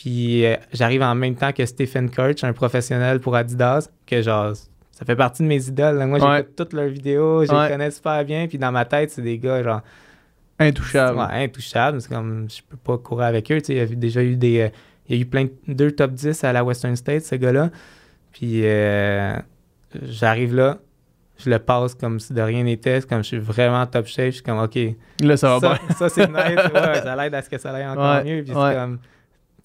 [0.00, 4.52] Puis euh, j'arrive en même temps que Stephen Kurtz, un professionnel pour Adidas, que genre,
[4.92, 5.96] ça fait partie de mes idoles.
[5.96, 6.06] là.
[6.06, 6.36] Moi, Ouais.
[6.36, 7.64] j'écoute toutes leurs vidéos, je Ouais.
[7.64, 8.46] les connais super bien.
[8.46, 9.80] Puis dans ma tête, c'est des gars, genre,
[10.60, 11.18] Intouchable.
[11.18, 12.00] Ouais, intouchable.
[12.00, 13.58] C'est comme, je peux pas courir avec eux.
[13.60, 14.60] tu sais, Il y a déjà eu des.
[14.60, 14.68] euh,
[15.08, 17.70] il y a eu plein de, deux top 10 à la Western State, ce gars-là.
[18.32, 19.34] Puis euh,
[20.02, 20.78] j'arrive là,
[21.38, 23.00] je le passe comme si de rien n'était.
[23.00, 24.26] C'est comme je suis vraiment top shape.
[24.26, 24.78] Je suis comme, OK.
[25.22, 25.94] Là, ça va ça, bien.
[25.96, 26.36] ça, c'est nice.
[26.74, 28.42] Ouais, ça l'aide à ce que ça aille encore Ouais, mieux.
[28.44, 28.68] Puis ouais.
[28.70, 28.98] c'est comme.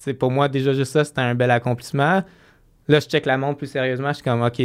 [0.04, 2.22] Tu sais, pour moi, déjà juste ça, c'était un bel accomplissement.
[2.88, 4.08] Là, je check la montre plus sérieusement.
[4.08, 4.60] Je suis comme, OK,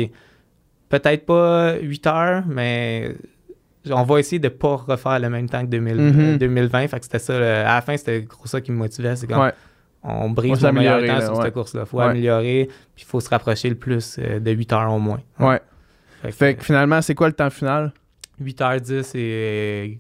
[0.90, 3.16] peut-être pas 8 heures, mais
[3.90, 6.20] on va essayer de pas refaire le même temps que 2000, Mhm.
[6.20, 6.88] euh, 2020.
[6.88, 7.40] Fait que c'était ça.
[7.40, 9.16] le- à la fin, c'était gros ça qui me motivait.
[9.16, 9.54] C'est comme, Ouais.
[10.04, 11.44] on Faut brise mon meilleur temps là, sur ouais.
[11.46, 11.86] cette course-là.
[11.86, 12.06] faut Ouais.
[12.06, 15.22] améliorer, puis il faut se rapprocher le plus euh, de 8 heures au moins.
[15.40, 15.60] Ouais.
[16.22, 17.94] Fait que, Fait que finalement, c'est quoi le temps final?
[18.42, 19.98] 8h10 et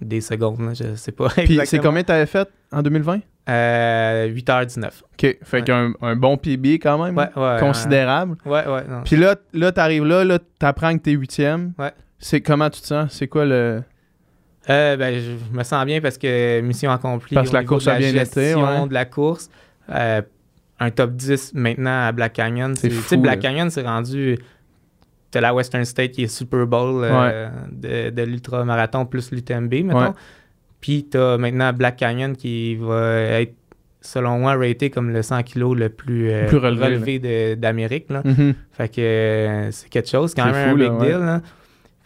[0.00, 1.28] des secondes, là, je sais pas.
[1.28, 3.20] Puis c'est combien t'avais fait en 2020?
[3.48, 4.84] Euh, 8h19.
[5.02, 5.38] OK.
[5.42, 5.62] Fait Ouais.
[5.64, 7.16] qu'un un bon PB quand même.
[7.16, 7.56] Ouais, ouais.
[7.58, 8.36] Considérable.
[8.44, 8.84] ouais, ouais.
[8.88, 9.02] Non.
[9.04, 11.72] Puis là, là t'arrives là, là, t'apprends que t'es huitième.
[11.78, 11.92] Ouais.
[12.18, 13.12] C'est comment tu te sens?
[13.12, 13.82] C'est quoi le...
[14.68, 17.34] Euh, ben, je me sens bien parce que mission accomplie.
[17.34, 18.88] Parce que la course de a bien été, gestion ouais.
[18.88, 19.50] de la course.
[19.90, 20.20] Euh,
[20.78, 22.76] un top 10 maintenant à Black Canyon.
[22.76, 23.48] C'est Tu fou, sais, Black là.
[23.50, 24.38] Canyon, c'est rendu.
[25.30, 30.14] T'as la Western State qui est Super Bowl euh, de, de l'ultra-marathon plus l'UTMB, mettons.
[30.80, 33.54] Puis t'as maintenant Black Canyon qui va être
[34.00, 38.06] selon moi, raté comme le 100 kg le plus, euh, Plus relevé, d'Amérique.
[38.08, 38.22] là.
[38.24, 38.54] Mhm.
[38.72, 41.06] Fait que euh, c'est quelque chose, c'est quand même fou, un là, big ouais.
[41.08, 41.18] deal.
[41.18, 41.40] là.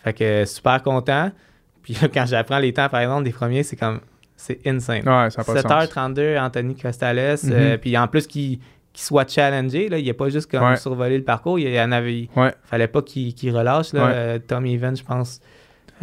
[0.02, 1.30] Fait que super content.
[1.82, 4.00] Puis là, quand j'apprends les temps, par exemple, des premiers, c'est comme,
[4.36, 5.06] c'est insane.
[5.08, 6.16] Ouais, ça n'a pas de sens.
[6.16, 7.36] 7h32, Anthony Costales.
[7.44, 8.58] Euh, puis en plus, qu'il
[8.92, 10.76] qu'il soit challengé, là, il n'a pas juste comme Ouais.
[10.76, 12.28] survolé le parcours, il y en avait.
[12.36, 12.52] Ouais.
[12.62, 13.92] fallait pas qu'il relâche.
[13.92, 14.38] Là, Ouais.
[14.40, 15.40] Tom Evans, je pense.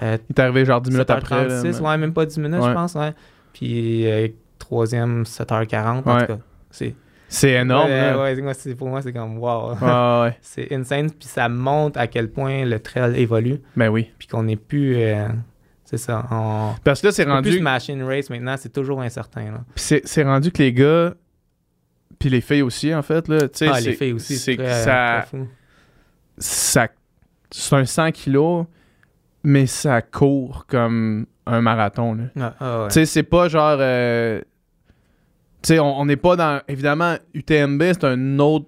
[0.01, 1.47] Euh, Il est arrivé genre 10 minutes après.
[1.47, 2.69] là, 7h36, mais- ouais, même pas 10 minutes, Ouais.
[2.69, 2.95] je pense.
[2.95, 3.13] Ouais.
[3.53, 4.27] Puis euh,
[4.59, 5.97] troisième, 7h40.
[6.07, 6.37] En tout cas,
[6.69, 6.95] c'est
[7.27, 7.89] C'est énorme.
[7.89, 9.73] Ouais, ouais, pour moi, c'est comme wow.
[9.81, 11.09] Ouais, c'est insane.
[11.11, 13.59] Puis ça montre à quel point le trail évolue.
[13.75, 14.09] Ben oui.
[14.19, 14.95] Puis qu'on n'est plus.
[14.97, 15.27] euh,
[15.85, 16.25] c'est ça.
[16.31, 16.71] On.
[16.83, 17.49] Parce que là, c'est rendu...
[17.49, 19.51] plus machine race maintenant, c'est toujours incertain.
[19.51, 19.63] Là.
[19.75, 21.13] Puis c'est rendu que les gars,
[22.19, 25.23] puis les filles aussi, en fait, là, tu sais, Ah, les filles aussi, c'est ça,
[25.25, 25.47] très fou.
[26.37, 26.87] ça,
[27.51, 28.65] c'est un 100 kilos,
[29.43, 32.23] mais ça court comme un marathon, là.
[32.39, 32.87] Ah, ah, ouais.
[32.89, 34.39] Tu sais, c'est pas genre, euh,
[35.61, 38.67] tu sais, on n'est pas dans, évidemment, UTMB, c'est un autre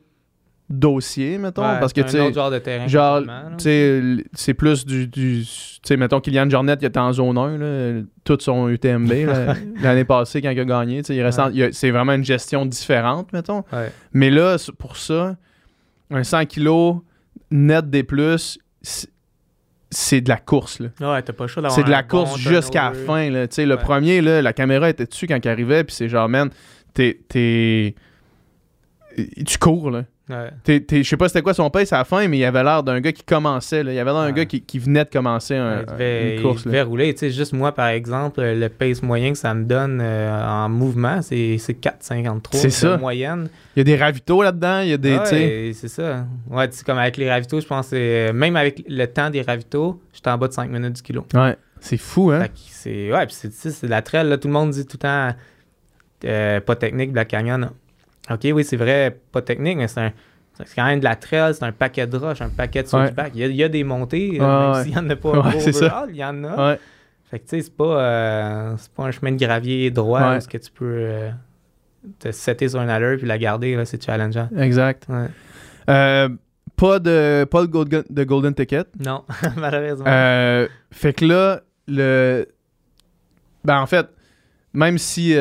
[0.69, 2.87] dossier, mettons, Ouais, parce que, c'est tu un sais, autre genre de terrain.
[2.87, 3.21] genre,
[3.57, 4.01] tu sais,
[4.33, 8.01] c'est plus du, du tu sais, mettons, Kylian Jornet, il était en zone 1, là,
[8.23, 11.69] tout son UTMB, là, l'année passée, quand il a gagné, tu sais, il reste Ouais.
[11.73, 13.63] c'est vraiment une gestion différente, mettons.
[14.13, 15.35] Mais là, pour ça,
[16.09, 16.97] un 100 kilos
[17.51, 18.57] net des plus,
[19.93, 20.89] c'est- de la course, là.
[20.99, 23.47] Ouais, t'as pas le C'est de la bon course jusqu'à la fin, là.
[23.47, 23.81] Tu sais, le Ouais.
[23.81, 26.49] premier, là, la caméra était dessus quand il arrivait, puis c'est genre, man,
[26.93, 27.95] t'es-
[29.45, 30.05] Tu cours, là.
[30.29, 30.51] Ouais.
[30.89, 33.01] Je sais pas c'était quoi son pace à la fin, mais il avait l'air d'un
[33.01, 33.83] gars qui commençait.
[33.83, 33.91] Là.
[33.91, 34.33] Il avait l'air d'un Ouais.
[34.33, 36.61] gars qui, qui venait de commencer un- il devait, une course.
[36.61, 36.71] il là.
[36.71, 37.13] devait rouler.
[37.13, 40.69] Tu sais, juste moi, par exemple, le pace moyen que ça me donne euh, en
[40.69, 42.97] mouvement, c'est c'est 4,53 C'est de ça.
[42.97, 43.49] moyenne.
[43.75, 44.79] Il y a des ravitaux là-dedans.
[44.79, 45.17] Il y a des.
[45.17, 46.25] Ouais, c'est ça.
[46.49, 50.01] Ouais, comme avec les ravitaux, je pense que c'est- même avec le temps des ravitaux,
[50.13, 51.25] j'étais en bas de 5 minutes du kilo.
[51.33, 51.57] Ouais.
[51.81, 52.45] C'est fou, hein?
[52.55, 55.35] C'est ouais, puis c'est de la trail là, tout le monde dit tout le temps
[56.23, 57.71] euh, pas technique Black Canyon.
[58.29, 60.11] OK, oui, c'est vrai, pas technique, mais c'est un
[60.55, 63.05] c'est quand même de la trail, c'est un paquet de roches, un paquet de Ouais.
[63.05, 63.31] switchback.
[63.33, 65.31] Il, y a, il y a des montées, euh, même s'il n'y en a pas
[65.47, 65.85] Ouais, c'est ça.
[65.87, 66.77] overall, il y en a.
[67.31, 70.27] Fait que tu sais, c'est pas, euh, c'est pas un chemin de gravier droit Ouais.
[70.27, 71.31] où est-ce que tu peux euh,
[72.19, 74.47] te setter sur une allure puis la garder, là, c'est challengeant.
[74.55, 75.07] Exact.
[75.09, 75.25] Ouais.
[75.89, 76.29] Euh,
[76.75, 78.85] pas de, pas de, golden, de golden ticket.
[79.03, 79.23] Non,
[79.57, 80.05] malheureusement.
[80.91, 82.45] Fait que là, le.
[83.65, 84.07] Ben, en fait,
[84.73, 85.35] même si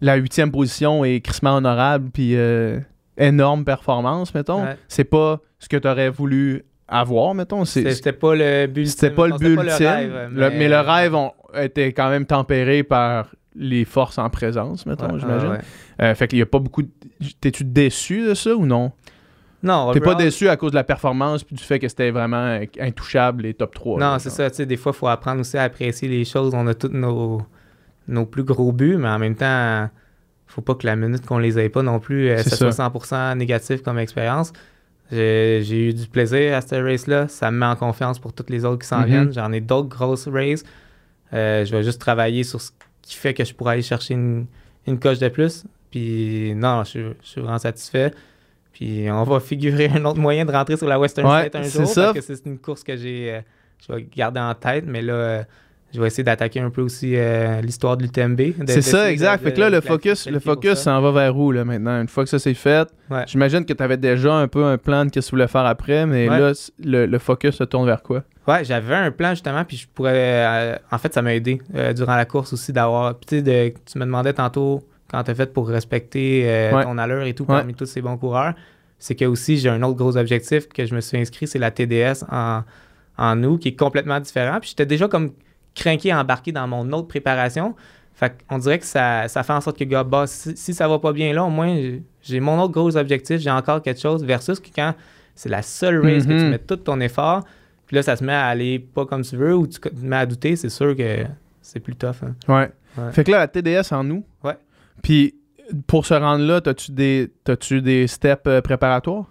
[0.00, 2.78] la huitième position est crissement honorable, puis euh,
[3.16, 4.76] énorme performance, mettons, Ouais.
[4.88, 7.64] c'est pas ce que tu aurais voulu avoir, mettons.
[7.64, 9.86] C'était pas le but C'était pas le but ultime.
[9.86, 10.68] rêve, Le- mais...
[10.68, 15.48] le rêve on- était quand même tempéré par les forces en présence, mettons, Ouais, j'imagine.
[15.48, 15.58] ouais.
[16.02, 16.82] Euh, fait qu'il y a pas beaucoup.
[16.82, 16.88] de-
[17.40, 18.92] T'es-tu déçu de ça ou non?
[19.60, 22.60] Non, T'es pas déçu à cause de la performance puis du fait que c'était vraiment
[22.78, 23.98] intouchable les top 3.
[23.98, 24.48] Non, c'est ça.
[24.50, 26.52] Tu sais, des fois, il faut apprendre aussi à apprécier les choses.
[26.54, 27.42] On a tous nos,
[28.08, 29.88] nos plus gros buts, mais en même temps,
[30.46, 32.56] faut pas que la minute qu'on les ait pas non plus, euh, ça ça.
[32.56, 34.52] soit 100% négatif comme expérience.
[35.10, 37.28] J'ai eu du plaisir à cette race-là.
[37.28, 39.06] Ça me met en confiance pour toutes les autres qui s'en Mhm.
[39.06, 39.32] viennent.
[39.32, 40.64] J'en ai d'autres grosses races.
[41.32, 42.70] Euh, je vais juste travailler sur ce
[43.02, 44.46] qui fait que je pourrais aller chercher une,
[44.86, 45.64] une coche de plus.
[45.90, 48.12] Puis non, je, suis- je suis vraiment satisfait.
[48.72, 51.62] Puis on va figurer un autre moyen de rentrer sur la Western Ouais, State un
[51.64, 52.12] c'est jour ça.
[52.12, 53.40] parce que c'est une course que j'ai euh,
[53.86, 55.42] je vais garder en tête, mais là euh,
[55.94, 58.40] je vais essayer d'attaquer un peu aussi euh, l'histoire de l'UTMB.
[58.66, 59.40] C'est ça, exact.
[59.42, 60.84] de- fait que là, le focus, le focus ça.
[60.84, 62.00] s'en va vers où, là, maintenant?
[62.00, 63.24] Une fois que ça c'est fait, Ouais.
[63.26, 65.64] j'imagine que tu avais déjà un peu un plan de ce que tu voulais faire
[65.66, 66.38] après, mais Ouais.
[66.38, 66.52] là,
[66.84, 68.22] le, le focus se tourne vers quoi?
[68.46, 70.12] Ouais, j'avais un plan justement, puis je pourrais.
[70.14, 73.14] euh, en fait, ça m'a aidé euh, durant la course aussi d'avoir.
[73.14, 76.42] Puis tu sais, tu me demandais tantôt quand t'as fait pour respecter
[76.72, 76.82] Ouais.
[76.84, 78.52] ton allure et tout parmi tous ces bons coureurs.
[78.98, 81.70] C'est que aussi, j'ai un autre gros objectif que je me suis inscrit, c'est la
[81.70, 82.62] TDS en,
[83.16, 84.58] en août, qui est complètement différent.
[84.60, 85.30] Puis j'étais déjà comme
[85.78, 87.74] craqué à embarquer dans mon autre préparation.
[88.14, 90.88] Fait qu'on dirait que ça, ça fait en sorte que, gars, bah, si, si ça
[90.88, 91.74] va pas bien là, au moins,
[92.22, 94.94] j'ai- mon autre gros objectif, j'ai encore quelque chose, versus que quand
[95.36, 96.50] c'est la seule race que tu Mhm.
[96.50, 97.44] mets tout ton effort,
[97.86, 100.16] puis là, ça se met à aller pas comme tu veux, ou tu te mets
[100.16, 101.24] à douter, c'est sûr que
[101.62, 102.16] c'est plus tough.
[102.24, 102.34] hein.
[102.48, 102.70] Ouais.
[102.96, 103.12] Ouais.
[103.12, 104.24] Fait que là, la TDS en nous.
[104.42, 104.56] Ouais.
[105.00, 105.36] Puis,
[105.86, 109.26] pour se rendre là, t'as-tu des, t'as-tu des steps euh, préparatoires?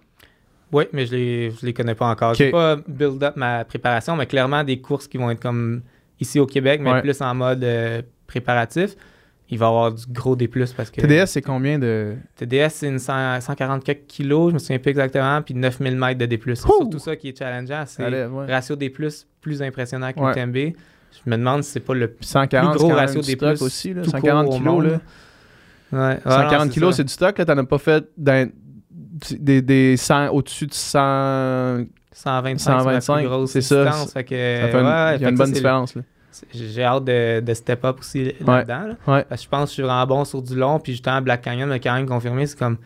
[0.71, 2.31] Oui, mais je les, je les connais pas encore.
[2.31, 2.37] Ok.
[2.37, 5.81] J'ai pas build up ma préparation, mais clairement des courses qui vont être comme
[6.19, 7.01] ici au Québec, mais Ouais.
[7.01, 8.95] plus en mode euh, préparatif.
[9.49, 12.15] Il va y avoir du gros D+, parce que TDS, c'est combien de?
[12.35, 16.25] TDS, c'est une 100 144 kilos, je me souviens plus exactement, puis 9000 mètres de
[16.25, 16.37] D+.
[16.45, 18.27] C'est surtout ça qui est challengeant, c'est ouais.
[18.53, 20.33] ratio D+, plus impressionnant que Ouais.
[20.33, 20.75] l'UTMB.
[21.25, 23.93] Je me demande si c'est pas le Puis 140, plus gros ratio plus aussi.
[23.93, 24.01] Là.
[24.01, 24.99] tout 140 court au kilos, monde.
[25.91, 26.09] là.
[26.09, 26.19] Ouais.
[26.25, 27.45] 140 kilos, c'est c'est du stock, là.
[27.45, 28.49] T'en as pas fait dans-
[29.39, 31.85] des, des 100 au-dessus de 100.
[32.17, 34.13] 125, 125, c'est ça, distance.
[34.13, 36.01] Fait que, Ça fait une- ouais, il y fait a une que bonne différence, là.
[36.53, 38.87] j'ai hâte de, de step up aussi là-dedans.
[38.87, 39.13] là.
[39.13, 39.23] Ouais.
[39.29, 40.79] Parce que je pense que je suis vraiment bon sur du long.
[40.79, 42.45] Puis justement, Black Canyon m'a quand même confirmé.
[42.47, 42.77] C'est comme.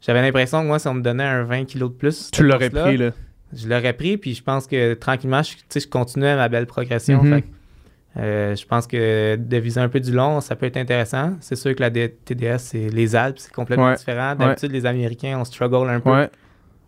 [0.00, 2.30] J'avais l'impression que moi, si on me donnait un 20 kg de plus.
[2.32, 3.10] Tu l'aurais pris, là.
[3.52, 4.16] Je l'aurais pris.
[4.16, 7.22] Puis je pense que tranquillement, je, je continuais ma belle progression.
[7.22, 7.34] Mhm.
[7.34, 7.46] Fait que,
[8.18, 11.34] euh, je pense que de viser un peu du long, ça peut être intéressant.
[11.40, 13.96] C'est sûr que la TDS, c'est les Alpes, c'est complètement Ouais.
[13.96, 14.34] différent.
[14.34, 16.10] D'habitude, les Américains, on struggle un peu.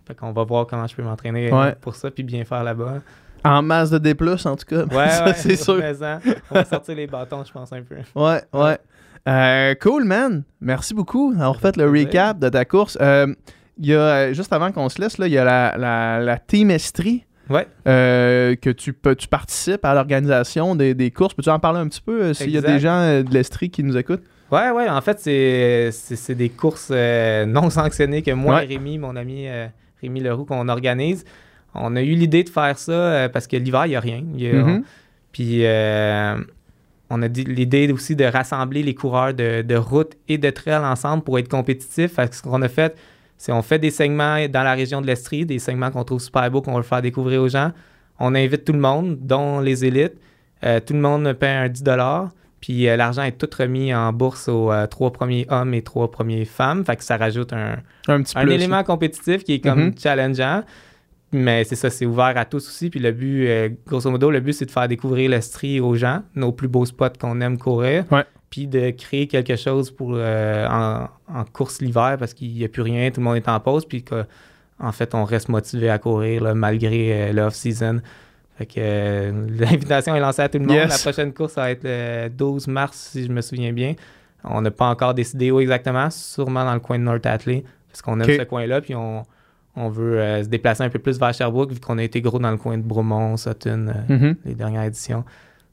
[0.06, 1.58] Fait qu'on va voir comment je peux m'entraîner Ouais.
[1.68, 2.94] euh, pour ça puis bien faire là-bas.
[3.44, 4.14] En masse de D+,
[4.44, 4.84] en tout cas.
[4.84, 5.82] Ouais, Ça, ouais, c'est sûr.
[6.50, 7.96] On va sortir les bâtons, je pense, un peu.
[8.14, 8.78] Ouais, ouais.
[9.28, 10.42] Euh, cool, man.
[10.60, 12.96] Merci beaucoup d'avoir fait le recap de ta course.
[13.00, 13.32] Euh,
[13.78, 16.38] Il y a, euh, juste avant qu'on se laisse, il y a la, la, la
[16.38, 17.24] Team Estrie.
[17.50, 17.66] Ouais.
[17.88, 21.34] euh, que tu peux tu participes à l'organisation des, des courses.
[21.34, 23.96] Peux-tu en parler un petit peu s'il y a des gens de l'Estrie qui nous
[23.96, 24.22] écoutent?
[24.52, 28.64] Ouais, ouais, en fait, c'est, des courses non sanctionnées que moi Ouais.
[28.64, 29.46] et Rémi, mon ami
[30.02, 31.24] Rémi Leroux, qu'on organise.
[31.74, 34.22] On a eu l'idée de faire ça euh, parce que l'hiver, il n'y a rien.
[34.34, 34.82] Il y a- Mhm.
[35.32, 36.36] Puis euh,
[37.08, 41.22] on a l'idée aussi de rassembler les coureurs de, de route et de trail ensemble
[41.22, 42.12] pour être compétitifs.
[42.14, 42.94] Fait que ce qu'on a fait,
[43.38, 46.50] c'est on fait des segments dans la région de l'Estrie, des segments qu'on trouve super
[46.50, 47.72] beaux, qu'on veut faire découvrir aux gens.
[48.18, 50.14] On invite tout le monde, dont les élites.
[50.64, 51.82] Euh, tout le monde paie un 10
[52.62, 56.10] Puis euh, l'argent est tout remis en bourse aux euh, trois premiers hommes et trois
[56.10, 56.84] premières femmes.
[56.86, 57.76] Fait que ça rajoute un,
[58.08, 58.52] Un petit un plus.
[58.52, 59.94] élément compétitif qui est comme Mhm.
[59.98, 60.62] challengeant.
[61.32, 62.88] Mais c'est ça, c'est ouvert à tous aussi.
[62.88, 66.22] Puis le but, euh, grosso modo, le but, c'est de faire découvrir l'Estrie aux gens,
[66.34, 68.04] nos plus beaux spots qu'on aime courir.
[68.10, 68.24] Ouais.
[68.50, 72.82] Puis de créer quelque chose pour en, en course l'hiver parce qu'il n'y a plus
[72.82, 73.86] rien, tout le monde est en pause.
[73.86, 74.24] Puis que,
[74.78, 78.00] en fait, on reste motivé à courir là, malgré l'off-season.
[78.58, 80.76] Fait que euh, l'invitation est lancée à tout le monde.
[80.76, 80.88] Yes.
[80.90, 83.94] La prochaine course, ça va être le 12 mars, si je me souviens bien.
[84.44, 88.02] On n'a pas encore décidé où exactement, sûrement dans le coin de North Atlee, parce
[88.02, 89.22] qu'on aime ce coin-là, puis on,
[89.76, 92.38] on veut euh, se déplacer un peu plus vers Sherbrooke, vu qu'on a été gros
[92.40, 94.36] dans le coin de Bromont, Sutton, euh, Mhm.
[94.44, 95.24] les dernières éditions.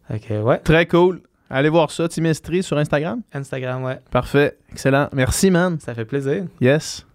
[0.07, 1.21] Fait que, ouais, Très cool.
[1.49, 3.21] Allez voir ça, Team Estrie sur Instagram.
[3.33, 4.55] Instagram, ouais, Parfait.
[4.71, 5.09] Excellent.
[5.13, 5.79] Merci, man.
[5.79, 6.45] ça fait plaisir.
[6.61, 7.07] Yes.